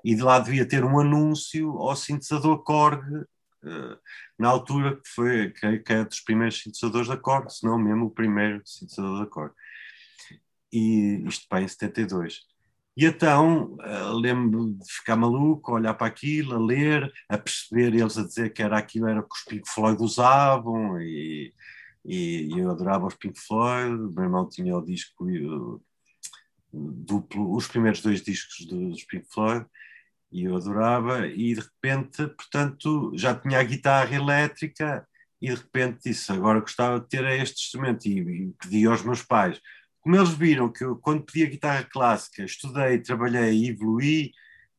[0.04, 3.02] E de lá devia ter um anúncio ao sintetizador Korg,
[4.38, 8.12] na altura que foi que, é dos primeiros sintetizadores da Korg, se não mesmo o
[8.12, 9.54] primeiro sintetizador da Korg.
[10.72, 12.42] E isto para em 72.
[12.96, 17.94] E então eh, lembro de ficar maluco, a olhar para aquilo, a ler, a perceber
[17.96, 21.52] eles a dizer que era aquilo era o que os Pink Floyd usavam e,
[22.06, 25.80] e eu adorava os Pink Floyd, o meu irmão tinha o disco eh,
[26.72, 29.66] duplo, os primeiros dois discos dos Pink Floyd
[30.34, 35.08] e eu adorava e de repente, portanto, já tinha a guitarra elétrica
[35.40, 39.22] e de repente disse, agora gostava de ter este instrumento e, e pedi aos meus
[39.22, 39.62] pais.
[40.02, 44.32] Como eles viram que eu, quando pedi a guitarra clássica, estudei, trabalhei e evoluí,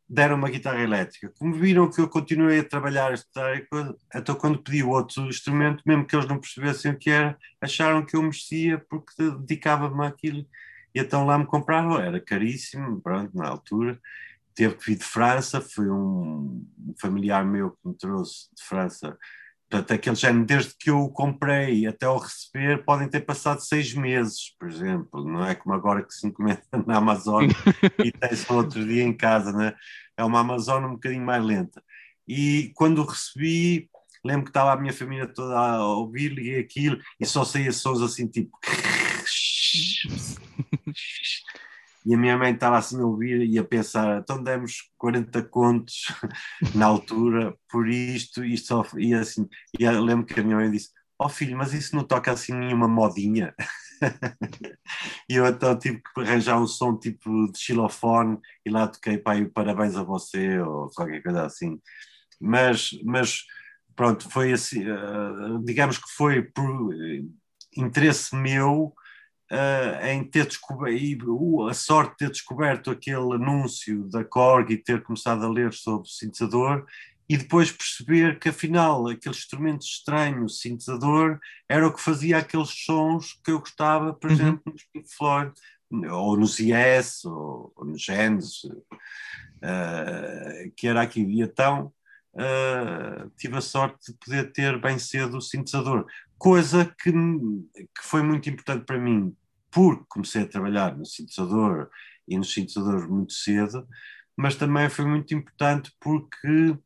[0.09, 1.33] deram uma guitarra elétrica.
[1.39, 3.63] Como viram que eu continuei a trabalhar, a estudar,
[4.15, 8.17] então quando pedi outro instrumento, mesmo que eles não percebessem o que era, acharam que
[8.17, 10.47] eu mexia porque dedicava-me àquilo.
[10.95, 14.01] E então lá me compraram, era caríssimo, pronto, na altura.
[14.55, 16.65] Teve que vir de França, foi um
[17.01, 19.19] familiar meu que me trouxe de França.
[19.69, 23.93] Portanto, aquele género, desde que eu o comprei até o receber, podem ter passado seis
[23.93, 25.25] meses, por exemplo.
[25.25, 27.49] Não é como agora que se encomenda na Amazon
[27.99, 29.75] e tem-se no outro dia em casa, né?
[30.17, 31.83] É uma Amazon um bocadinho mais lenta.
[32.29, 33.91] E quando o recebi,
[34.25, 38.01] lembro que estava a minha família toda a ouvir, liguei aquilo e só saía sons
[38.01, 38.57] assim, tipo.
[42.05, 46.05] E a minha mãe estava assim a ouvir e a pensar, então demos 40 contos
[46.75, 50.71] na altura por isto, isto só, e assim, e eu lembro que a minha mãe
[50.71, 53.55] disse, ó oh filho, mas isso não toca assim nenhuma modinha.
[55.31, 59.47] e eu então tive que arranjar um som tipo de xilofone e lá toquei aí
[59.47, 61.81] parabéns a você ou qualquer coisa assim.
[62.41, 63.45] Mas, mas
[63.97, 64.85] pronto, foi assim,
[65.65, 66.91] digamos que foi por
[67.77, 68.95] interesse meu
[69.53, 75.03] uh, em ter descoberto, a sorte de ter descoberto aquele anúncio da Korg e ter
[75.03, 76.85] começado a ler sobre o sintetizador
[77.29, 82.71] e depois perceber que afinal aquele instrumento estranho, o sintetizador, era o que fazia aqueles
[82.85, 84.37] sons que eu gostava, por Uhum.
[84.37, 85.53] exemplo, nos Pink Floyd,
[86.11, 91.31] ou nos Yes, ou, ou nos Genesis, uh, que era aquilo.
[91.31, 91.93] E então
[92.35, 96.07] uh, tive a sorte de poder ter bem cedo o sintetizador,
[96.39, 99.35] coisa que, que foi muito importante para mim,
[99.71, 101.89] porque comecei a trabalhar no sintetizador
[102.29, 103.87] e nos sintetizadores muito cedo,
[104.37, 106.79] mas também foi muito importante porque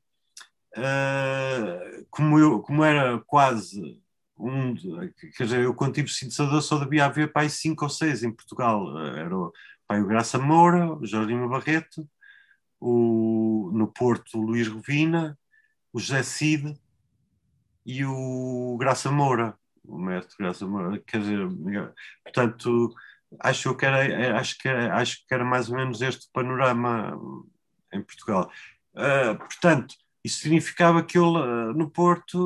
[0.77, 4.01] Uh, como, eu, como era quase
[4.39, 4.75] um,
[5.37, 8.97] quer dizer, eu quando tive sintetizador só devia haver aí cinco ou seis em Portugal,
[9.17, 9.53] era o,
[9.87, 12.09] pai, o Graça Moura, o Jorginho Barreto,
[12.81, 15.37] o, no Porto o Luís Rovina,
[15.93, 16.79] o José Cid
[17.89, 21.49] e o Graça Moura, o mestre Graça Moura, quer dizer,
[22.23, 22.95] portanto,
[23.41, 27.19] acho que era, acho que era, acho que era mais ou menos este panorama
[27.91, 28.53] em Portugal.
[28.93, 31.33] Uh, portanto, isso significava que eu
[31.73, 32.39] no Porto,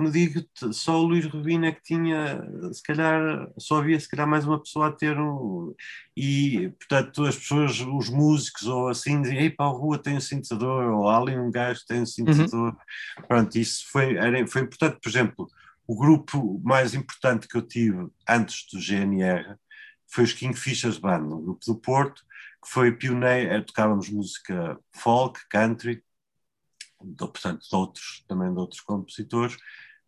[0.00, 4.26] como digo, só o Luís Rubino é que tinha, se calhar, só havia se calhar
[4.26, 5.74] mais uma pessoa a ter um.
[6.16, 10.20] E, portanto, as pessoas, os músicos ou assim, diziam: Ei, para a rua tem um
[10.20, 12.70] sintetizador, ou há ali um gajo tem um sintetizador.
[12.70, 13.24] Uhum.
[13.28, 14.98] Pronto, isso foi, era, foi importante.
[15.02, 15.50] Por exemplo,
[15.86, 19.54] o grupo mais importante que eu tive antes do GNR
[20.08, 22.22] foi os Kingfishers Band, um grupo do Porto,
[22.64, 26.02] que foi pioneiro, tocávamos música folk, country
[27.16, 29.56] portanto, de outros, também de outros compositores,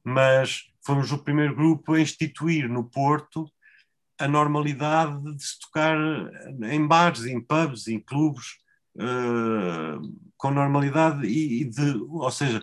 [0.04, 3.50] mas fomos o primeiro grupo a instituir no Porto
[4.18, 5.96] a normalidade de se tocar
[6.70, 8.58] em bares, em pubs, em clubes,
[8.96, 10.00] uh,
[10.36, 12.62] com normalidade e, e, de, ou seja,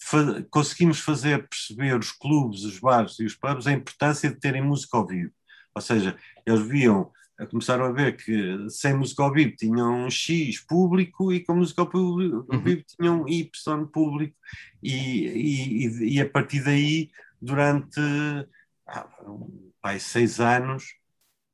[0.00, 4.62] fa conseguimos fazer perceber os clubes, os bares e os pubs a importância de terem
[4.62, 5.32] música ao vivo.
[5.74, 7.10] Ou seja, eles viam
[7.46, 11.82] começaram a ver que sem música ao vivo tinham um X público e com música
[11.82, 14.36] ao vivo tinham um Y público.
[14.82, 17.10] E, e, e, a partir daí
[17.40, 18.00] durante
[18.86, 19.08] ah,
[19.80, 20.84] pai, seis anos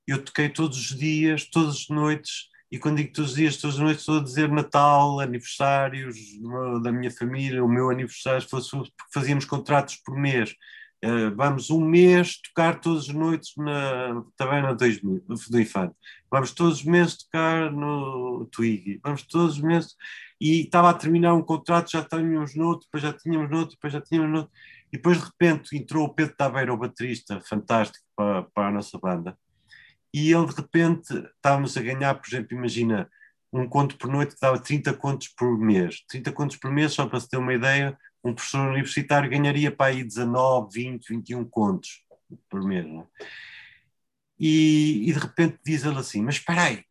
[0.06, 2.48] eu toquei todos os dias, todas as noites.
[2.70, 6.16] E quando digo todos os dias, todas as noites estou a dizer Natal, aniversários
[6.82, 10.54] da minha família, o meu aniversário, porque fazíamos contratos por mês
[11.36, 15.94] vamos um mês tocar todas as noites na Taverna do Infante.
[16.30, 19.00] Vamos todos os meses tocar no Twiggy.
[19.02, 19.94] Vamos todos os meses.
[20.40, 24.00] E estava a terminar um contrato, já tínhamos noutro, depois já tínhamos noutro, depois já
[24.00, 24.52] tínhamos noutro.
[24.92, 28.98] E depois de repente entrou o Pedro Taveira, o baterista, fantástico para, para a nossa
[28.98, 29.36] banda.
[30.12, 33.08] E ele de repente estávamos a ganhar, por exemplo, imagina
[33.52, 36.04] um conto por noite que dava 30 contos por mês.
[36.08, 39.92] 30 contos por mês, só para se ter uma ideia, um professor universitário ganharia para
[39.92, 42.04] aí 19, 20, 21 contos
[42.48, 42.86] por mês.
[42.86, 43.06] Não é?
[44.38, 46.84] e, e, de repente diz ele assim: Mas espera aí,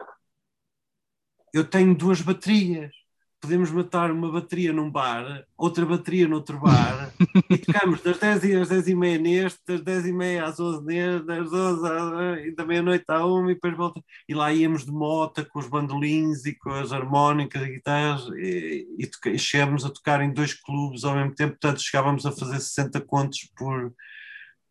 [1.53, 2.91] eu tenho duas baterias.
[3.39, 7.04] Podemos matar uma bateria num bar, outra bateria noutro bar,
[7.49, 10.85] e tocamos das 10 às 10 e meia neste, das 10 e meia às 11
[10.85, 14.01] neste, das 12 às, e da meia-noite à uma, e depois volta.
[14.27, 18.87] E lá íamos de mota com os bandolins e com as harmónicas e guitarras, e,
[18.99, 22.59] e, e chegamos a tocar em dois clubes ao mesmo tempo, portanto chegávamos a fazer
[22.59, 23.93] 60 contos por,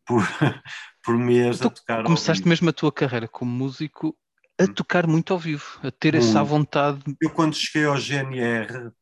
[0.07, 0.23] por,
[1.03, 2.05] por mês tu a tocar.
[2.05, 4.17] Começaste mesmo a tua carreira como músico
[4.59, 6.29] a tocar muito ao vivo, a ter Muito.
[6.29, 7.03] essa vontade.
[7.21, 8.93] Eu, quando cheguei ao GNR,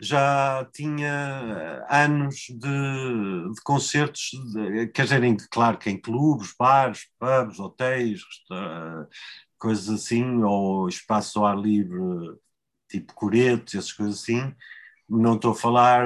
[0.00, 7.06] já tinha anos de, de concertos, de, quer dizer, em, claro que em clubes, bares,
[7.18, 8.20] pubs, hotéis,
[9.58, 11.98] coisas assim, ou espaço ao ar livre,
[12.88, 14.54] tipo coretos, essas coisas assim.
[15.08, 16.04] Não estou a falar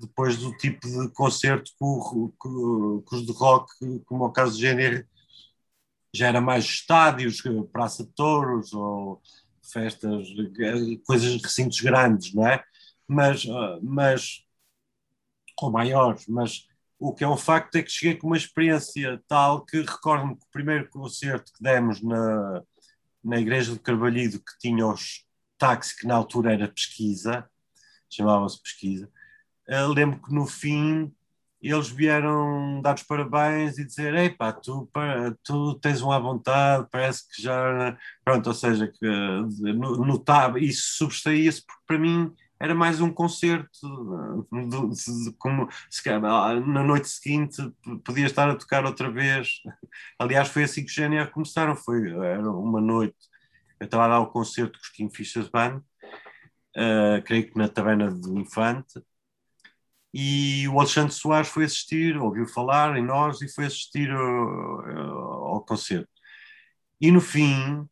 [0.00, 3.70] depois do tipo de concerto que, os de rock,
[4.06, 5.06] como é o caso do GNR,
[6.14, 9.22] já era mais estádios, Praça de Touros, ou
[9.62, 10.26] festas,
[11.06, 12.62] coisas, recintos grandes, não é?
[13.12, 14.44] Mas, ah, mas
[15.60, 16.66] ou maiores, mas
[16.98, 20.44] o que é um facto é que cheguei com uma experiência tal que recordo-me que
[20.44, 22.62] o primeiro concerto que demos na,
[23.24, 25.24] na Igreja do Carvalhido, que tinha os
[25.58, 27.48] táxi, que na altura era pesquisa,
[28.10, 29.10] chamava-se pesquisa,
[29.68, 31.12] eh, lembro que no fim
[31.62, 34.88] eles vieram dar os parabéns e dizer, ei pá, tu,
[35.44, 40.96] tu tens uma vontade, parece que já, pronto, ou seja, que eh, no- notava, isso
[40.98, 42.32] sobressaía-se porque para mim
[42.62, 47.60] era mais um concerto, eh, como se ah, na noite seguinte
[48.04, 49.60] podia estar a tocar outra vez.
[50.16, 53.16] Aliás, foi assim que os GNR começaram, foi, era uma noite,
[53.80, 55.82] eu estava a dar o concerto com os Kingfishers Band,
[56.76, 59.02] eh, creio que na Taverna do Infante,
[60.14, 65.64] e o Alexandre Soares foi assistir, ouviu falar em nós e foi assistir ao, ao
[65.64, 66.08] concerto.
[67.00, 67.88] E no fim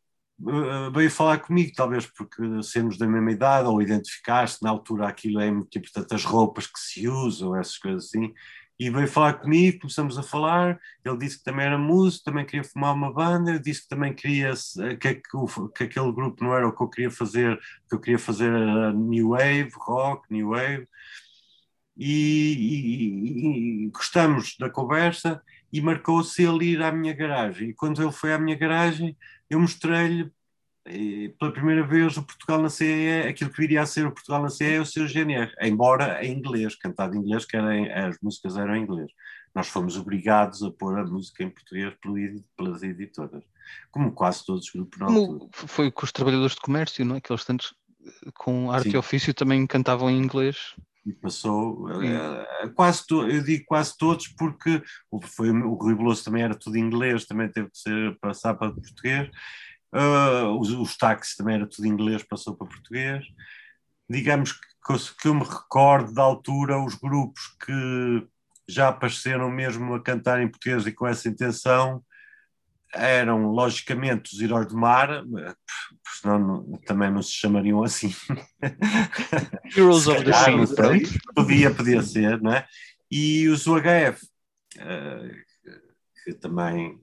[0.93, 5.51] veio falar comigo, talvez porque sermos da mesma idade ou identificar-se, na altura aquilo é
[5.51, 8.33] muito importante, as roupas que se usam, essas coisas assim,
[8.81, 12.63] e veio falar comigo, começamos a falar, ele disse que também era músico, também queria
[12.63, 14.53] formar uma banda, eu disse que também queria,
[14.99, 15.21] que, que,
[15.75, 18.51] que, aquele grupo não era o que eu queria fazer, que eu queria fazer
[18.95, 20.87] New Wave, rock, New Wave,
[21.95, 25.39] e, e, e gostamos da conversa,
[25.71, 29.15] e marcou-se ele ir à minha garagem, e quando ele foi à minha garagem,
[29.51, 30.31] eu mostrei-lhe
[31.37, 34.49] pela primeira vez o Portugal na CE, aquilo que viria a ser o Portugal na
[34.49, 38.57] CE é o seu GNR, embora em inglês, cantado em inglês, que em, as músicas
[38.57, 39.11] eram em inglês.
[39.53, 41.93] Nós fomos obrigados a pôr a música em português
[42.57, 43.43] pelas editoras,
[43.91, 47.21] como quase todos os grupos como Foi com os trabalhadores de comércio, não é?
[47.21, 47.75] Que eles tantos
[48.33, 48.95] com arte Sim.
[48.95, 50.75] e ofício também cantavam em inglês.
[51.05, 54.83] E passou uh, quase to, eu digo quase todos porque
[55.23, 59.29] foi, o Rui Veloso também era tudo inglês, também teve que ser, passar para português
[59.93, 63.25] Uh, os, os táxis também era tudo inglês, passou para português.
[64.09, 68.27] Digamos que, que eu me recordo da altura, os grupos que
[68.67, 72.03] já apareceram mesmo a cantar em português e com essa intenção
[72.93, 75.23] eram, logicamente, os Heróis do Mar,
[76.19, 78.13] senão também não se chamariam assim.
[79.75, 81.21] Heroes of the Sea.
[81.35, 82.65] Podia, podia ser, não é?
[83.09, 84.25] E os UHF,
[84.77, 85.35] uh,
[86.23, 86.99] que também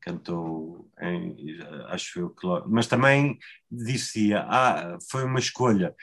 [0.00, 3.38] cantou em, acho eu que mas também
[3.70, 5.94] dizia, ah, foi uma escolha.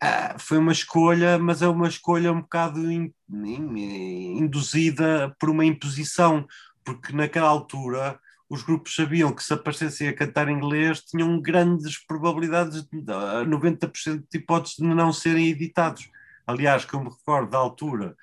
[0.00, 5.64] Ah, foi uma escolha, mas é uma escolha um bocado in, in, induzida por uma
[5.64, 6.46] imposição,
[6.84, 12.86] porque naquela altura os grupos sabiam que se aparecessem a cantar inglês tinham grandes probabilidades,
[12.92, 16.08] 90% de hipóteses de não serem editados.
[16.46, 18.14] Aliás, que eu me recordo da altura,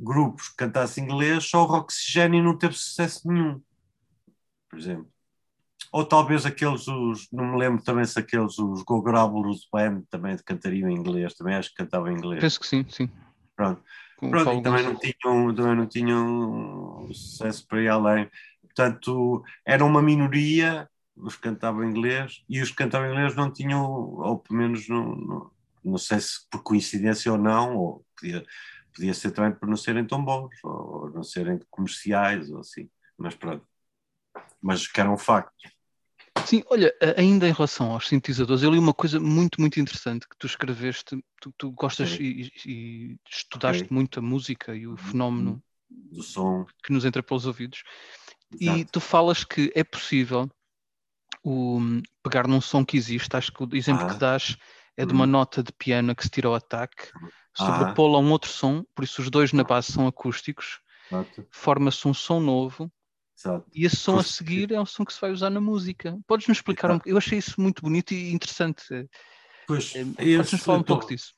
[0.00, 3.60] grupos que cantassem inglês, só o Roxigênio não teve sucesso nenhum
[4.76, 5.08] por exemplo.
[5.92, 10.36] Ou talvez aqueles, os, não me lembro também se aqueles, os Go Grobulus Band também
[10.44, 12.40] cantariam em inglês, também acho que cantavam em inglês.
[12.40, 13.08] Penso que sim, sim.
[13.54, 13.82] Pronto.
[14.18, 18.30] Pronto, também não, tinham, também não tinham sucesso para ir além.
[18.62, 23.82] Portanto, era uma minoria os que cantavam inglês e os que cantavam inglês não tinham,
[23.82, 25.50] ou pelo menos não, não,
[25.84, 28.44] não sei se por coincidência ou não, ou podia,
[28.94, 33.34] podia ser também por não serem tão bons, ou não serem comerciais, ou assim, mas
[33.34, 33.66] pronto
[34.60, 35.52] mas que era um facto.
[36.46, 40.36] Sim, olha, ainda em relação aos sintetizadores, eu li uma coisa muito, muito interessante que
[40.38, 43.94] tu escreveste, tu, tu gostas e, e, estudaste okay.
[43.94, 44.96] muito a música e o uhum.
[44.96, 47.82] fenómeno do som que nos entra pelos ouvidos.
[48.60, 48.78] Exato.
[48.78, 50.48] E tu falas que é possível
[51.42, 51.80] o,
[52.22, 54.12] pegar num som que existe, acho que o exemplo ah.
[54.12, 54.56] que dás
[54.96, 55.28] é de uma hum.
[55.28, 57.10] nota de piano que se tira ao ataque,
[57.54, 58.20] sobrepô-la ah.
[58.20, 60.80] a um outro som, por isso os dois na base são acústicos,
[61.50, 62.90] forma-se um som novo
[63.38, 63.66] Exato.
[63.74, 66.18] E esse som a seguir é um som que se vai usar na música.
[66.26, 68.82] Podes-nos explicar um Eu achei isso muito bonito e interessante.
[69.66, 71.34] Pois, é, Podes-nos falar um tô, pouco disso?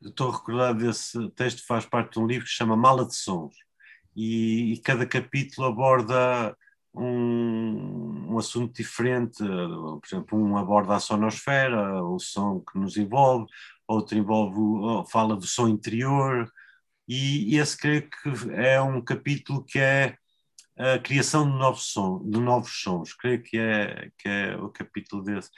[0.00, 3.14] Estou a recordar desse texto, faz parte de um livro que se chama Mala de
[3.14, 3.54] Sons.
[4.16, 6.56] E, e cada capítulo aborda
[6.94, 9.38] um, um, assunto diferente.
[9.38, 13.46] Por exemplo, um aborda a sonosfera, o som que nos envolve,
[13.86, 16.50] outro envolve, fala do som interior.
[17.06, 20.16] E, e esse creio que é um capítulo que é
[20.76, 25.22] a criação de novos, som, de novos sons, creio que é, que é o capítulo
[25.22, 25.50] desse.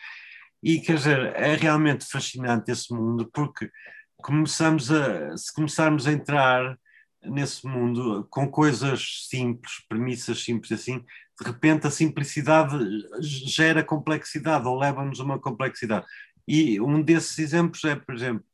[0.63, 3.71] E quer dizer, é realmente fascinante esse mundo, porque
[4.17, 6.79] começamos a, se começarmos a entrar
[7.23, 11.05] nesse mundo com coisas simples, premissas simples assim,
[11.41, 12.77] de repente a simplicidade
[13.21, 16.07] gera complexidade ou leva-nos a uma complexidade.
[16.47, 18.45] E um desses exemplos é, por exemplo,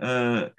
[0.00, 0.52] uh,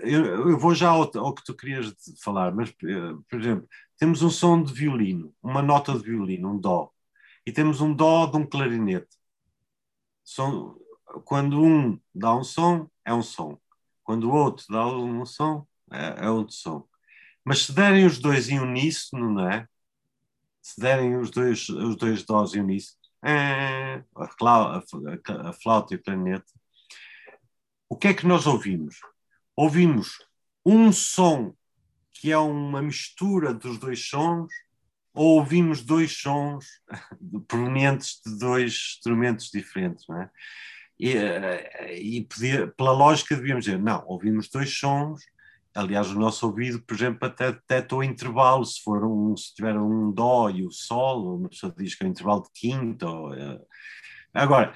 [0.00, 3.68] eu, eu, vou já ao, ao, que tu querias falar, mas, uh, por exemplo,
[3.98, 6.92] temos um som de violino, uma nota de violino, um dó,
[7.46, 9.16] e temos um dó de um clarinete.
[10.24, 10.76] Som,
[11.24, 13.58] quando um dá um som, é um som.
[14.02, 16.86] Quando o outro dá um som, é, é outro som.
[17.44, 19.68] Mas se derem os dois em uníssono, não é?
[20.60, 25.96] Se derem os dois, os dois dós em uníssono, é, a, a, a flauta e
[25.96, 26.52] o clarinete,
[27.88, 28.96] o que é que nós ouvimos?
[29.54, 30.18] Ouvimos
[30.64, 31.54] um som
[32.20, 34.52] que é uma mistura dos dois sons,
[35.14, 36.66] ou ouvimos dois sons
[37.48, 40.30] provenientes de dois instrumentos diferentes, não é?
[40.98, 45.22] E, eh, e podia, pela lógica devíamos dizer, não, ouvimos dois sons,
[45.74, 49.76] aliás o nosso ouvido, por exemplo, até detecta o intervalo, se for um, se tiver
[49.78, 53.66] um dó e o sol, uma pessoa diz que é um intervalo de quinta, uh,
[54.32, 54.74] agora,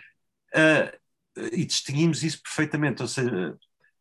[0.54, 1.00] uh,
[1.52, 3.56] e distinguimos isso perfeitamente, ou seja,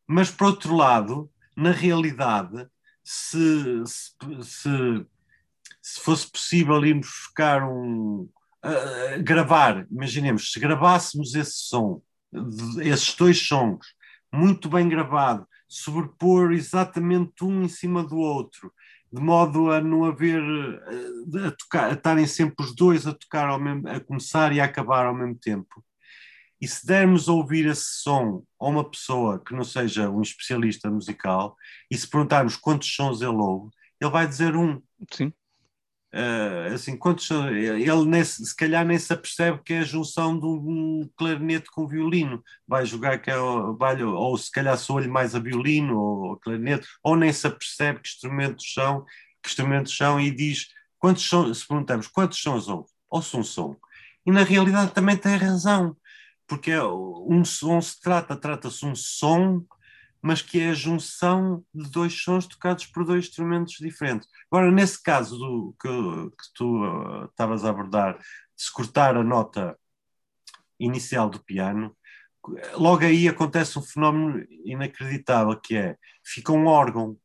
[0.05, 2.67] mas por outro lado, na realidade,
[3.11, 5.05] se, se, se,
[5.81, 8.29] se fosse possível irmos buscar um.
[8.63, 12.03] uh, gravar, imaginemos, se gravássemos esse som,
[12.79, 13.95] esses dois sons,
[14.31, 18.71] muito bem gravado, sobrepor exatamente um em cima do outro,
[19.11, 23.59] de modo a não haver eh, a, tocar, estarem sempre os dois a tocar ao
[23.59, 25.83] mesmo, a começar e a acabar ao mesmo tempo.
[26.61, 30.89] E se dermos a ouvir esse som a uma pessoa que não seja um especialista
[30.91, 31.55] musical
[31.89, 34.81] e se perguntarmos quantos sons ele ouve, ele vai dizer um.
[35.11, 35.31] Sim.
[36.11, 40.39] Uh, assim, quantos são- ele nem se, calhar nem se apercebe que é a junção
[40.39, 45.07] de um clarinete com violino, vai jogar que é o, vai, ou se calhar soa-lhe
[45.07, 49.05] mais a violino ou a clarinete, ou nem se apercebe que instrumentos são,
[49.43, 53.75] que instrumentos são e diz quantos são, se perguntamos quantos sons ouve, ouço um som.
[54.25, 55.95] E na realidade também tem razão,
[56.49, 59.63] porque é um som se trata, trata-se um som,
[60.21, 64.27] mas que é a junção de dois sons tocados por dois instrumentos diferentes.
[64.51, 68.23] Agora, nesse caso do, que, que tu uh, estavas a abordar, de
[68.57, 69.77] se cortar a nota
[70.79, 71.95] inicial do piano,
[72.73, 75.95] logo aí acontece um fenómeno inacreditável, que é,
[76.25, 77.17] fica um órgão.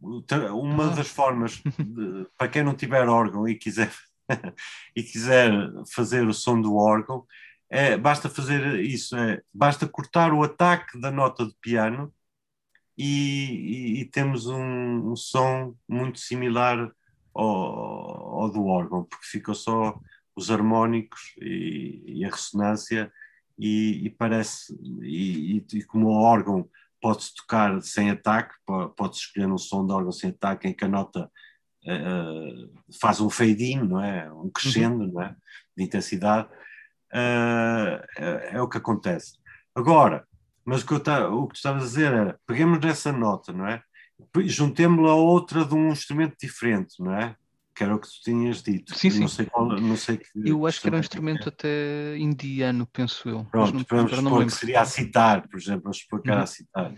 [0.00, 0.94] Uma Ah.
[0.94, 3.90] das formas, de- para quem não tiver órgão e quiser,
[4.94, 5.50] e quiser
[5.92, 7.26] fazer o som do órgão,
[7.70, 12.12] é, basta fazer isso, é, basta cortar o ataque da nota de piano
[12.96, 16.90] e, e- e temos um, um som muito similar
[17.34, 19.98] ao, ao do órgão, porque ficam só
[20.34, 23.12] os harmónicos e, e a ressonância
[23.58, 24.72] e, parece,
[25.02, 26.68] e, como o órgão
[27.00, 30.84] pode-se tocar sem ataque, po- pode-se escolher um som de órgão sem ataque em que
[30.84, 31.30] a nota
[31.86, 32.68] eh,
[33.00, 34.32] faz um fade-in, não é?
[34.32, 35.34] Um crescendo, não é?
[35.76, 36.48] De intensidade,
[37.12, 39.38] é, é o que acontece.
[39.74, 40.26] Agora,
[40.64, 43.52] mas o que, eu ta- o que tu estavas a dizer era, peguemos nessa nota,
[43.52, 43.82] não é?
[44.46, 47.36] Juntemos-la a outra de um instrumento diferente, não é?
[47.74, 48.96] Que era o que tu tinhas dito.
[48.98, 49.36] Sim, Não sim.
[49.36, 53.28] sei qual, não sei que Eu acho que era um instrumento instrumento até indiano, penso
[53.28, 53.38] eu.
[53.44, 56.20] mas Pronto, não, vamos agora não supor que seria a citar, por exemplo, vamos supor
[56.22, 56.44] que era Uhum.
[56.44, 56.94] a citar.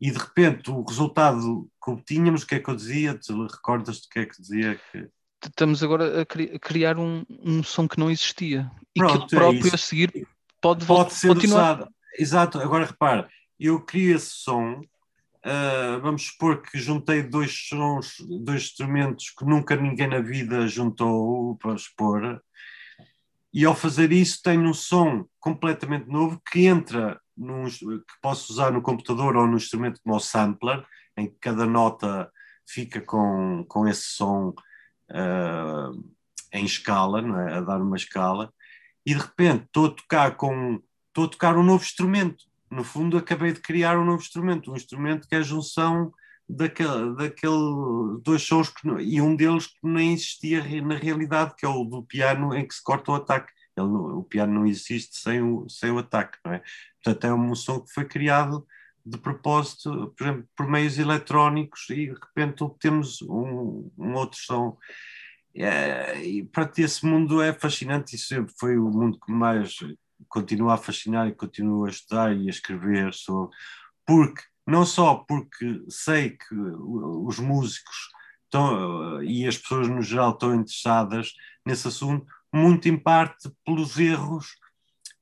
[0.00, 3.18] E de repente o resultado que obtínhamos, o que é que eu dizia?
[3.18, 4.80] Tu recordas-te o que é que dizia?
[4.92, 5.08] Que...
[5.44, 9.34] Estamos agora a, cri- a criar um, um som que não existia e Pronto, que
[9.34, 9.74] é ele próprio isso.
[9.74, 10.28] a seguir
[10.60, 11.76] pode, Pode ser continuar.
[11.80, 11.90] usado.
[12.18, 13.28] Exato, agora repara,
[13.58, 14.80] eu crio esse som,
[15.44, 21.56] ah, vamos supor que juntei dois sons, dois instrumentos que nunca ninguém na vida juntou
[21.56, 22.42] para expor,
[23.52, 28.70] e ao fazer isso tenho um som completamente novo que entra num, que posso usar
[28.70, 30.84] no computador ou no instrumento como o sampler,
[31.16, 32.30] em que cada nota
[32.68, 34.52] fica com, com esse som
[35.12, 35.90] ah,
[36.52, 37.54] em escala, não é?
[37.54, 38.52] a dar uma escala,
[39.04, 42.44] e de repente estou a tocar com estou a tocar um novo instrumento.
[42.70, 46.12] No fundo, acabei de criar um novo instrumento, um instrumento que é a junção
[46.48, 51.68] daquele, daquele dois sons que, e um deles que nem existia na realidade, que é
[51.68, 53.52] o do piano em que se corta o ataque.
[53.76, 56.62] Ele o piano não existe sem o, sem o ataque, não é?
[57.02, 58.66] Portanto, é um som que foi criado
[59.04, 64.76] de propósito, por exemplo, por meios eletrónicos e de repente obtemos um, um outro som.
[65.54, 69.74] É, e para esse mundo é fascinante e sempre foi o mundo que mais
[70.28, 73.56] continua a fascinar e continuo a estudar e a escrever sobre,
[74.06, 78.10] porque não só porque sei que os músicos
[78.44, 81.32] estão, e as pessoas no geral estão interessadas
[81.66, 84.56] nesse assunto, muito em parte pelos erros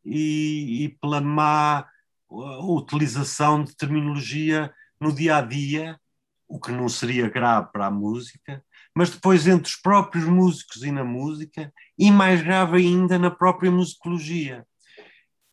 [0.04, 1.86] e, e pela má
[2.28, 5.98] uh, utilização de terminologia no dia a dia,
[6.46, 10.90] o que não seria grave para a música, mas depois entre os próprios músicos e
[10.90, 14.66] na música, e mais grave ainda na própria musicologia.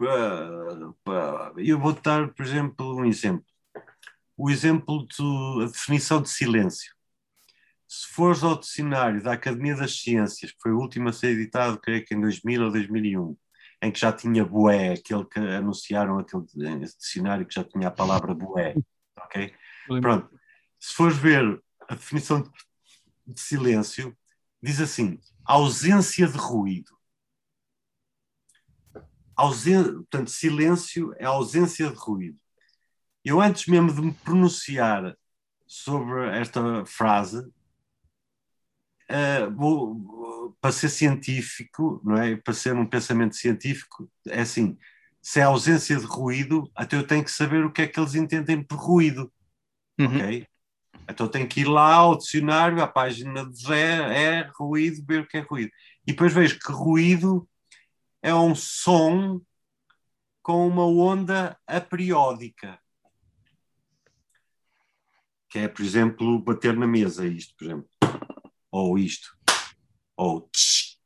[0.01, 3.45] Ah, Eu vou dar, por exemplo, um exemplo.
[4.37, 5.07] O exemplo
[5.59, 6.93] da definição de silêncio.
[7.87, 11.79] Se fores ao dicionário da Academia das Ciências, que foi o último a ser editado,
[11.79, 13.37] creio que em 2000 ou 2001,
[13.85, 16.43] em que já tinha boé, aquele que anunciaram aquele
[16.97, 18.75] dicionário que já tinha a palavra boé,
[19.17, 19.53] ok?
[20.01, 20.29] Pronto.
[20.79, 22.41] Se fores ver a definição
[23.25, 24.15] de silêncio,
[24.61, 26.95] diz assim: ausência de ruído.
[29.35, 29.83] Ausen...
[29.83, 32.39] Portanto, silêncio é ausência de ruído.
[33.23, 35.17] Eu, antes mesmo de me pronunciar
[35.67, 37.39] sobre esta frase,
[39.09, 39.95] uh, vou,
[40.61, 42.35] para ser científico, não é?
[42.35, 44.77] para ser um pensamento científico, é assim:
[45.21, 48.15] se é ausência de ruído, até eu tenho que saber o que é que eles
[48.15, 49.31] entendem por ruído.
[49.99, 50.17] Uhum.
[50.17, 50.47] Ok?
[51.07, 55.27] Então tenho que ir lá ao dicionário, à página de Zé, é ruído, ver o
[55.27, 55.71] que é ruído.
[56.05, 57.47] E depois vejo que ruído
[58.21, 59.39] é um som
[60.41, 62.79] com uma onda aperiódica.
[65.55, 67.89] que é, por exemplo, bater na mesa, isto, por exemplo,
[68.69, 69.34] ou isto,
[70.15, 70.97] ou tch.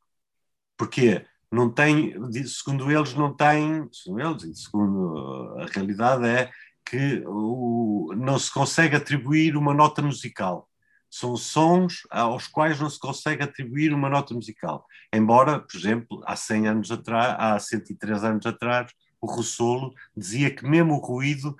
[0.76, 1.26] Porquê?
[1.50, 2.14] Não tem,
[2.46, 6.50] segundo eles, não tem, segundo eles, segundo a realidade é
[6.84, 10.68] que o, não se consegue atribuir uma nota musical.
[11.10, 14.86] São sons aos quais não se consegue atribuir uma nota musical.
[15.12, 20.64] Embora, por exemplo, há 100 anos atrás, há 103 anos atrás, o Russolo dizia que
[20.64, 21.56] mesmo o ruído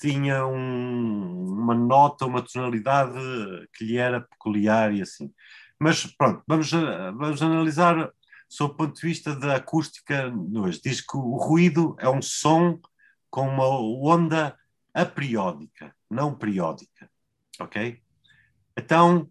[0.00, 3.12] tinha um- uma nota, uma tonalidade
[3.74, 5.32] que lhe era peculiar e assim.
[5.82, 8.08] Mas pronto, vamos, a- vamos analisar
[8.48, 10.80] sob o ponto de vista da acústica hoje.
[10.80, 12.78] Diz que o ruído é um som
[13.28, 14.56] com uma onda
[14.94, 17.10] aperiódica, não periódica,
[17.58, 18.00] ok?
[18.78, 19.28] Então,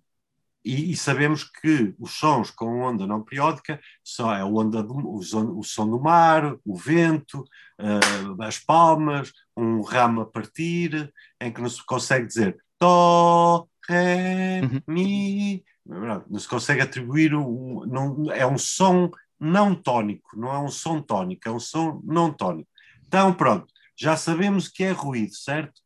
[0.65, 4.93] e, e sabemos que os sons com onda não periódica só é a onda do,
[4.93, 7.45] o, o som do mar, o vento,
[7.79, 14.61] eh, as palmas, um ramo a partir, em que não se consegue dizer dó, ré,
[14.63, 14.81] Uhum.
[14.87, 20.59] mi, não não se consegue atribuir, um, não, é um som não tónico, não é
[20.59, 22.69] um som tónico, é um som não tónico.
[23.07, 25.81] Então, pronto, já sabemos que é ruído, certo?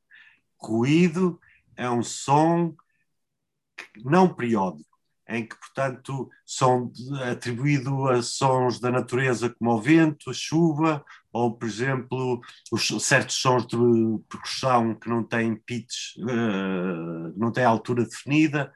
[0.61, 1.39] Ruído
[1.75, 2.73] é um som
[4.03, 4.94] não periódico,
[5.27, 11.03] em que, portanto, são de- atribuído a sons da natureza como o vento, a chuva,
[11.31, 13.77] ou, por exemplo, os certos sons de
[14.29, 18.71] percussão que não têm pitch, eh, não têm altura definida.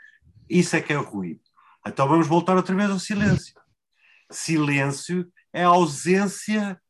[0.49, 1.41] Isso é que é o ruído.
[1.87, 3.53] Então vamos voltar outra vez ao silêncio.
[4.31, 6.81] Silêncio é a ausência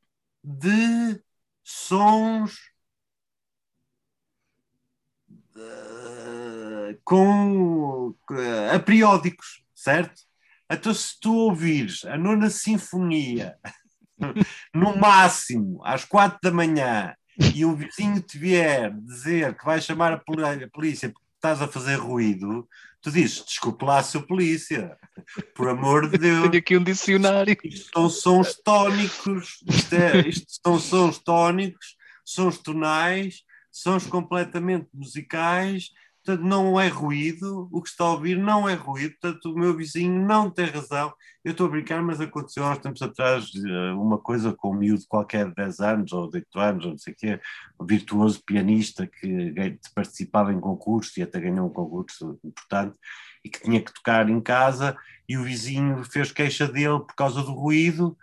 [0.43, 1.21] de
[1.63, 2.57] sons
[7.03, 10.21] com eh, aperiódicos, certo?
[10.71, 13.55] Então, se tu ouvires a nona sinfonia
[14.73, 17.15] no máximo às quatro da manhã
[17.55, 21.67] e um vizinho te vier dizer que vai chamar a a polícia porque estás a
[21.67, 22.67] fazer ruído,
[23.01, 24.97] tu dizes: desculpe lá, seu polícia,
[25.55, 26.49] por amor de Deus.
[26.49, 27.57] Tenho aqui um dicionário.
[27.63, 31.95] Isto são sons tónicos, isto, é- isto são sons tónicos,
[32.25, 35.91] sons tonais, sons completamente musicais,
[36.30, 39.75] portanto não é ruído, o que está a ouvir não é ruído, portanto o meu
[39.75, 41.11] vizinho não tem razão.
[41.43, 44.77] Eu estou a brincar, mas aconteceu há uns tempos atrás eh, uma coisa com um
[44.77, 47.40] miúdo qualquer de 10 anos ou de 8 anos, ou não sei o quê,
[47.80, 49.56] um virtuoso pianista que
[49.95, 52.95] participava em concurso e até ganhou um concurso importante
[53.43, 54.95] e que tinha que tocar em casa
[55.27, 58.16] e o vizinho fez queixa dele por causa do ruído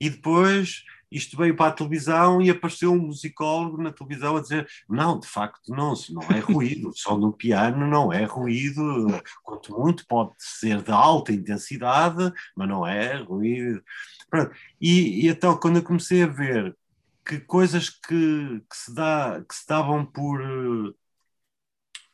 [0.00, 4.68] e depois isto veio para a televisão e apareceu um musicólogo na televisão a dizer
[4.88, 8.82] não, de facto não, não é ruído, o som do piano não é ruído,
[9.42, 13.82] quanto muito pode ser de alta intensidade, mas não é ruído.
[14.28, 14.54] Pronto.
[14.80, 16.76] E, e então quando eu comecei a ver
[17.24, 20.40] que coisas que, que, se, dá, que se davam por,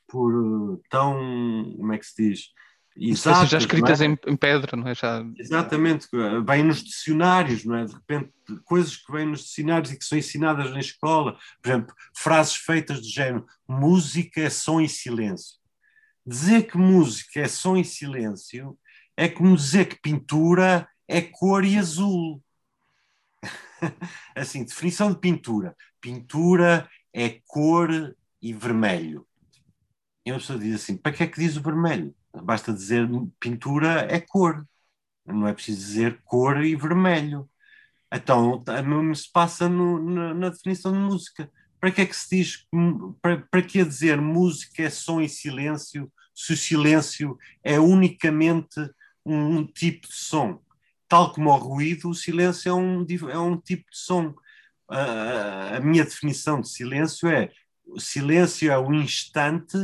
[0.06, 2.52] por eh, tão, como é que se diz?
[2.98, 4.06] Se fossem já escritas é?
[4.06, 4.94] em, em pedra, não é?
[4.94, 5.22] Já...
[5.38, 6.08] Exatamente,
[6.46, 7.84] vêm nos dicionários, não é?
[7.84, 8.32] De repente,
[8.64, 13.00] coisas que vêm nos dicionários e que são ensinadas na escola, por exemplo, frases feitas
[13.00, 15.56] do género: música é som e silêncio.
[16.24, 18.76] Dizer que música é som e silêncio
[19.16, 22.42] é como dizer que pintura é cor e azul.
[24.34, 29.26] assim, definição de pintura: pintura é cor e vermelho.
[30.24, 32.14] E uma pessoa diz assim: para que é que diz o vermelho?
[32.42, 33.08] Basta dizer
[33.40, 34.66] pintura é cor,
[35.26, 37.48] não é preciso dizer cor e vermelho.
[38.12, 41.50] Então, a mesmo se passa no- na, na definição de música.
[41.80, 42.66] Para que é que se diz,
[43.22, 48.80] para, para que dizer música é som e silêncio, se o silêncio é unicamente
[49.24, 50.60] um, um tipo de som?
[51.08, 54.34] Tal como o ruído, o silêncio é um, é um tipo de som.
[54.88, 57.50] A minha definição de silêncio é:
[57.86, 59.76] o silêncio é o instante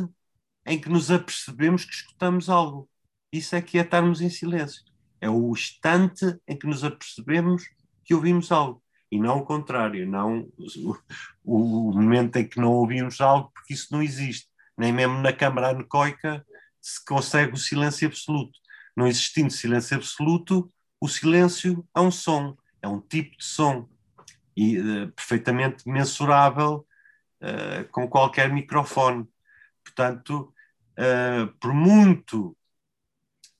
[0.66, 2.89] em que nos apercebemos que escutamos algo.
[3.32, 4.82] Isso é que é estarmos em silêncio.
[5.20, 7.65] É o instante em que nos apercebemos
[8.05, 8.82] que ouvimos algo.
[9.10, 10.97] E não o contrário, não o,
[11.44, 14.49] o momento em que não ouvimos algo, porque isso não existe.
[14.76, 16.44] Nem mesmo na câmara anecoica
[16.81, 18.58] se consegue o silêncio absoluto.
[18.97, 23.89] Não existindo silêncio absoluto, o silêncio é um som, é um tipo de som.
[24.57, 26.86] E eh, perfeitamente mensurável
[27.41, 29.26] eh, com qualquer microfone.
[29.84, 30.52] Portanto,
[30.96, 32.56] eh, por muito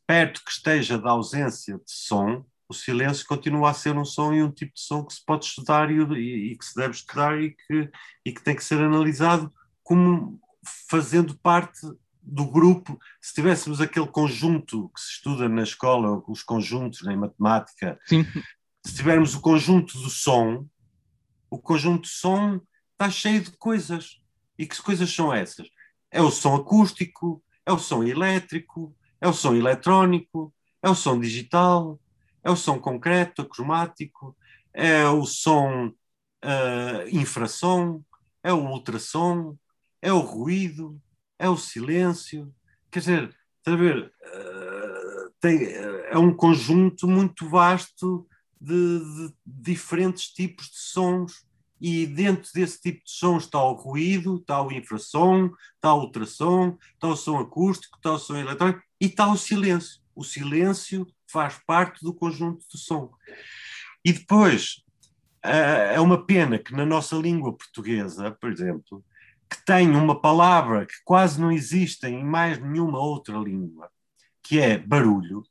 [0.07, 4.43] perto que esteja da ausência de som, o silêncio continua a ser um som e
[4.43, 7.41] um tipo de som que se pode estudar e, e- e que se deve estudar
[7.41, 7.91] e que,
[8.25, 9.53] e que tem que ser analisado
[9.83, 10.41] como
[10.89, 11.81] fazendo parte
[12.23, 12.99] do grupo.
[13.21, 18.25] Se tivéssemos aquele conjunto que se estuda na escola, os conjuntos em matemática, Sim,
[18.87, 20.67] se tivermos o conjunto do som,
[21.51, 22.61] o conjunto de som
[22.93, 24.21] está cheio de coisas.
[24.59, 25.69] E que coisas são essas?
[26.13, 31.19] É o som acústico, é o som elétrico, é o som eletrónico, é o som
[31.19, 31.99] digital,
[32.45, 34.37] é o som concreto, cromático,
[34.75, 35.93] é o som
[36.43, 38.03] ah, infrasom,
[38.43, 39.57] é o ultrassom,
[40.01, 41.01] é o ruído,
[41.39, 42.53] é o silêncio.
[42.91, 43.37] Quer dizer?
[43.67, 45.67] Ah, tem-
[46.11, 48.27] é um conjunto muito vasto
[48.61, 51.47] de, de diferentes tipos de sons.
[51.85, 56.79] E dentro desse tipo de sons está o ruído, está o infrasom, está o ultrassom,
[56.95, 60.01] está o som acústico, está o som eletrónico e está o silêncio.
[60.15, 63.11] O silêncio faz parte do conjunto do som.
[64.05, 64.85] E depois,
[65.43, 69.05] é uma pena que na nossa língua portuguesa, por exemplo,
[69.51, 73.91] que tem uma palavra que quase não existe em mais nenhuma outra língua,
[74.41, 75.43] que é barulho.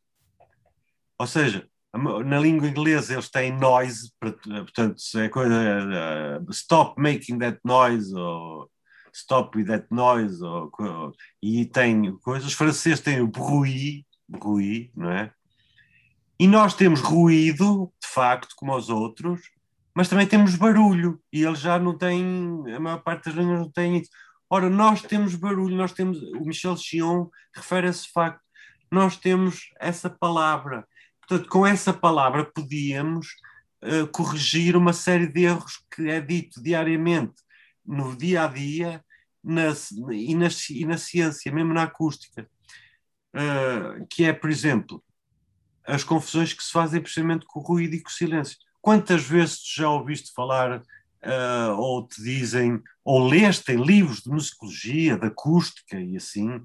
[1.20, 7.60] Ou seja, na língua inglesa eles têm noise, portanto, é coisa uh, stop making that
[7.66, 8.70] noise, ou
[9.14, 11.12] stop with that noise, ou, co-
[11.42, 12.48] e tem coisas.
[12.48, 15.32] Os franceses têm o bruit, bruit, não é?
[16.40, 19.42] E nós temos ruído, de facto, como os outros,
[19.94, 23.72] mas também temos barulho, e eles já não têm, a maior parte das línguas não
[23.72, 24.10] tem isso.
[24.50, 28.42] Ora, nós temos barulho, nós temos, o Michel Chion refere a esse facto,
[28.90, 30.88] nós temos essa palavra.
[31.32, 33.38] Portanto, com essa palavra podíamos
[33.82, 37.36] eh, corrigir uma série de erros que é dito diariamente
[37.86, 39.02] no dia a dia
[39.42, 39.68] na,
[40.12, 42.46] e, na, e na ciência, mesmo na acústica.
[43.34, 45.02] Eh, que é, por exemplo,
[45.88, 48.58] as confusões que se fazem precisamente com o ruído e com o silêncio.
[48.82, 50.84] Quantas vezes já ouviste falar,
[51.24, 56.62] ah, ou te dizem, ou leste em livros de musicologia, de acústica e assim,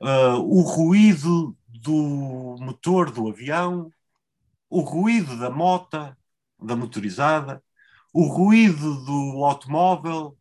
[0.00, 3.90] ah, o ruído do motor do avião,
[4.74, 6.18] o ruído da mota,
[6.60, 7.62] da motorizada,
[8.12, 10.36] o ruído do automóvel,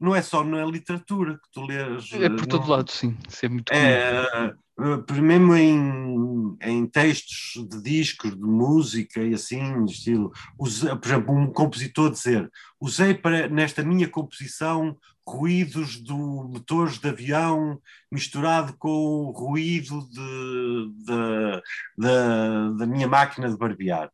[0.00, 2.08] não é só na literatura que tu lês.
[2.12, 3.16] É por eh, todo no- lado, sim.
[3.28, 9.84] Isso é muito é, eh, mesmo em, em textos de discos de música e assim,
[9.86, 12.48] estilo, por exemplo, um compositor dizer:
[12.80, 21.04] usei para, nesta minha composição ruídos do motores de avião misturado com o ruído de,
[21.04, 21.62] de-
[21.96, 24.10] da- da minha máquina de barbear.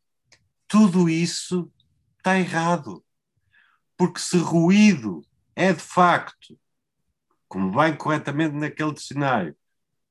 [0.67, 1.71] Tudo isso
[2.17, 3.03] está errado.
[3.97, 5.21] Porque se ruído
[5.55, 6.57] é de facto
[7.49, 9.55] como bem corretamente naquele dicionário,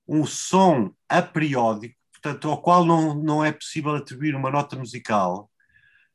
[0.07, 5.49] um som aperiódico, portanto, ao qual não, não é possível atribuir uma nota musical,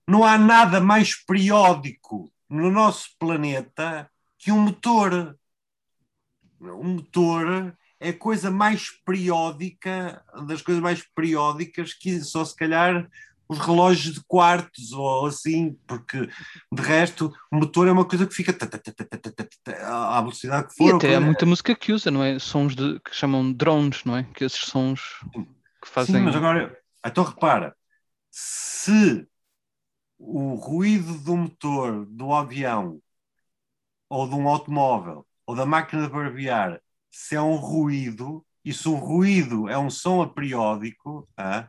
[0.05, 4.11] não há nada mais periódico no nosso planeta
[4.43, 5.37] que um motor.
[6.59, 13.09] Um motor é a coisa mais periódica, das coisas mais periódicas que só se calhar
[13.47, 16.27] os relógios de quartos ou assim, porque
[16.71, 18.55] de resto o motor é uma coisa que fica
[19.85, 20.93] à velocidade que for.
[20.93, 22.39] E até há muita música que usa, não é?
[22.39, 24.23] Sons de, que chamam drones, não é?
[24.33, 25.01] Que esses sons
[25.81, 26.15] que fazem.
[26.15, 27.75] Sim, mas agora, então repara,
[28.31, 29.27] se
[30.17, 33.01] o ruído do motor do avião
[34.13, 36.79] ou de um automóvel ou da máquina de barbear,
[37.11, 41.67] se é um ruído, e se o ruído é um som aperiódico, ah,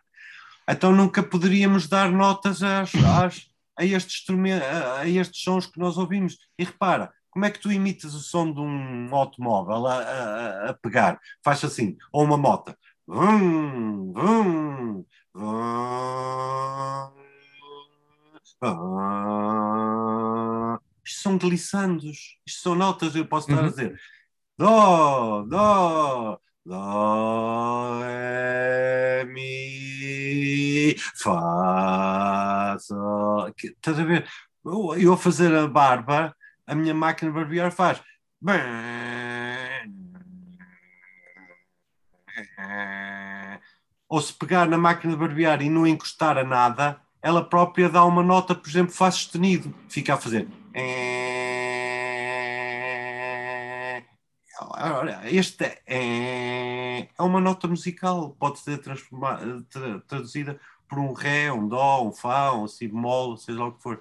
[0.68, 3.46] então nunca poderíamos dar notas às, às-
[3.78, 4.24] a, estes
[4.62, 6.36] a, a estes sons que nós ouvimos.
[6.58, 10.74] E repara, como é que tu imitas o som de um automóvel a, a- a
[10.74, 11.18] pegar?
[11.44, 12.74] Faz assim, ou uma moto.
[13.06, 16.64] Vum, vum, vum,
[18.60, 20.13] vum.
[21.06, 23.70] Isto são glissandos, isto são notas, eu posso estar a Uhum.
[23.70, 24.00] dizer
[24.56, 33.48] Dó, Dó, Dó, Ré, Mi, Fá, Sol.
[33.56, 34.28] Estás a ver?
[34.64, 36.34] Eu, eu a fazer a barba,
[36.66, 38.00] a minha máquina de barbear faz.
[44.08, 48.04] Ou se pegar na máquina de barbear e não encostar a nada, ela própria dá
[48.04, 49.74] uma nota, por exemplo, Fá sustenido.
[49.88, 50.46] Fica a fazer.
[54.60, 61.52] Ora, Este é, é uma nota musical, pode ser transforma- tra- traduzida por um Ré,
[61.52, 64.00] um Dó, um Fá, um Si bemol, seja lá o que for.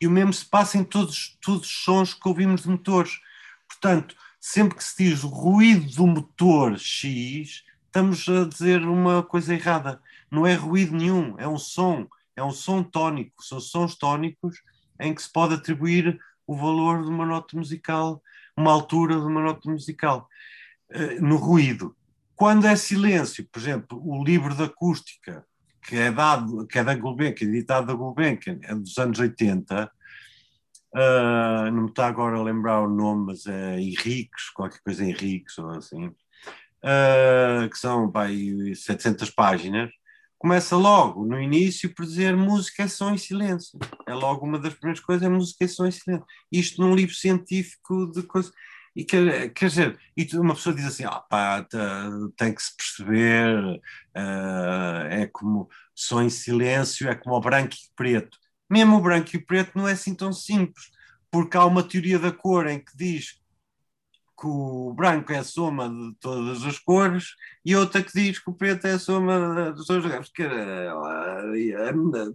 [0.00, 3.20] E o mesmo se passa em todos, todos os sons que ouvimos de motores.
[3.68, 10.02] Portanto, sempre que se diz ruído do motor X, estamos a dizer uma coisa errada.
[10.30, 13.42] Não é ruído nenhum, é um som, é um som tónico.
[13.42, 14.62] São sons tónicos
[15.00, 18.22] em que se pode atribuir o valor de uma nota musical,
[18.56, 20.28] uma altura de uma nota musical.
[20.90, 21.96] Eh, No ruído.
[22.36, 25.44] Quando é silêncio, por exemplo, o livro de acústica,
[25.82, 29.90] que é dado, que é da Gulbenkian, editado da Gulbenkian, é dos anos 80,
[30.94, 35.58] ah, não me está agora a lembrar o nome, mas é Henriques, qualquer coisa Henriques
[35.58, 36.12] ou assim,
[36.82, 39.90] ah, que são pá, aí 700 páginas,
[40.44, 43.78] começa logo no início por dizer música é som em silêncio.
[44.06, 46.26] É logo uma das primeiras coisas, é música é som em silêncio.
[46.52, 48.52] Isto num livro científico de coisas.
[48.94, 51.66] E quer, quer dizer, e uma pessoa diz assim: ah, pá,
[52.36, 53.80] tem que se perceber,
[54.14, 58.36] ah, é como som em silêncio, é como o branco e preto.
[58.68, 60.90] Mesmo o branco e o preto não é assim tão simples,
[61.30, 63.40] porque há uma teoria da cor em que diz
[64.44, 67.28] que o branco é a soma de todas as cores
[67.64, 70.30] e outra que diz que o preto é a soma de todas as cores.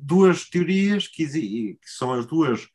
[0.02, 2.68] Duas teorias que, que são as duas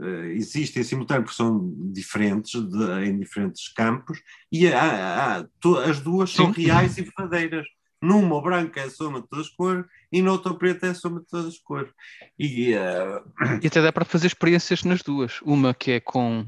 [0.00, 4.18] eh, existem simultâneamente porque são diferentes de- em diferentes campos
[4.50, 7.66] e há- há- to- as duas são reais e verdadeiras.
[8.02, 10.90] Numa o branco é a soma de todas as cores e noutra o preto é
[10.90, 11.90] a soma de todas as cores.
[12.38, 13.22] E eh,
[13.62, 15.40] E até dá para fazer experiências nas duas.
[15.42, 16.46] Uma que é com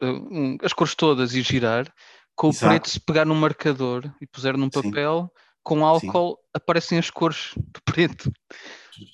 [0.00, 1.92] um, as cores todas e girar,
[2.34, 2.70] com o Exato.
[2.70, 4.82] preto se pegar num marcador e puser num Sim.
[4.82, 5.30] papel,
[5.62, 8.32] com álcool aparecem as cores do preto.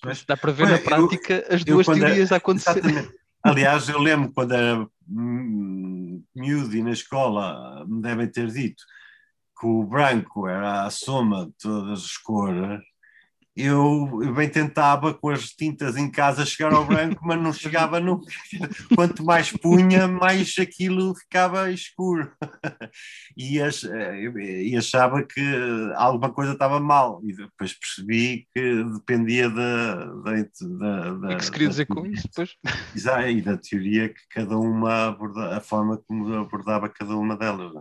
[0.04, 2.82] Mas- Dá para ver Olha, na prática as eu duas quando era- teorias a acontecer.
[3.42, 8.84] Aliás, eu lembro quando era hum, miúdo e na escola me devem ter dito
[9.60, 12.80] que o branco era a soma de todas as cores.
[13.55, 18.00] Eu, eu bem tentava com as tintas em casa chegar ao branco, mas não chegava
[18.00, 18.24] nunca.
[18.97, 22.32] Quanto mais punha, mais aquilo ficava escuro.
[23.36, 25.40] E, ach- e achava que
[25.97, 27.20] alguma coisa estava mal.
[27.24, 30.05] E depois percebi que dependia da.
[30.06, 32.28] da, da, é que se queria dizer com isso?
[32.34, 32.55] Pois.
[32.94, 37.72] Exato, e da teoria que cada uma aborda, a forma como abordava cada uma delas.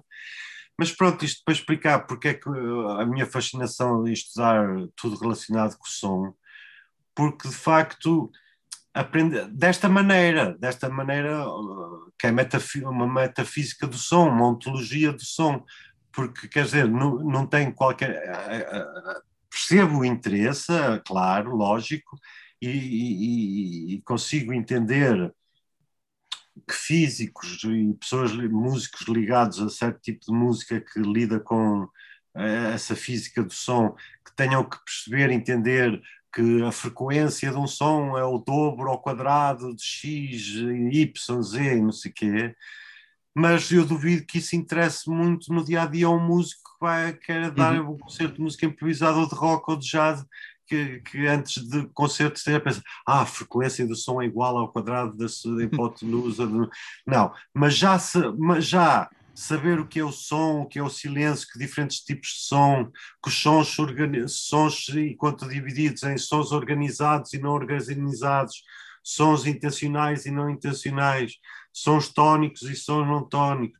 [0.79, 5.17] Mas pronto, isto para explicar porque é que uh, a minha fascinação em estudar tudo
[5.17, 6.33] relacionado com o som,
[7.13, 8.31] porque de facto
[8.93, 15.11] aprende desta maneira, desta maneira uh, que é metafi- uma metafísica do som, uma ontologia
[15.11, 15.63] do som,
[16.13, 18.11] porque quer dizer, não, não tem qualquer.
[18.11, 20.71] uh, Percebo o interesse,
[21.05, 22.17] claro, lógico,
[22.61, 25.33] e, e- e consigo entender
[26.67, 31.87] que físicos e pessoas, músicos ligados a certo tipo de música que lida com
[32.35, 33.95] eh, essa física do som,
[34.25, 36.01] que tenham que perceber, entender
[36.33, 41.77] que a frequência de um som é o dobro ao quadrado de x, y, z,
[41.77, 42.55] e não sei o quê.
[43.35, 46.85] Mas eu duvido que isso interesse muito no dia a dia a um músico que
[46.85, 50.25] vai querer dar um concerto de música improvisada ou de rock ou de jazz,
[50.69, 54.57] que, que antes de concerto esteja a pensar, ah, a frequência do som é igual
[54.57, 56.45] ao quadrado da sua hipotenusa.
[56.45, 56.69] de-"
[57.05, 57.97] Não, mas já,
[58.37, 62.01] mas já saber o que é o som, o que é o silêncio, que diferentes
[62.01, 62.91] tipos de som,
[63.23, 63.75] que os sons,
[64.27, 68.63] sons enquanto divididos em sons organizados e não organizados,
[69.01, 71.33] sons intencionais e não intencionais,
[71.71, 73.79] sons tónicos e sons não tónicos,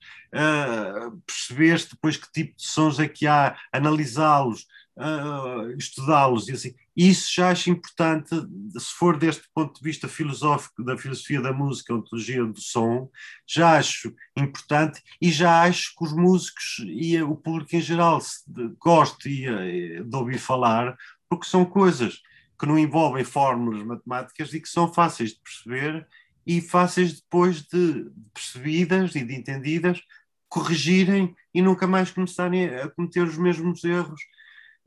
[1.28, 4.66] perceber depois que tipo de sons é que há, analisá-los,
[5.00, 6.74] ah, estudá-los e assim.
[6.96, 8.30] Isso já acho importante,
[8.78, 13.10] se for deste ponto de vista filosófico, da filosofia da música, ontologia do som,
[13.48, 18.42] já acho importante e já acho que os músicos e o público em geral se
[18.52, 20.98] de- goste e, de ouvir falar,
[21.30, 22.20] porque são coisas
[22.60, 26.06] que não envolvem fórmulas matemáticas e que são fáceis de perceber
[26.46, 30.02] e fáceis depois de percebidas e de entendidas
[30.50, 34.20] corrigirem e nunca mais começarem a cometer os mesmos erros.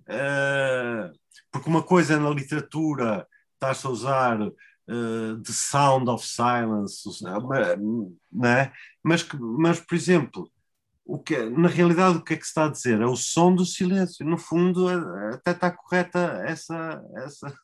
[0.08, 1.12] Uh,
[1.50, 7.08] porque uma coisa na literatura está-se a usar uh, the sound of silence,
[8.32, 8.72] né?
[9.02, 10.50] mas, mas, por exemplo,
[11.04, 13.00] o que, na realidade o que é que se está a dizer?
[13.00, 14.24] É o som do silêncio.
[14.24, 17.54] No fundo, é- até está correta essa, essa,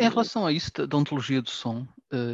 [0.00, 1.86] em relação a isso da ontologia do som,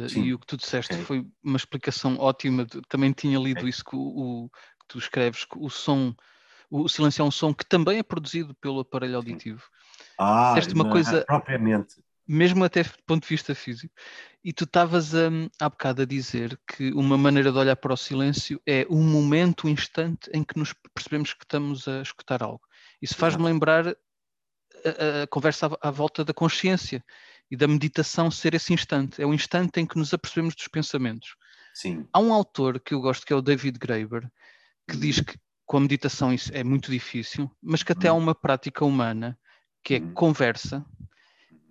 [0.09, 0.23] Sim.
[0.23, 1.05] e o que tu disseste Ok.
[1.05, 2.65] foi uma explicação ótima.
[2.65, 3.69] de- Também tinha lido Ok.
[3.69, 3.99] isso que, o,
[4.45, 6.15] o- que tu escreves, que o som,
[6.69, 9.63] o silêncio é um som que também é produzido pelo aparelho auditivo.
[10.17, 11.95] ah, disseste uma na- coisa- propriamente.
[12.27, 13.93] mesmo até do ponto de vista físico.
[14.43, 17.97] E tu estavas hum, há bocado a dizer que uma maneira de olhar para o
[17.97, 22.61] silêncio é um momento, um instante em que nos percebemos que estamos a escutar algo.
[23.01, 27.03] Isso faz-me lembrar a, a- a conversa à, à volta da consciência
[27.49, 29.21] e da meditação ser esse instante.
[29.21, 31.35] É o instante em que nos apercebemos dos pensamentos.
[31.73, 32.07] Sim.
[32.11, 34.29] Há um autor que eu gosto que é o David Graeber,
[34.87, 34.99] que Uhum.
[35.01, 38.19] diz que com a meditação isso é muito difícil, mas que até há Uhum.
[38.19, 39.37] uma prática humana
[39.83, 40.13] que é Uhum.
[40.13, 40.85] conversa,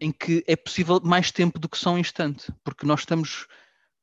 [0.00, 3.46] em que é possível mais tempo do que só um instante, porque nós estamos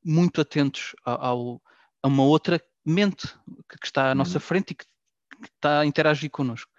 [0.04, 1.62] muito atentos a- ao,
[2.02, 3.26] a uma outra mente
[3.68, 6.70] que, está à nossa frente e que, que está a interagir connosco.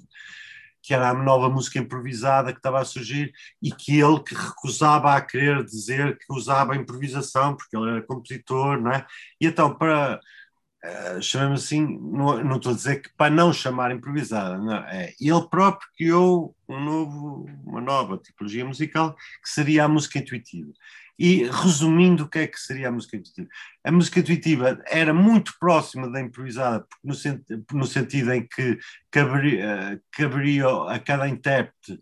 [0.86, 5.16] que era a nova música improvisada que estava a surgir e que ele que recusava
[5.16, 9.04] a querer dizer que usava a improvisação, porque ele era compositor, não é?
[9.40, 10.20] E então, para,
[10.84, 15.12] eh, chamamos assim, não, não estou a dizer que para não chamar improvisada, não, é
[15.20, 20.70] ele próprio criou um novo, uma nova tipologia musical que seria a música intuitiva.
[21.18, 23.48] E resumindo, o que é que seria a música intuitiva?
[23.84, 28.78] A música intuitiva era muito próxima da improvisada, no, sen- no sentido em que
[29.10, 31.98] caberia, eh, caberia a cada intérprete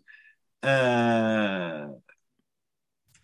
[0.63, 1.87] eh,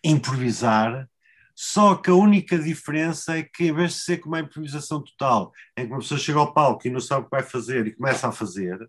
[0.03, 1.07] improvisar,
[1.55, 5.51] só que a única diferença é que, em vez de ser como a improvisação total,
[5.77, 7.95] em que uma pessoa chega ao palco e não sabe o que vai fazer e
[7.95, 8.79] começa a fazer,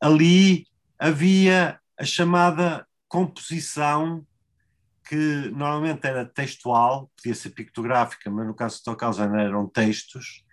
[0.00, 0.66] ali
[0.98, 4.26] havia a chamada composição,
[5.08, 10.44] que normalmente era textual, podia ser pictográfica, mas no caso de Stockhausen eram textos,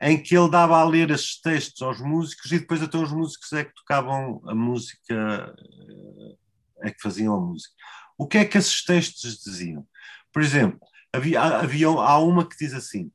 [0.00, 3.52] em que ele dava a ler esses textos aos músicos e depois até os músicos
[3.52, 7.74] é que tocavam a música, eh, é que faziam a música.
[8.18, 9.86] O que é que esses textos diziam?
[10.32, 10.80] Por exemplo,
[11.12, 13.12] havia, havia, há uma que diz assim: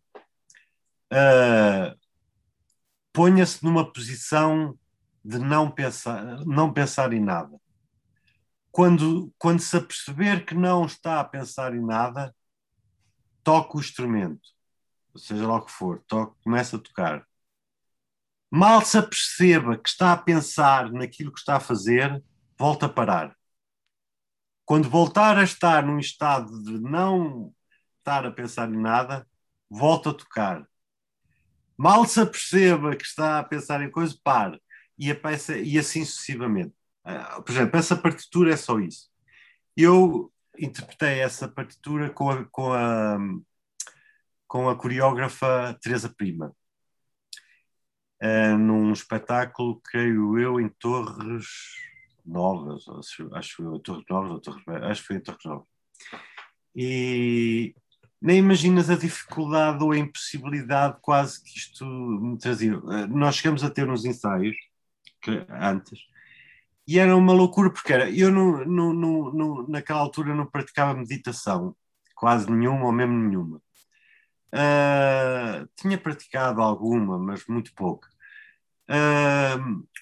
[1.12, 1.96] ah,
[3.12, 4.78] ponha-se numa posição
[5.24, 7.60] de não pensar, não pensar em nada.
[8.72, 12.36] Quando, quando se aperceber que não está a pensar em nada,
[13.44, 14.48] toque o instrumento,
[15.16, 17.28] seja lá o que for, toque, começa a tocar.
[18.52, 22.24] Mal se aperceba que está a pensar naquilo que está a fazer,
[22.58, 23.36] volta a parar.
[24.66, 27.54] Quando voltar a estar num estado de não
[27.98, 29.28] estar a pensar em nada,
[29.70, 30.68] volta a tocar.
[31.78, 34.62] Mal se aperceba que está a pensar em coisa, pare.
[34.98, 35.08] E,
[35.64, 36.74] e assim sucessivamente.
[37.08, 39.10] Uh, por exemplo, essa partitura é só isso.
[39.76, 40.30] Eu
[40.60, 43.18] interpretei essa partitura com a, com a,
[44.45, 46.53] com a coreógrafa Teresa Prima,
[48.22, 51.45] uh, num espetáculo, creio eu, em Torres
[52.26, 52.84] Novas,
[53.34, 55.68] acho, Torres Novas ou Torres acho que foi em Torres Novas.
[56.76, 57.74] E
[58.22, 62.77] nem imaginas a dificuldade ou a impossibilidade quase que isto me trazia.
[63.08, 64.58] Nós chegamos a ter uns ensaios
[65.22, 66.00] que, antes
[66.88, 68.94] e era uma loucura porque era, eu não, não,
[69.34, 71.76] não, naquela altura não praticava meditação,
[72.16, 73.62] quase nenhuma ou mesmo nenhuma.
[74.54, 78.08] ah, tinha praticado alguma, mas muito pouca.
[78.90, 79.58] Ah,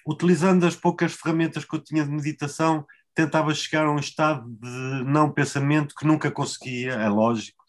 [0.07, 5.03] utilizando as poucas ferramentas que eu tinha de meditação, tentava chegar a um estado de
[5.05, 7.64] não pensamento que nunca conseguia, é lógico.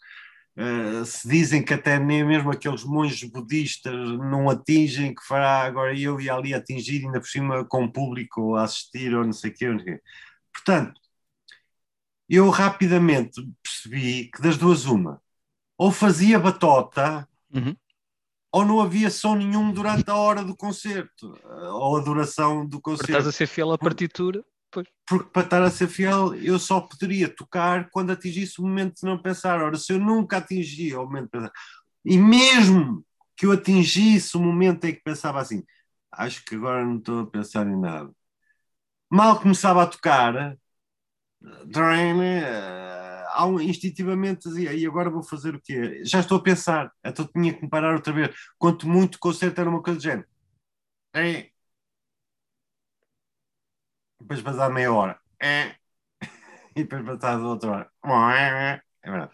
[0.59, 5.95] Uh, se dizem que até nem mesmo aqueles monges budistas não atingem, que fará agora
[5.95, 9.51] eu ia ali atingir, ainda por cima com o público a assistir ou não sei
[9.51, 9.67] o quê.
[9.69, 10.03] Não sei o quê.
[10.51, 10.99] Portanto,
[12.27, 15.21] eu rapidamente percebi que das duas uma,
[15.77, 17.75] ou fazia batota, Uhum.
[18.51, 22.81] ou não havia som nenhum durante a hora do concerto, uh, ou a duração do
[22.81, 23.11] concerto.
[23.11, 24.43] estás a ser fiel à partitura.
[25.07, 29.05] Porque para estar a ser fiel eu só poderia tocar quando atingisse o momento de
[29.05, 29.61] não pensar.
[29.61, 31.51] Ora, se eu nunca atingia o momento de pensar,
[32.05, 33.05] e mesmo
[33.37, 35.63] que eu atingisse o momento em que pensava assim,
[36.11, 38.11] acho que agora não estou a pensar em nada.
[39.11, 40.57] Mal começava a tocar,
[41.65, 42.15] drain,
[43.39, 46.01] um- instintivamente dizia, e agora vou fazer o quê?
[46.03, 48.35] Já estou a pensar, então tinha que me parar outra vez.
[48.57, 50.27] Quanto muito concerto era uma coisa do género.
[54.19, 55.19] Depois passar meia hora.
[55.41, 55.75] É.
[56.75, 57.91] E depois passar outra hora.
[59.03, 59.31] É verdade.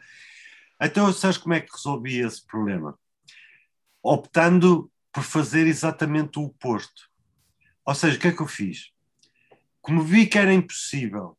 [0.82, 2.98] Então, sabes como é que resolvi esse problema?
[4.02, 7.10] Optando por fazer exatamente o oposto.
[7.86, 8.92] Ou seja, o que é que eu fiz?
[9.82, 11.38] Como vi que era impossível,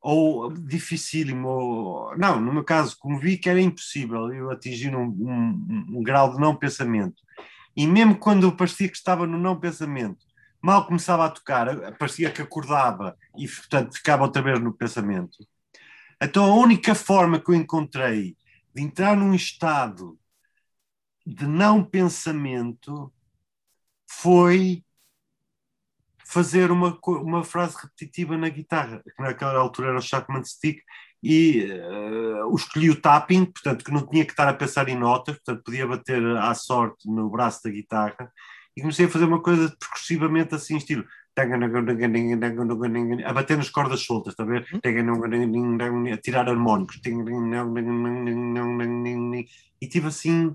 [0.00, 2.18] ou dificílimo, ou...
[2.18, 6.32] não, no meu caso, como vi que era impossível eu atingir um, um- um grau
[6.34, 7.22] de não pensamento,
[7.76, 10.24] e mesmo quando eu parecia que estava no não pensamento,
[10.64, 15.46] mal começava a tocar, parecia que acordava e, portanto, ficava outra vez no pensamento.
[16.20, 18.34] Então, a única forma que eu encontrei
[18.74, 20.18] de entrar num estado
[21.26, 23.12] de não pensamento
[24.08, 24.82] foi
[26.24, 30.82] fazer uma, uma frase repetitiva na guitarra, que naquela altura era o Shackman Stick,
[31.22, 35.36] e eu escolhi o tapping, portanto, que não tinha que estar a pensar em notas,
[35.36, 38.32] portanto, podia bater à sorte no braço da guitarra,
[38.76, 41.04] e comecei a fazer uma coisa percussivamente assim, estilo
[43.24, 44.66] a bater nas cordas soltas, está a ver?
[46.12, 47.00] A tirar harmónicos
[49.80, 50.54] e tive assim,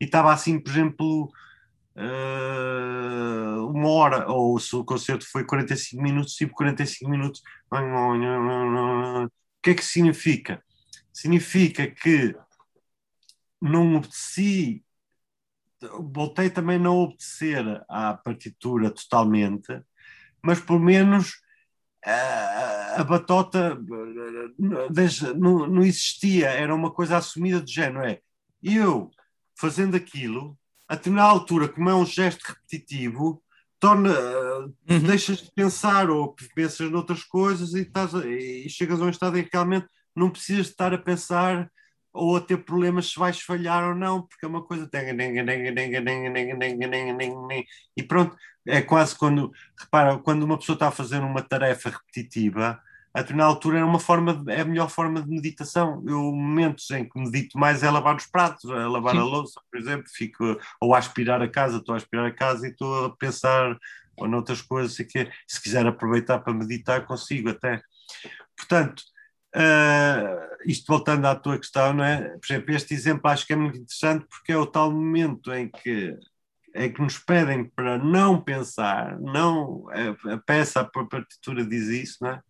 [0.00, 1.32] e estava assim, por exemplo,
[3.68, 7.42] uma hora, ou se o concerto foi 45 minutos, tipo 45 minutos.
[7.70, 7.76] O
[9.60, 10.62] que é que significa?
[11.12, 12.36] Significa que
[13.60, 14.84] não obedeci,
[16.12, 19.80] voltei também a não obedecer à partitura totalmente,
[20.42, 21.40] mas pelo menos
[22.04, 23.78] a, a batota
[25.36, 28.20] não, não existia, era uma coisa assumida de género, é
[28.62, 29.10] eu
[29.58, 33.42] fazendo aquilo, a determinada altura, como é um gesto repetitivo,
[33.78, 34.10] torna,
[34.88, 34.98] Uhum.
[35.06, 39.44] deixas de pensar ou pensas noutras coisas e, estás e chegas a um estado em
[39.44, 41.70] que realmente não precisas estar a pensar
[42.12, 44.88] ou a ter problemas se vais falhar ou não, porque é uma coisa.
[47.96, 52.80] E pronto, é quase quando, repara, quando uma pessoa está a fazer uma tarefa repetitiva,
[53.12, 56.02] a determinada altura é uma forma, de- é a melhor forma de meditação.
[56.06, 59.20] Eu, momentos em que medito mais é lavar os pratos, é lavar Sim.
[59.20, 62.66] a louça, por exemplo, fico ou a aspirar a casa, estou a aspirar a casa
[62.66, 63.76] e estou a pensar
[64.16, 67.80] ou noutras coisas, sei que se quiser aproveitar para meditar, consigo até.
[68.56, 69.02] Portanto,
[69.54, 72.36] ah, isto voltando à tua questão, não é?
[72.38, 75.68] Por exemplo, este exemplo acho que é muito interessante porque é o tal momento em
[75.68, 76.16] que
[76.74, 82.18] em que nos pedem para não pensar, não a, a peça, a partitura diz isso,
[82.20, 82.42] não é?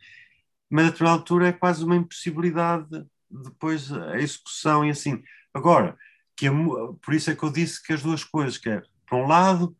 [0.68, 5.22] Mas a determinada altura é quase uma impossibilidade depois a execução e assim.
[5.54, 5.96] Agora,
[6.36, 9.18] que a por isso é que eu disse que as duas coisas, que é, por
[9.18, 9.76] um lado,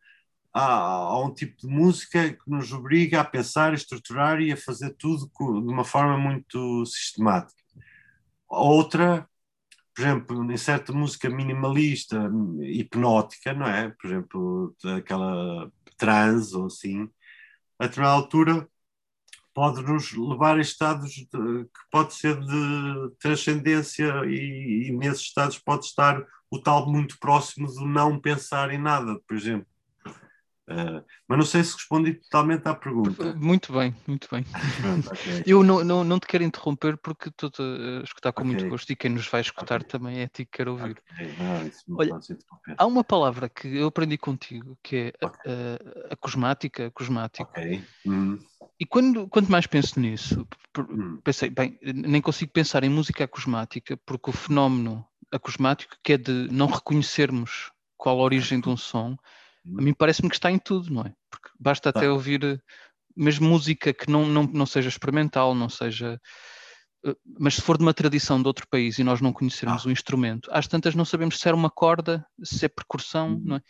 [0.53, 4.95] há, um tipo de música que nos obriga a pensar, a estruturar e a fazer
[4.97, 5.29] tudo
[5.61, 7.61] de uma forma muito sistemática.
[8.49, 9.27] Outra,
[9.95, 12.29] por exemplo, em certa música minimalista,
[12.63, 13.89] hipnótica, não é?
[13.91, 17.09] Por exemplo, aquela trance ou assim,
[17.79, 18.69] a determinada altura
[19.53, 25.59] pode nos levar a estados de- que pode ser de transcendência e, e nesses estados
[25.59, 29.70] pode estar o tal muito próximo do não pensar em nada, por exemplo.
[30.71, 33.33] Eh, mas não sei se respondi totalmente à pergunta.
[33.35, 34.45] Muito bem, muito bem.
[34.81, 35.43] Pronto, ok.
[35.45, 38.69] Eu não, não, não te quero interromper porque estou a escutar com muito Ok.
[38.69, 39.89] gosto e quem nos vai escutar Ok.
[39.89, 40.97] também é a ti que quero ouvir.
[41.11, 42.19] Ok, não, Olha.
[42.77, 47.51] Há uma palavra que eu aprendi contigo que é a, a, a cosmática, cosmático.
[47.51, 47.83] Ok.
[48.05, 48.39] Hum,
[48.79, 53.97] E quando, quanto mais penso nisso, hum, pensei, bem, nem consigo pensar em música acosmática
[54.05, 59.15] porque o fenómeno acosmático, que é de não reconhecermos qual a origem de um som,
[59.77, 61.13] a mim parece-me que está em tudo, não é?
[61.29, 62.11] Porque basta até Tá.
[62.13, 62.57] ouvir eh,
[63.15, 66.19] mesmo música que não, não, não seja experimental, não seja
[67.05, 69.89] eh, mas se for de uma tradição de outro país e nós não conhecermos Ah.
[69.89, 73.41] o instrumento, às tantas não sabemos se era uma corda, se é percussão, Uhum.
[73.43, 73.61] não é?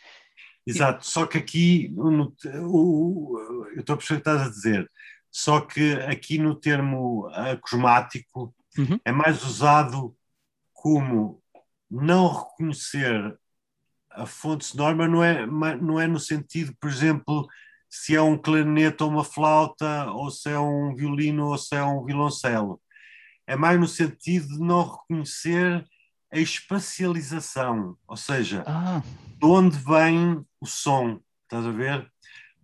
[0.66, 4.50] Exato, só que aqui, no- o- o- eu estou a perceber o que estás a
[4.50, 4.90] dizer,
[5.30, 8.98] só que aqui no termo acosmático Uhum.
[9.04, 10.16] é mais usado
[10.72, 11.42] como
[11.90, 13.36] não reconhecer
[14.14, 17.46] a fonte sonora, não é, não é no sentido, por exemplo,
[17.88, 21.82] se é um clarinete ou uma flauta, ou se é um violino ou se é
[21.82, 22.80] um violoncelo.
[23.46, 25.84] É mais no sentido de não reconhecer
[26.32, 29.02] a espacialização, ou seja, Ah,
[29.38, 32.10] de onde vem o som, estás a ver?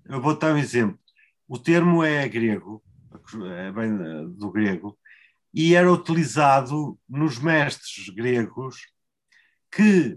[0.06, 0.98] Eu vou dar um exemplo.
[1.46, 2.82] O termo é grego,
[3.50, 4.98] é bem eh, do grego,
[5.52, 8.76] e era utilizado nos mestres gregos
[9.70, 10.16] que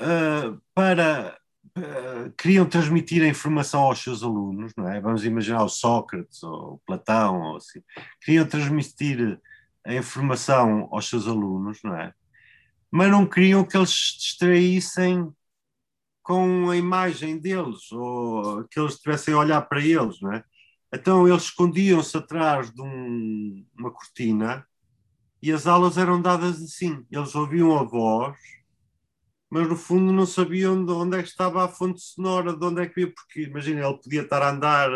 [0.00, 1.38] ah, para
[1.76, 5.00] ah, queriam transmitir a informação aos seus alunos, não é?
[5.00, 7.80] Vamos imaginar o Sócrates ou o Platão ou assim,
[8.22, 9.40] queriam transmitir
[9.86, 12.12] a informação aos seus alunos, não é?
[12.90, 15.32] Mas não queriam que eles se distraíssem
[16.22, 20.44] com a imagem deles ou que eles estivessem a olhar para eles, não é?
[20.92, 24.66] Então eles escondiam-se atrás de um- uma cortina
[25.42, 27.04] e as aulas eram dadas assim.
[27.10, 28.36] Eles ouviam a voz,
[29.50, 32.82] mas no fundo não sabiam de onde é que estava a fonte sonora, de onde
[32.82, 34.90] é que ia, porque imagina, ele podia estar a andar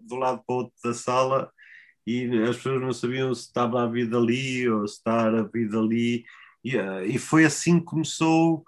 [0.00, 1.50] de um lado para o outro da sala
[2.06, 5.78] e as pessoas não sabiam se estava a vida ali ou se está a vida
[5.78, 6.24] ali.
[6.64, 8.64] E, eh, e foi assim que começou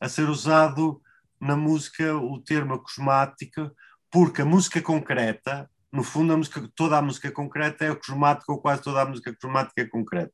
[0.00, 1.00] a ser usado
[1.40, 3.72] na música o termo acosmática,
[4.10, 8.60] porque a música concreta, no fundo, a música, toda a música concreta é acosmática, ou
[8.60, 10.32] quase toda a música acosmática é concreta.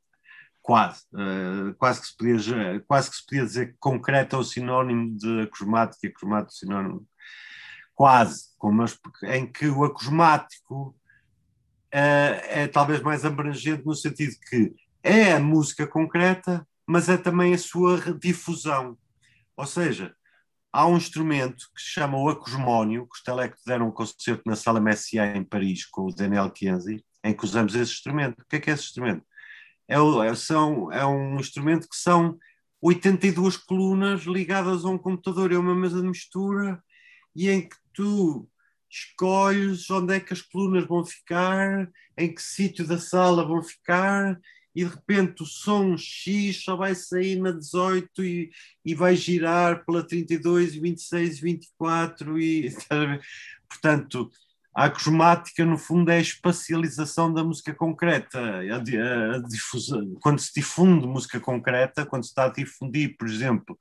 [0.67, 1.03] Quase.
[1.17, 5.17] eh, quase, que se podia, quase que se podia dizer que concreta é o sinónimo
[5.17, 7.07] de acosmático e acosmático é sinónimo.
[7.95, 8.47] Quase.
[8.57, 10.93] Como as- em que o acosmático
[11.89, 17.53] eh, é talvez mais abrangente no sentido que é a música concreta, mas é também
[17.53, 18.97] a sua difusão.
[19.55, 20.13] Ou seja,
[20.73, 24.57] há um instrumento que se chama o acosmónio, que os Teleco deram um concerto na
[24.57, 28.41] Sala Messiaen em Paris com o Daniel Chienzi, em que usamos esse instrumento.
[28.41, 29.23] O que é que é esse instrumento?
[29.87, 32.37] É, é- são, é um instrumento que são
[32.81, 36.81] 82 colunas ligadas a um computador, é uma mesa de mistura,
[37.35, 38.47] e em que tu
[38.89, 44.39] escolhes onde é que as colunas vão ficar, em que sítio da sala vão ficar,
[44.75, 48.51] e de repente o som X só vai sair na 18 e,
[48.85, 52.69] e vai girar pela 32, 26, 24 e
[53.67, 54.29] portanto
[54.77, 60.37] a acosmática no fundo é a espacialização da música concreta a, di- a difusão, quando
[60.37, 63.75] se difunde música concreta quando se está a difundir por exemplo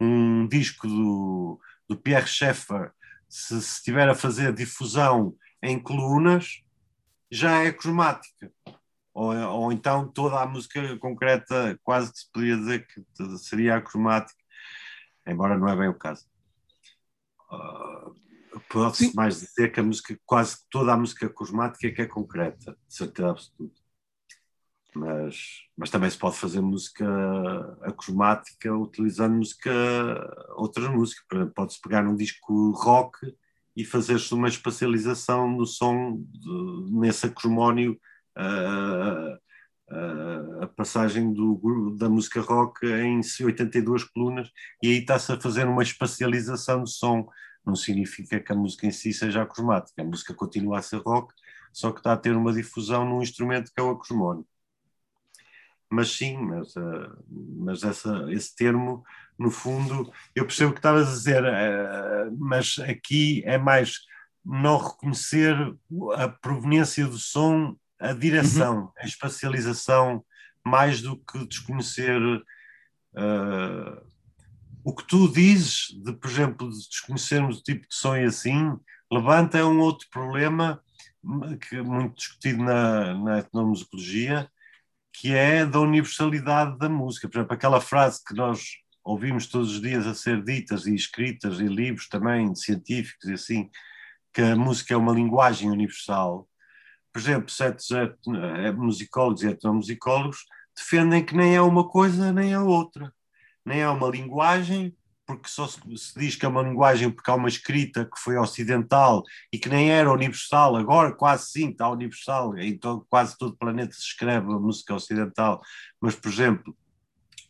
[0.00, 2.90] um disco do, do Pierre Schaeffer
[3.28, 6.62] se estiver a fazer difusão em colunas
[7.30, 8.50] já é acosmática
[9.12, 13.04] ou, ou então toda a música concreta quase que se podia dizer que
[13.36, 14.42] seria acromática,
[15.26, 16.24] embora não é bem o caso.
[17.52, 18.29] Uh,
[18.70, 22.76] Pode-se mais dizer que a música, quase toda a música cosmática é que é concreta,
[22.88, 23.80] de certeza absoluta.
[24.94, 25.36] Mas,
[25.76, 27.06] mas também se pode fazer música
[27.82, 29.70] acosmática utilizando música,
[30.56, 31.24] outras músicas.
[31.28, 33.18] Por exemplo, pode-se pegar num disco rock
[33.76, 38.00] e fazer-se uma espacialização do som de- nesse acosmónio
[38.36, 39.38] a,
[39.90, 44.48] a- a passagem do, da música rock em 82 colunas
[44.82, 47.26] e aí está-se a fazer uma espacialização do som.
[47.64, 51.34] Não significa que a música em si seja acosmática, a música continua a ser rock,
[51.72, 54.46] só que está a ter uma difusão num instrumento que é o acosmónio.
[55.92, 59.04] Mas sim, mas, eh, mas essa, esse termo,
[59.38, 63.98] no fundo, eu percebo o que estavas a dizer, eh, mas aqui é mais
[64.44, 65.54] não reconhecer
[66.14, 70.24] a proveniência do som, a direção, a espacialização,
[70.64, 72.20] mais do que desconhecer
[73.16, 74.02] eh,
[74.84, 78.76] o que tu dizes, de, por exemplo, de desconhecermos o tipo de e assim,
[79.10, 80.82] levanta um outro problema
[81.68, 84.50] que é muito discutido na, na etnomusicologia,
[85.12, 87.28] que é da universalidade da música.
[87.28, 91.60] Por exemplo, aquela frase que nós ouvimos todos os dias a ser ditas e escritas
[91.60, 93.70] em livros também científicos e assim,
[94.32, 96.48] que a música é uma linguagem universal.
[97.12, 100.44] Por exemplo, certos eh, musicólogos e etnomusicólogos
[100.76, 103.12] defendem que nem é uma coisa nem é outra.
[103.64, 104.94] Nem é uma linguagem,
[105.26, 108.36] porque só se, se diz que é uma linguagem porque há uma escrita que foi
[108.36, 109.22] ocidental
[109.52, 113.56] e que nem era universal, agora quase sim está universal, em todo, quase todo o
[113.56, 115.60] planeta se escreve a música ocidental,
[116.00, 116.76] mas, por exemplo,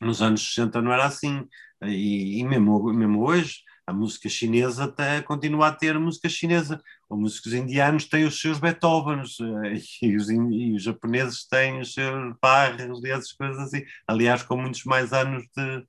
[0.00, 1.46] nos anos 60 não era assim,
[1.82, 6.80] e, e mesmo, mesmo hoje A música chinesa até continua a ter música chinesa.
[7.10, 11.92] Os músicos indianos têm os seus Beethovens eh, e os, e os japoneses têm os
[11.92, 13.84] seus Bachs e essas coisas assim.
[14.06, 15.86] Aliás, com muitos mais anos de, de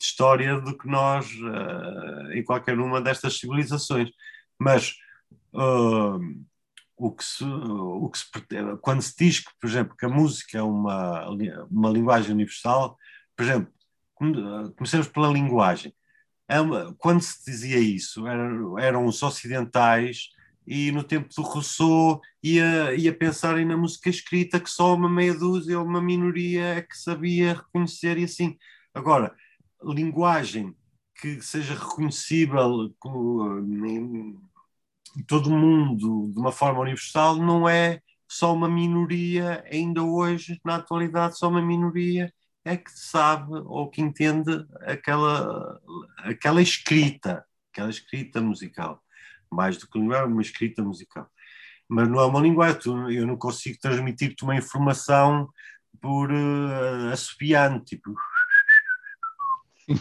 [0.00, 4.08] história do que nós eh, em qualquer uma destas civilizações.
[4.58, 4.94] Mas
[5.54, 6.18] ah,
[6.96, 8.26] o que se, o que se
[8.80, 11.28] quando se diz que, por exemplo, que a música é uma,
[11.70, 12.96] uma linguagem universal,
[13.36, 13.72] por exemplo,
[14.14, 15.92] come- comecemos pela linguagem.
[16.48, 16.56] É
[16.98, 18.26] quando se dizia isso,
[18.78, 20.28] eram os ocidentais
[20.66, 25.34] e no tempo do Rousseau ia, ia pensarem na música escrita que só uma meia
[25.34, 28.56] dúzia ou uma minoria é que sabia reconhecer e assim.
[28.94, 29.34] Agora,
[29.82, 30.74] linguagem
[31.20, 34.38] que seja reconhecível co- em,
[35.16, 40.60] em todo o mundo de uma forma universal não é só uma minoria, ainda hoje,
[40.64, 42.32] na atualidade, só uma minoria
[42.64, 45.78] é que sabe ou que entende aquela,
[46.18, 49.03] aquela escrita, aquela escrita musical,
[49.54, 51.28] mais do que linguagem, uma escrita musical.
[51.88, 52.80] Mas não é uma linguagem,
[53.14, 55.48] eu não consigo transmitir-te uma informação
[56.00, 58.14] por uh, assobiante, tipo.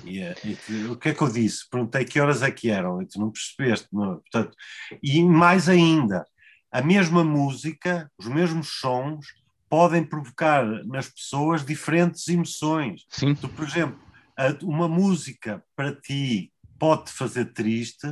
[0.06, 0.33] E, eh,
[0.65, 1.69] tu- o que é que eu disse?
[1.69, 4.15] Perguntei que horas é que eram, e tu não percebeste, não é?
[4.15, 4.56] Portanto,
[5.01, 6.25] e mais ainda,
[6.72, 9.25] a mesma música, os mesmos sons,
[9.69, 13.06] podem provocar nas pessoas diferentes emoções.
[13.09, 13.99] Sim, Tu, por exemplo,
[14.61, 18.07] uma música para ti pode te fazer triste,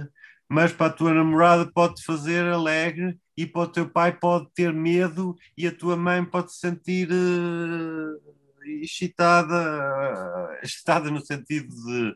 [0.51, 4.51] mas para a tua namorada pode te fazer alegre e para o teu pai pode
[4.53, 11.73] ter medo e a tua mãe pode se sentir eh, excitada, eh, excitada no sentido
[11.73, 12.13] de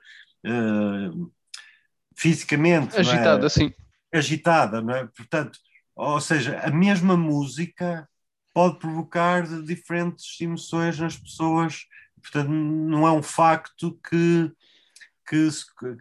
[0.47, 1.11] eh,
[2.13, 2.99] fisicamente, é?
[2.99, 3.73] agitada, sim.
[4.13, 5.07] agitada, não é?
[5.15, 5.57] Portanto,
[5.95, 8.05] ou seja, a mesma música
[8.53, 11.85] pode provocar diferentes emoções nas pessoas.
[12.21, 14.51] Portanto, não é um facto que,
[15.27, 15.49] que,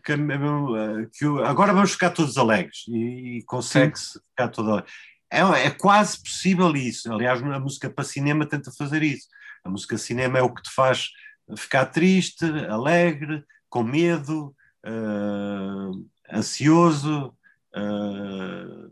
[0.05, 4.91] que, a- que agora vamos ficar todos alegres e, e consegue-se ficar todo alegre.
[5.31, 7.13] É, é quase possível isso.
[7.13, 9.27] Aliás, a música para cinema tenta fazer isso.
[9.65, 11.09] A música cinema é o que te faz
[11.57, 14.55] ficar triste, alegre, com medo,
[14.85, 17.35] eh, ansioso,
[17.75, 18.91] eh,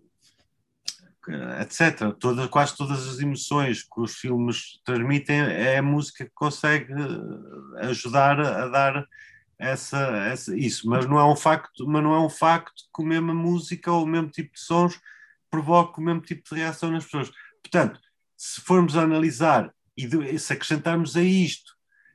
[1.60, 2.12] etc.
[2.18, 7.86] Todas, quase todas as emoções que os filmes transmitem é a música que consegue eh,
[7.86, 9.06] ajudar a dar
[9.62, 13.06] essa, essa- isso, mas não é um facto, mas não é um facto que a
[13.06, 15.00] mesma música ou o mesmo tipo de sons
[15.50, 17.30] provoque o mesmo tipo de reação nas pessoas.
[17.62, 18.00] Portanto,
[18.36, 21.72] se formos analisar e de- se acrescentarmos a isto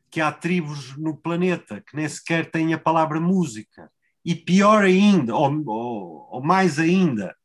[0.09, 3.91] que há tribos no planeta que nem sequer têm a palavra música,
[4.25, 7.35] e pior ainda, ou, ou- ou mais ainda,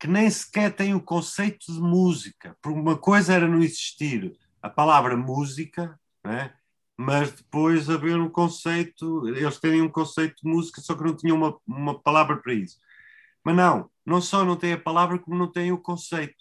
[0.00, 2.56] que nem sequer têm o conceito de música.
[2.60, 6.52] Por uma coisa era não existir a palavra música, né?
[6.96, 11.36] Mas depois haver um conceito, eles terem um conceito de música, só que não tinham
[11.36, 12.78] uma, uma palavra para isso.
[13.44, 16.36] Mas não, não só não têm a palavra, como não têm o conceito.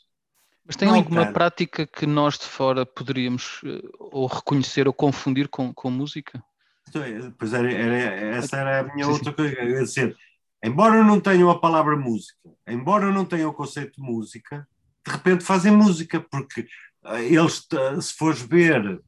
[0.65, 4.93] Mas tem No alguma entanto- prática que nós de fora poderíamos eh, ou reconhecer ou
[4.93, 6.43] confundir com, com música?
[6.87, 9.55] Então, é, Pois era, era- essa era a minha Sim, outra coisa.
[9.55, 10.15] Eu ia dizer,
[10.63, 14.67] embora não tenham a palavra música, embora não tenham o conceito de música,
[15.05, 16.67] de repente fazem música, porque
[17.03, 17.67] ah, eles,
[18.01, 19.01] se fores ver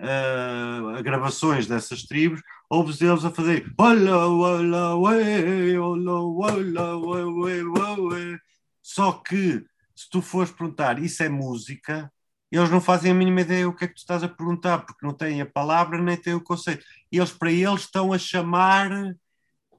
[0.00, 6.96] ah, gravações dessas tribos, ouves eles a fazer olá, olá, olá, olá,
[7.26, 8.38] ué, ué.
[8.82, 9.64] só que
[9.94, 12.10] se tu fores perguntar isso é música,
[12.50, 15.06] eles não fazem a mínima ideia o que é que tu estás a perguntar, porque
[15.06, 16.84] não têm a palavra nem têm o conceito.
[17.12, 18.90] Eles, para eles, estão a chamar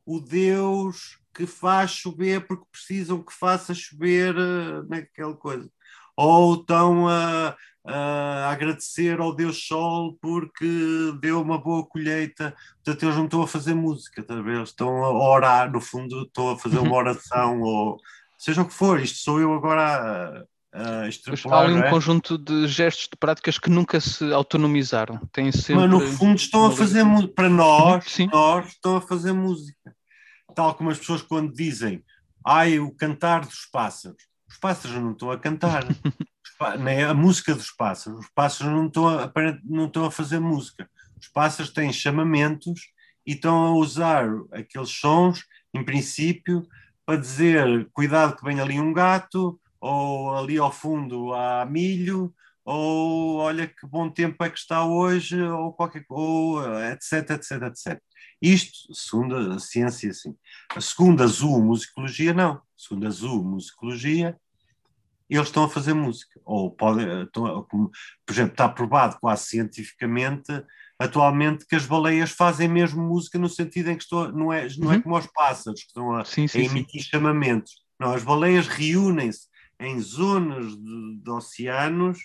[0.06, 4.36] o Deus que faz chover porque precisam que faça chover
[4.88, 5.70] naquela coisa.
[6.16, 10.68] Ou estão a, a agradecer ao Deus Sol porque
[11.20, 12.56] deu uma boa colheita.
[12.84, 14.58] Portanto, eles não estão a fazer música, tá ver?
[14.58, 17.98] eles estão a orar, no fundo, estão a fazer uma oração, ou
[18.38, 19.00] seja o que for.
[19.00, 21.66] Isto sou eu agora a, a há extrapolar.
[21.66, 21.90] ali não um é?
[21.90, 25.20] conjunto de gestos, de práticas que nunca se autonomizaram.
[25.32, 25.88] Têm sempre.
[25.88, 27.34] Mas no fundo estão a fazer música.
[27.34, 28.30] Para nós, Sim.
[28.32, 29.96] nós estão a fazer música.
[30.54, 32.04] Tal como as pessoas quando dizem
[32.46, 34.24] ai, o cantar dos pássaros.
[34.52, 35.86] Os pássaros não estão a cantar.
[36.80, 38.20] Nem a música dos pássaros.
[38.20, 39.32] Os pássaros não estão a,
[39.64, 40.90] não estão a fazer música.
[41.20, 42.92] Os pássaros têm chamamentos
[43.26, 46.68] e estão a usar aqueles sons, em princípio,
[47.06, 52.34] para dizer cuidado que vem ali um gato, ou ali ao fundo há milho,
[52.66, 58.02] ou olha que bom tempo é que está hoje, ou qualquer ou etc, etc, etc.
[58.42, 60.36] Isto, segundo a ciência, sim.
[60.76, 62.62] A segunda zoomusicologia, não.
[62.78, 64.36] Segundo a zoomusicologia,
[65.30, 66.40] eles estão a fazer música.
[66.44, 67.90] Ou podem, estão a- como,
[68.26, 70.52] por exemplo, está provado quase cientificamente
[71.00, 74.92] atualmente que as baleias fazem mesmo música no sentido em que estão, não é, não
[74.92, 75.02] é Uhum.
[75.02, 76.66] como os pássaros que estão a, Sim, a sim, sim.
[76.66, 77.72] emitir chamamentos.
[78.00, 79.48] Não, as baleias reúnem-se
[79.80, 82.20] em zonas de, de oceanos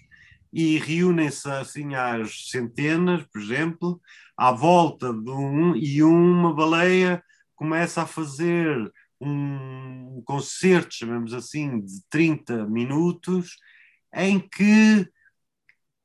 [0.58, 4.00] e reúnem-se assim às centenas, por exemplo,
[4.34, 7.22] à volta de um e uma baleia
[7.54, 13.58] começa a fazer um concerto, chamemos assim, de 30 minutos,
[14.14, 15.06] em que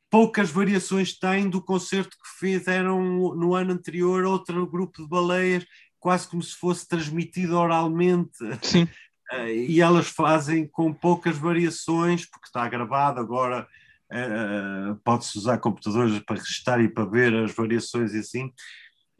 [0.09, 5.65] poucas variações tem do concerto que fizeram no ano anterior outro grupo de baleias,
[5.97, 8.37] quase como se fosse transmitido oralmente.
[8.61, 8.85] Sim,
[9.31, 13.65] eh, e elas fazem com poucas variações, porque está gravado agora,
[14.11, 18.51] eh, pode-se usar computadores para registrar e para ver as variações e assim,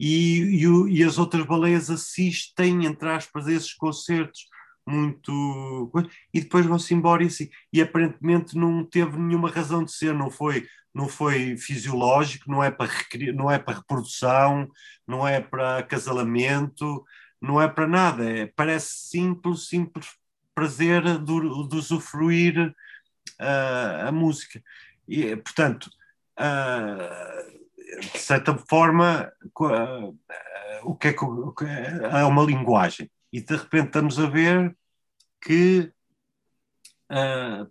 [0.00, 4.46] e, e, e as outras baleias assistem, entre aspas, a esses concertos
[4.86, 5.90] muito.
[6.34, 7.48] e depois vão-se embora e assim.
[7.72, 12.70] E aparentemente não teve nenhuma razão de ser, não foi, não foi fisiológico, não é
[12.70, 14.68] para, recri- não é para reprodução,
[15.06, 17.04] não é para acasalamento,
[17.40, 20.06] não é para nada, é, parece simples, simples
[20.54, 22.74] prazer de, de usufruir
[23.42, 24.62] ah, a música.
[25.08, 25.90] E, portanto,
[26.36, 27.42] ah,
[28.12, 30.10] de certa forma, ah,
[30.84, 33.10] o que é que o que é é uma linguagem.
[33.32, 34.76] E de repente estamos a ver
[35.40, 35.92] que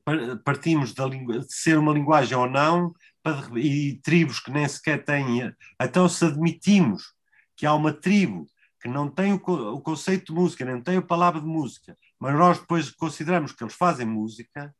[0.06, 2.94] par- partimos da de ser uma linguagem ou não,
[3.24, 5.54] para e tribos que nem sequer têm.
[5.80, 7.14] Então, se admitimos
[7.56, 8.48] que há uma tribo
[8.82, 12.36] que não tem o, o conceito de música, nem tem a palavra de música, mas
[12.36, 14.74] nós depois consideramos que eles fazem música,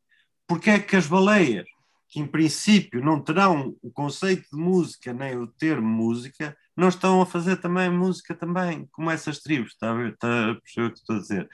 [0.46, 1.66] porque é que as baleias,
[2.08, 7.20] que em princípio não terão o conceito de música nem o termo música, não estão
[7.20, 10.92] a fazer também música também, como essas tribos, está a, ver, está a perceber o
[10.92, 11.48] que estou a dizer?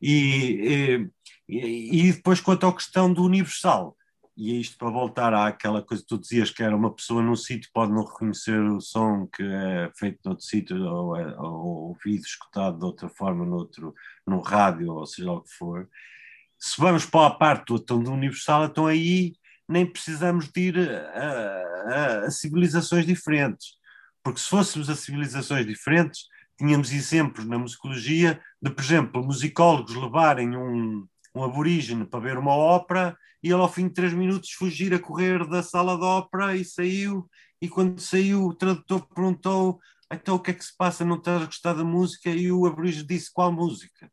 [0.00, 1.08] E,
[1.48, 3.96] e, e depois quanto à questão do universal,
[4.36, 7.36] e é isto para voltar àquela coisa que tu dizias que era uma pessoa num
[7.36, 12.22] sítio pode não reconhecer o som que é feito noutro sítio ou, é, ou ouvido,
[12.24, 13.94] escutado de outra forma noutro,
[14.26, 15.86] no rádio ou seja o que for.
[16.60, 19.32] Se vamos para a parte do, então, do universal, então aí
[19.68, 23.68] nem precisamos de ir a, a- a civilizações diferentes.
[24.22, 26.24] Porque se fôssemos a civilizações diferentes,
[26.58, 32.52] tínhamos exemplos na musicologia de, por exemplo, musicólogos levarem um, um aborígene para ver uma
[32.54, 36.54] ópera e ele ao fim de três minutos fugir a correr da sala de ópera
[36.54, 37.26] e saiu,
[37.62, 39.80] e quando saiu o tradutor perguntou
[40.12, 42.28] então o que é que se passa, não estás a gostar da música?
[42.30, 44.10] E o aborígene disse qual música?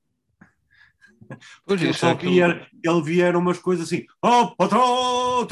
[1.65, 5.45] Pois Ele só é via, ele via umas coisas assim, oh, patrão,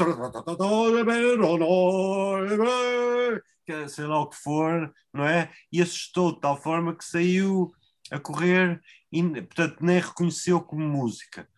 [3.88, 5.50] sei lá o que for, não é?
[5.72, 7.72] E assustou de tal forma que saiu
[8.10, 8.80] a correr
[9.10, 11.48] e, portanto, nem reconheceu como música.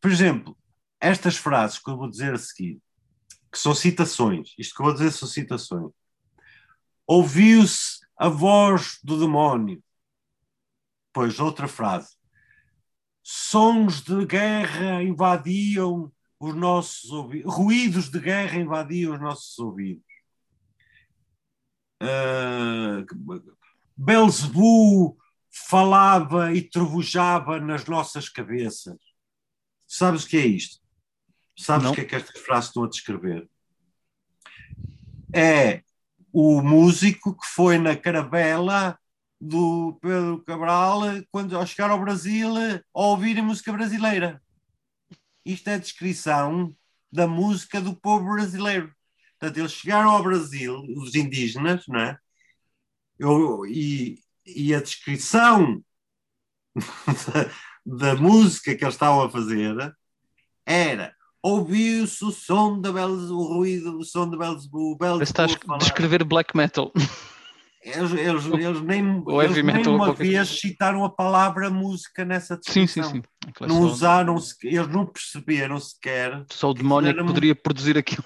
[0.00, 0.56] Por exemplo,
[1.00, 2.80] estas frases que eu vou dizer a seguir,
[3.50, 5.92] que são citações, isto que eu vou dizer são citações.
[7.06, 9.82] Ouviu-se a voz do demónio.
[11.12, 12.16] Pois, outra frase.
[13.22, 17.54] Sons de guerra invadiam os nossos ouvidos.
[17.54, 20.04] Ruídos de guerra invadiam os nossos ouvidos.
[22.02, 23.06] Uh,
[23.96, 25.16] Belzebu
[25.68, 28.98] falava e trovejava nas nossas cabeças.
[29.86, 30.82] Sabes o que é isto?
[31.56, 33.48] Sabes o que é que estas frases estão a descrever?
[35.32, 35.82] É
[36.32, 38.98] o músico que foi na caravela
[39.44, 41.00] do Pedro Cabral
[41.32, 44.40] quando ao chegar ao Brasil a ouvir a música brasileira.
[45.44, 46.72] Isto é a descrição
[47.10, 48.94] da música do povo brasileiro.
[49.36, 52.16] Portanto, eles chegaram ao Brasil, os indígenas, não é?
[53.18, 55.82] Eu, e, e a descrição
[56.74, 57.50] da,
[58.14, 59.92] da música que eles estavam a fazer
[60.64, 61.12] era
[61.42, 66.56] ouviu-se o som da Belzebu, o ruído, o som da Belzebu, estás a descrever black
[66.56, 66.92] metal.
[67.84, 70.60] Eles, eles, eles nem, Ou eles nem uma vez coisa.
[70.60, 73.04] citaram a palavra música nessa Sim, descrição.
[73.10, 73.22] sim, sim.
[73.48, 76.44] Aquilo é Não só- usaram, eles não perceberam sequer.
[76.50, 78.24] Só o demónio é que era poderia produzir aquilo.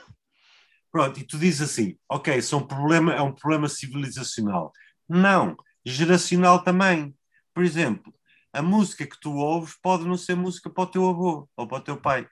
[0.93, 4.73] Pronto, e tu dizes assim, ok, isso é um problema, é um problema civilizacional.
[5.09, 7.15] Não, geracional também.
[7.55, 8.15] Por exemplo,
[8.53, 11.79] a música que tu ouves pode não ser música para o teu avô ou para
[11.79, 12.27] o teu pai.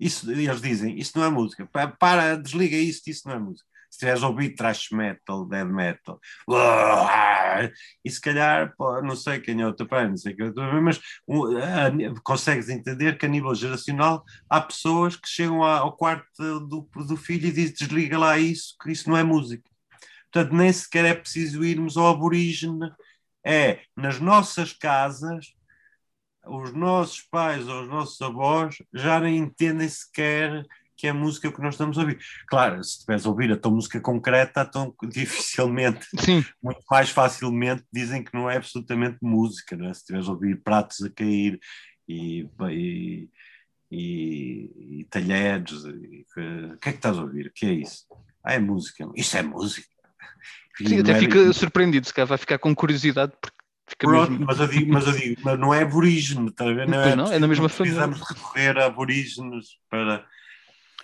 [0.00, 1.66] Isso, eles dizem, isso não é música.
[1.66, 3.67] Pa- Para, desliga isso, isso não é música.
[3.90, 6.20] Se tiveres ouvido thrash metal, dead metal,
[8.04, 10.48] e se calhar, pô, não sei quem é o teu pai, não sei quem é
[10.50, 11.00] o teu pai, mas
[12.22, 16.26] consegues entender que a nível geracional há pessoas que chegam ao quarto
[16.60, 19.68] do, do filho e dizem desliga lá isso, que isso não é música.
[20.32, 22.90] Portanto, nem sequer é preciso irmos ao aborígene.
[23.44, 25.54] É, nas nossas casas,
[26.46, 30.64] os nossos pais ou os nossos avós já nem entendem sequer
[30.98, 32.18] que é a música que nós estamos a ouvir.
[32.48, 37.84] Claro, se estiveres a ouvir a tua música concreta, então dificilmente, Sim, muito mais facilmente
[37.92, 39.94] dizem que não é absolutamente música, não é?
[39.94, 41.60] Se estiveres a ouvir pratos a cair
[42.08, 43.28] e, e,
[43.92, 46.26] e, e talheres, e
[46.72, 47.46] o que é que estás a ouvir?
[47.46, 48.04] O que é isso?
[48.42, 49.08] Ah, é música.
[49.14, 49.88] Isto é música.
[50.80, 53.56] E sim não até é- fica surpreendido, se calhar vai ficar com curiosidade, porque
[54.00, 54.46] Pronto, mesmo.
[54.46, 56.86] mas eu digo, mas eu digo, mas não é aborígene, está a ver?
[56.86, 60.26] Pois não, é na mesma precisamos de recorrer a aborígenes para.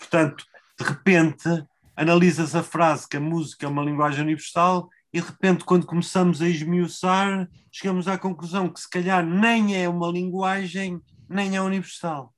[0.05, 0.45] Portanto,
[0.79, 1.49] de repente,
[1.97, 6.43] analisas a frase que a música é uma linguagem universal e de repente, quando começamos
[6.43, 12.35] a esmiuçar, chegamos à conclusão que se calhar nem é uma linguagem, nem é universal.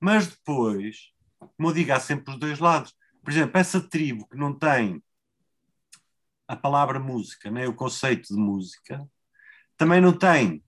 [0.00, 2.94] Mas depois, como eu digo, há sempre os dois lados.
[3.22, 5.02] Por exemplo, essa tribo que não tem
[6.46, 9.06] a palavra música, nem o conceito de música,
[9.76, 10.62] também não tem.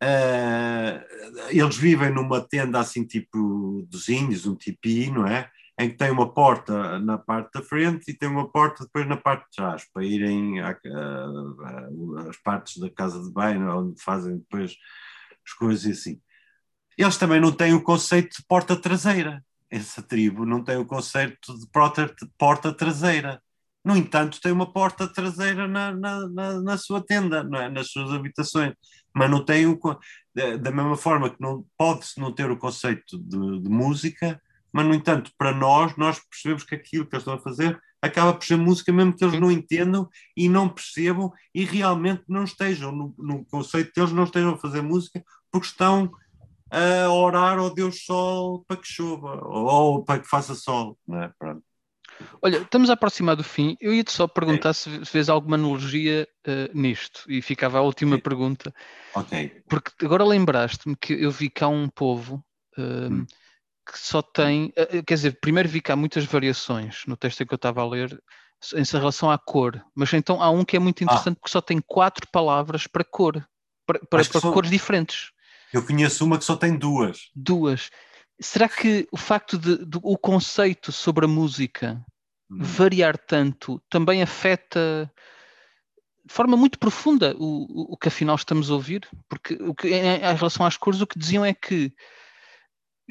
[0.00, 1.06] Eh,
[1.50, 5.50] eles vivem numa tenda assim tipo dos índios, um tipi, não é?
[5.78, 9.16] Em que tem uma porta na parte da frente e tem uma porta depois na
[9.16, 14.02] parte de trás, para irem à- a- a- às partes da casa de banho, onde
[14.02, 14.74] fazem depois
[15.46, 16.20] as coisas e assim.
[16.96, 19.44] Eles também não têm o conceito de porta traseira.
[19.70, 23.42] Essa tribo não tem o conceito de porta, porta traseira.
[23.86, 27.68] No entanto, tem uma porta traseira na, na, na, na sua tenda, não é?
[27.68, 28.74] nas suas habitações,
[29.14, 29.78] mas não tem o,
[30.34, 34.42] da mesma forma que não pode-se não ter o conceito de, de música,
[34.72, 38.34] mas no entanto, para nós, nós percebemos que aquilo que eles estão a fazer acaba
[38.34, 42.90] por ser música, mesmo que eles não entendam e não percebam e realmente não estejam
[42.90, 46.10] no, no conceito deles, não estejam a fazer música porque estão
[46.72, 51.22] a orar ao Deus Sol para que chova ou, ou para que faça sol, não
[51.22, 51.32] é?
[51.38, 51.62] Pronto.
[52.42, 53.76] Olha, estamos a aproximar do fim.
[53.80, 57.24] Eu ia-te só perguntar se, se vês alguma analogia eh, nisto.
[57.28, 58.72] E ficava a última pergunta.
[59.14, 59.62] Ok.
[59.68, 62.44] Porque agora lembraste-me que eu vi cá um povo
[62.78, 63.26] eh, Hum.
[63.90, 64.72] que só tem.
[64.76, 68.22] eh, quer dizer, primeiro vi cá muitas variações no texto que eu estava a ler
[68.74, 69.82] em relação à cor.
[69.94, 73.46] Mas então há um que é muito interessante porque só tem quatro palavras para cor.
[73.86, 75.30] Para, para, para cores diferentes.
[75.72, 77.30] Eu conheço uma que só tem duas.
[77.34, 77.90] Duas.
[78.40, 82.04] Será que o facto de, do- o conceito sobre a música
[82.50, 82.58] Hum.
[82.60, 85.10] variar tanto também afeta
[86.24, 89.08] de forma muito profunda o, o- o que afinal estamos a ouvir?
[89.28, 91.92] Porque o que, em, em relação às cores, o que diziam é que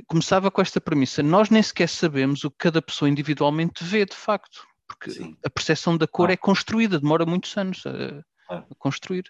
[0.08, 4.16] começava com esta premissa: nós nem sequer sabemos o que cada pessoa individualmente vê, de
[4.16, 5.36] facto, porque Sim.
[5.44, 6.34] a percepção da cor Ah.
[6.34, 8.66] é construída, demora muitos anos a, Ah.
[8.70, 9.26] a construir.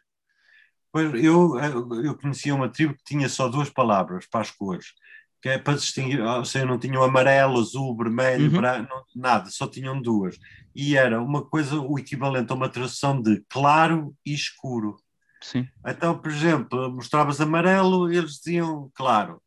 [0.91, 1.59] Pois, eu,
[2.03, 4.93] eu conhecia uma tribo que tinha só duas palavras para as cores,
[5.41, 8.57] que é para distinguir, ou seja, não tinham amarelo, azul, vermelho, Uhum.
[8.61, 10.37] branco, nada, só tinham duas.
[10.75, 14.97] E era uma coisa, o equivalente a uma tradução de claro e escuro.
[15.41, 15.67] Sim.
[15.85, 19.39] Então, por exemplo, mostravas amarelo, eles diziam claro,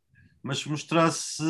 [0.42, 1.42] mas se mostrasse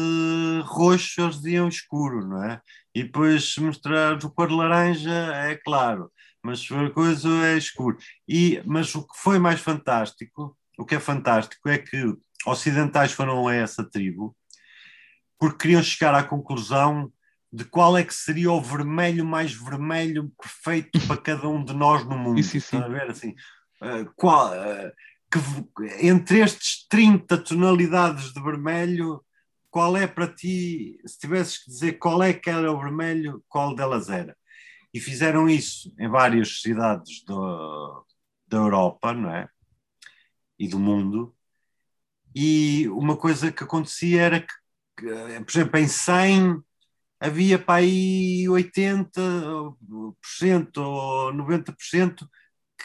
[0.64, 2.60] roxo, eles diziam escuro, não é?
[2.94, 6.10] E depois, se mostrares o cor laranja, é claro,
[6.42, 7.98] mas se for coisa, é escuro.
[8.26, 13.46] E, mas o que foi mais fantástico, o que é fantástico, é que ocidentais foram
[13.48, 14.36] a essa tribo
[15.38, 17.12] porque queriam chegar à conclusão
[17.52, 22.04] de qual é que seria o vermelho mais vermelho perfeito para cada um de nós
[22.04, 22.42] no mundo.
[22.42, 22.58] Sim.
[22.58, 23.34] Estão a ver assim?
[23.82, 24.92] eh, qual, eh,
[25.30, 25.38] que
[26.06, 29.24] entre estes 30 tonalidades de vermelho,
[29.70, 33.74] qual é para ti, se tivesses que dizer qual é que era o vermelho, qual
[33.74, 34.36] delas era?
[34.92, 38.04] E fizeram isso em várias cidades do-
[38.46, 39.48] da Europa, não é?
[40.58, 41.34] E do mundo.
[42.34, 44.52] E uma coisa que acontecia era que,
[44.98, 45.06] que,
[45.44, 46.62] por exemplo, em 100
[47.20, 52.28] havia para aí 80% ou 90%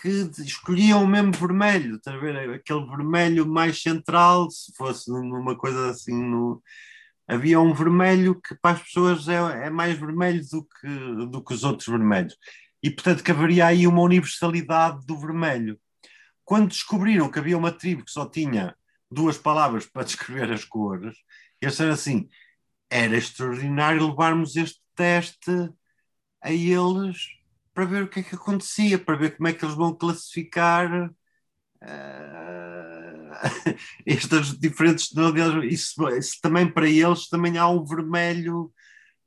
[0.01, 2.49] que escolhiam o mesmo vermelho, estás a ver?
[2.49, 6.61] Aquele vermelho mais central, se fosse numa coisa assim, no...
[7.27, 11.53] havia um vermelho que para as pessoas é, é mais vermelho do que, do que
[11.53, 12.35] os outros vermelhos.
[12.81, 15.79] E portanto que haveria aí uma universalidade do vermelho.
[16.43, 18.75] Quando descobriram que havia uma tribo que só tinha
[19.13, 21.15] duas palavras para descrever as cores,
[21.61, 22.29] eles disseram assim:
[22.89, 25.51] era extraordinário levarmos este teste
[26.41, 27.17] a eles
[27.73, 31.11] para ver o que é que acontecia, para ver como é que eles vão classificar
[31.81, 33.31] eh,
[34.05, 35.73] estas diferentes tonalidades.
[35.73, 38.71] Isso, isso também para eles também há um vermelho,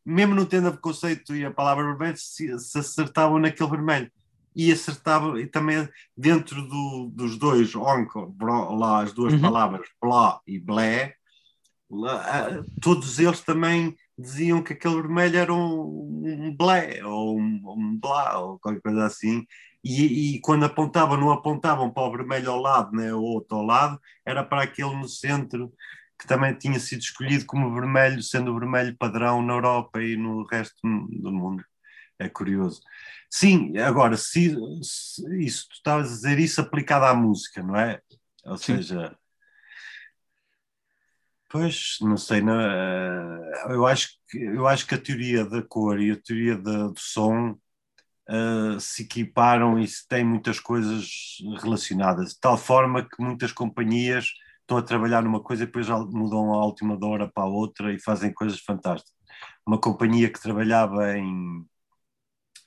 [0.04, 4.12] mesmo não tendo o conceito e a palavra vermelho, se, se acertavam naquele vermelho.
[4.56, 9.40] E acertavam, e também dentro do, dos dois, onco, bro, lá as duas Uhum.
[9.40, 11.14] palavras, blá e blé,
[11.90, 12.22] lá,
[12.60, 17.98] ah, todos eles também diziam que aquele vermelho era um, um blé ou um, um
[18.00, 19.44] blá ou qualquer coisa assim.
[19.84, 23.64] E, e quando apontavam, não apontavam para o vermelho ao lado, né, ou outro ao
[23.64, 25.72] lado, era para aquele no centro.
[26.18, 30.44] que também tinha sido escolhido como vermelho, sendo o vermelho padrão na Europa e no
[30.46, 31.62] resto do mundo.
[32.18, 32.80] É curioso.
[33.30, 38.00] Sim, agora, se, se isso, tu estavas a dizer isso aplicado à música, não é?
[38.44, 38.74] Ou Sim.
[38.76, 39.16] seja,
[41.48, 46.00] pois, não sei, não, eh, eu, acho que, eu acho que a teoria da cor
[46.00, 47.56] e a teoria da- do som
[48.30, 51.08] eh, se equiparam e se têm muitas coisas
[51.62, 54.26] relacionadas, de tal forma que muitas companhias
[54.62, 58.00] estão a trabalhar numa coisa e depois mudam a última hora para a outra e
[58.00, 59.14] fazem coisas fantásticas.
[59.66, 61.66] Uma companhia que trabalhava em,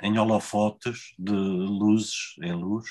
[0.02, 2.86] em holofotes de luzes, em luz,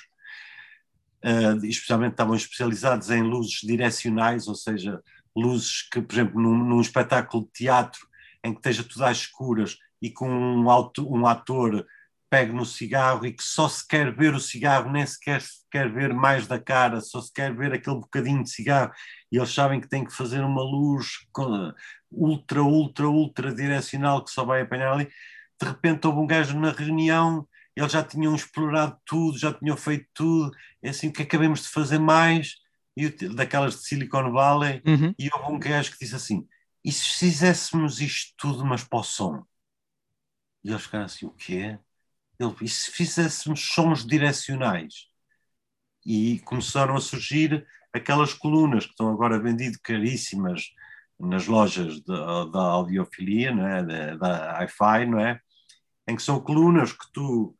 [1.23, 5.01] eh, especialmente estavam especializados em luzes direcionais, ou seja,
[5.37, 8.07] luzes que, por exemplo, num, num espetáculo de teatro
[8.45, 11.85] em que esteja tudo às escuras e com um, auto- um ator
[12.31, 15.91] pegue no cigarro e que só se quer ver o cigarro, nem sequer se quer
[15.91, 18.93] ver mais da cara, só se quer ver aquele bocadinho de cigarro,
[19.33, 21.07] e eles sabem que têm que fazer uma luz
[22.11, 25.09] ultra, ultra, ultra direcional que só vai apanhar ali.
[25.61, 27.47] De repente houve um gajo na reunião,
[27.77, 30.51] eles já tinham explorado tudo, já tinham feito tudo,
[30.83, 32.55] é assim, o que acabamos de fazer mais?
[32.97, 35.15] E daquelas de Silicon Valley, Uhum.
[35.19, 36.47] e houve um gajo que disse assim:
[36.85, 39.45] e se fizéssemos isto tudo, mas para o som?
[40.65, 41.79] E eles ficaram assim: o quê?
[42.39, 45.09] Ele, e se fizéssemos sons direcionais?
[46.05, 50.71] E começaram a surgir aquelas colunas que estão agora vendidas caríssimas
[51.19, 53.83] nas lojas da, da audiofilia, não é?
[53.85, 55.41] da, da hi-fi, não é?
[56.09, 57.55] Em que são colunas que tu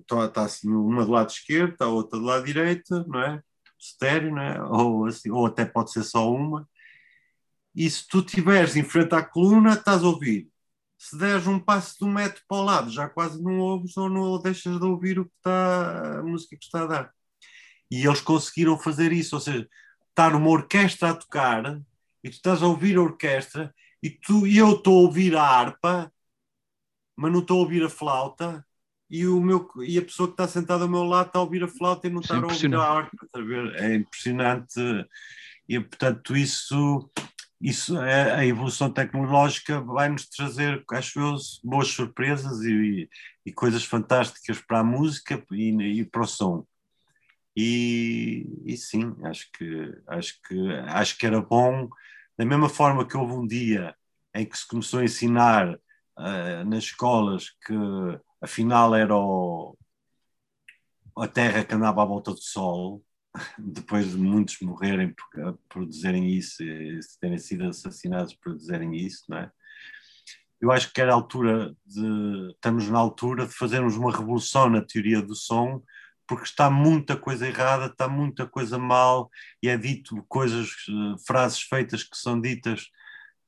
[0.00, 3.42] está tá assim, uma do lado esquerdo, a outra do lado direito, não é?
[3.78, 4.62] Estéreo, não é?
[4.62, 6.68] Ou, assim, ou até pode ser só uma.
[7.74, 10.48] E se tu estiveres em frente à coluna, estás a ouvir.
[10.98, 14.08] Se deres um passo de um metro para o lado, já quase não ouves ou
[14.08, 17.12] não deixas de ouvir o que está, a música que está a dar.
[17.90, 19.68] E eles conseguiram fazer isso, ou seja,
[20.10, 21.80] estar uma orquestra a tocar
[22.22, 25.42] e tu estás a ouvir a orquestra e, tu, e eu estou a ouvir a
[25.42, 26.12] harpa,
[27.16, 28.64] mas não estou a ouvir a flauta
[29.10, 31.62] e, o meu, e a pessoa que está sentada ao meu lado está a ouvir
[31.62, 33.28] a flauta e não Isso é está a ouvir a harpa.
[33.76, 34.80] É impressionante
[35.68, 37.10] e, portanto, isso,
[37.60, 43.08] isso é, a evolução tecnológica vai-nos trazer, acho eu, boas surpresas e,
[43.44, 46.66] e coisas fantásticas para a música e, e para o som.
[47.56, 51.88] E, e sim, acho que, acho, que, acho que era bom,
[52.36, 53.94] da mesma forma que houve um dia
[54.34, 55.78] em que se começou a ensinar
[56.22, 57.74] ah, nas escolas que
[58.40, 59.76] afinal era o-
[61.16, 63.02] a Terra que andava à volta do Sol,
[63.58, 66.62] depois de muitos morrerem por, por dizerem isso,
[67.20, 69.50] terem sido assassinados por dizerem isso, não é?
[70.60, 72.50] Eu acho que era a altura de.
[72.54, 75.82] Estamos na altura de fazermos uma revolução na teoria do som,
[76.26, 79.28] porque está muita coisa errada, está muita coisa mal,
[79.62, 82.86] e é dito coisas, eh, frases feitas que são ditas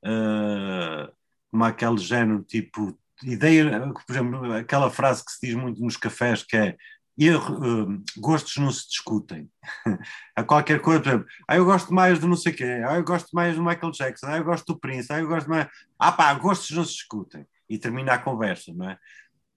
[0.05, 1.11] eh,
[1.55, 6.43] como aquele género, tipo, ideia, por exemplo, aquela frase que se diz muito nos cafés
[6.43, 6.75] que é
[7.17, 9.49] erro, eh, gostos não se discutem.
[10.35, 13.05] a qualquer coisa, por exemplo, ah, eu gosto mais de não sei quem, ah, eu
[13.05, 15.65] gosto mais do Michael Jackson, ah, eu gosto do Prince, ah, eu gosto mais.
[15.97, 17.47] Ah, pá, gostos não se discutem.
[17.69, 18.99] E termina a conversa, não é?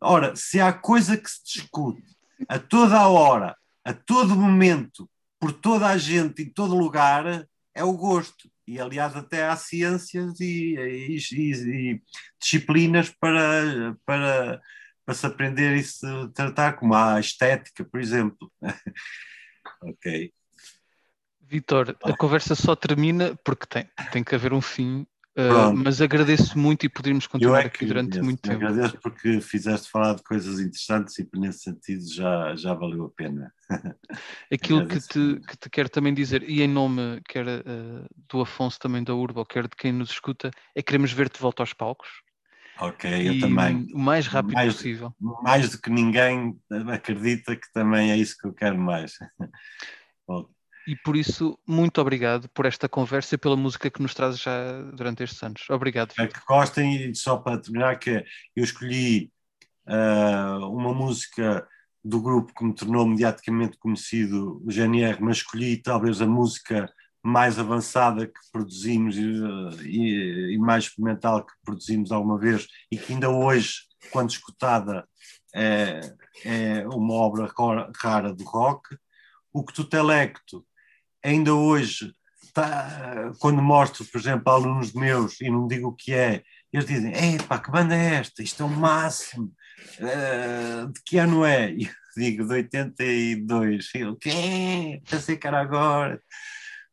[0.01, 2.17] Ora, se há coisa que se discute
[2.49, 5.10] a toda a hora, a todo momento,
[5.41, 7.44] por toda a gente, em todo lugar,
[7.75, 8.49] é o gosto.
[8.68, 12.02] E, aliás, até há ciências e, e- e-
[12.38, 14.60] disciplinas para, para,
[15.06, 18.52] para se aprender e se tratar, como a estética, por exemplo.
[19.82, 20.30] ok.
[21.40, 25.06] Vitor, a conversa só termina porque tem, tem que haver um fim,
[25.39, 25.76] uh, Pronto.
[25.84, 28.57] mas agradeço muito e poderíamos Eu continuar é aqui durante agradeço, muito tempo.
[28.57, 33.52] agradeço porque fizeste falar de coisas interessantes e nesse sentido já, já valeu a pena.
[34.52, 38.78] Aquilo que te, que te quero também dizer, e em nome quer uh, do Afonso
[38.78, 41.73] também da Urba, quer de quem nos escuta, é que queremos ver-te de volta aos
[41.73, 42.08] palcos.
[42.81, 43.89] Ok, eu e também.
[43.92, 45.12] O mais rápido Mais- possível.
[45.42, 46.57] mais do que ninguém
[46.92, 49.15] acredita que também é isso que eu quero mais.
[50.26, 50.49] Bom,
[50.89, 54.81] E por isso, muito obrigado por esta conversa e pela música que nos traz já
[54.94, 55.68] durante estes anos.
[55.68, 56.12] Obrigado.
[56.12, 58.25] Espero que gostem e só para terminar que
[58.57, 59.31] eu escolhi
[59.86, 61.68] ah, uma música
[62.02, 66.91] do grupo que me tornou mediaticamente conhecido, o GNR, mas escolhi talvez a música
[67.23, 69.15] mais avançada que produzimos
[69.84, 75.07] e, e- mais experimental que produzimos alguma vez e que ainda hoje, quando escutada,
[75.55, 76.00] é,
[76.47, 77.52] é uma obra
[78.00, 78.97] rara do rock.
[79.52, 80.65] O que tu telecto,
[81.28, 82.12] ainda hoje,
[82.52, 86.42] tá- quando mostro, por exemplo, a alunos meus e não digo o que é,
[86.73, 88.42] eles dizem: Epá, que banda é esta?
[88.42, 89.52] Isto é o máximo.
[89.98, 91.70] Eh, de que ano é?
[91.73, 93.90] Eu digo: de 82.
[93.94, 95.00] E eu, o quê?
[95.08, 96.20] Pensei que era agora.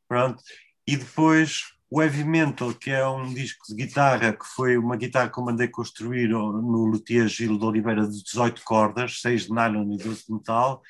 [0.07, 0.41] Pronto.
[0.87, 5.29] E depois o Heavy Mental, que é um disco de guitarra, que foi uma guitarra
[5.29, 9.93] que eu mandei construir no Luthier Gil de Oliveira de 18 cordas, 6 de nylon
[9.93, 10.81] e 12 de metal,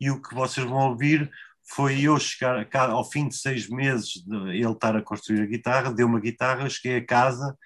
[0.00, 1.30] e o que vocês vão ouvir
[1.70, 5.46] foi eu chegar cá, ao fim de seis meses de ele estar a construir a
[5.46, 7.56] guitarra, deu uma guitarra, cheguei a casa,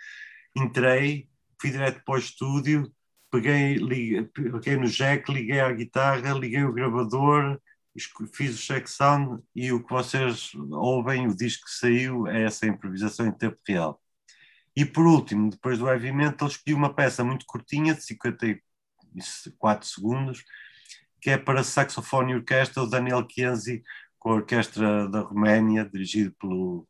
[0.56, 1.28] entrei,
[1.60, 2.92] fui direto para o estúdio,
[3.30, 7.60] peguei, liguei, peguei no jack, liguei à guitarra, liguei o gravador,
[8.32, 12.66] fiz o check sound e o que vocês ouvem, o disco que saiu, é essa
[12.66, 14.00] improvisação em tempo real.
[14.74, 20.42] E por último, depois do Heavy Metal, escolhi uma peça muito curtinha, de 54 segundos,
[21.22, 23.84] que é para saxofone e orquestra, o Daniel Chianzi,
[24.18, 26.88] com a orquestra da Roménia, dirigido pelo,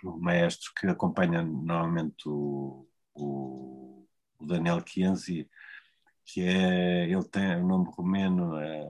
[0.00, 4.06] pelo maestro que acompanha normalmente o, o,
[4.38, 5.48] o Daniel Chianzi,
[6.24, 8.86] que é, ele tem o nome romeno, é,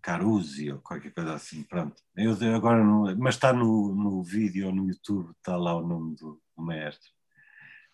[0.00, 2.02] Carusi ou qualquer coisa assim, pronto.
[2.16, 6.40] Eu agora não, mas está no, no vídeo no YouTube, está lá o nome do,
[6.56, 7.10] do maestro.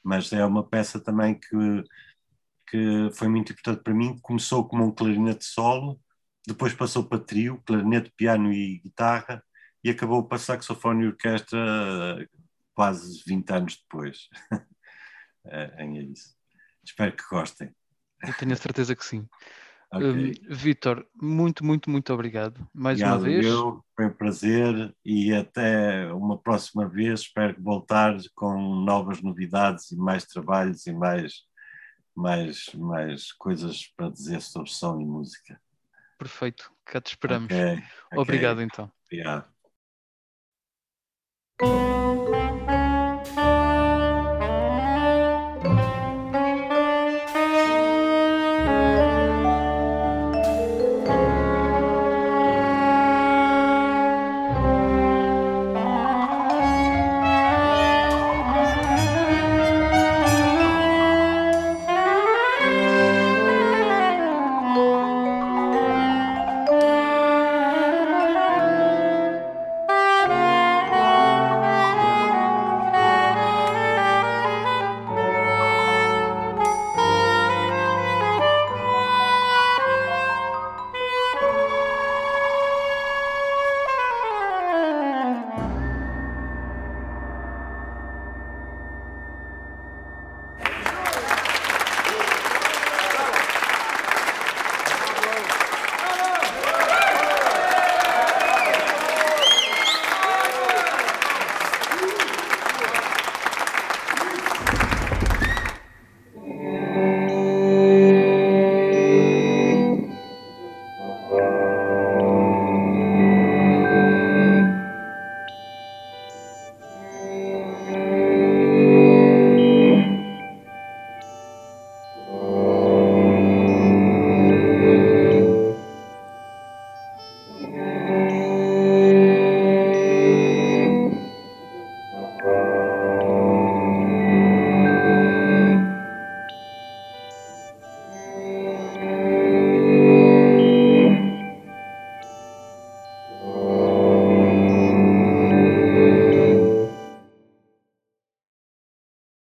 [0.02, 1.84] Mas é uma peça também que
[2.74, 4.18] que foi muito importante para mim.
[4.20, 6.00] Começou como um clarinete solo,
[6.44, 9.40] depois passou para trio, clarinete, piano e guitarra,
[9.84, 11.56] e acabou para saxofone e orquestra
[12.20, 12.26] eh,
[12.74, 14.28] quase 20 anos depois.
[15.46, 16.34] é, é isso.
[16.84, 17.70] Espero que gostem.
[18.26, 19.24] Eu tenho a certeza que sim.
[19.92, 20.10] Ok.
[20.10, 22.68] Hum, Vítor, muito, muito, muito obrigado.
[22.74, 23.46] Mais uma Obrigado, vez.
[23.46, 23.84] eu.
[23.94, 27.20] Foi um prazer e até uma próxima vez.
[27.20, 31.44] Espero voltar com novas novidades e mais trabalhos e mais,
[32.14, 35.60] mais, mais coisas para dizer sobre som e música.
[36.18, 36.72] Perfeito.
[36.84, 37.52] Cá te esperamos.
[37.52, 38.18] Ok, ok.
[38.18, 38.90] Obrigado então.
[39.06, 39.54] Obrigado.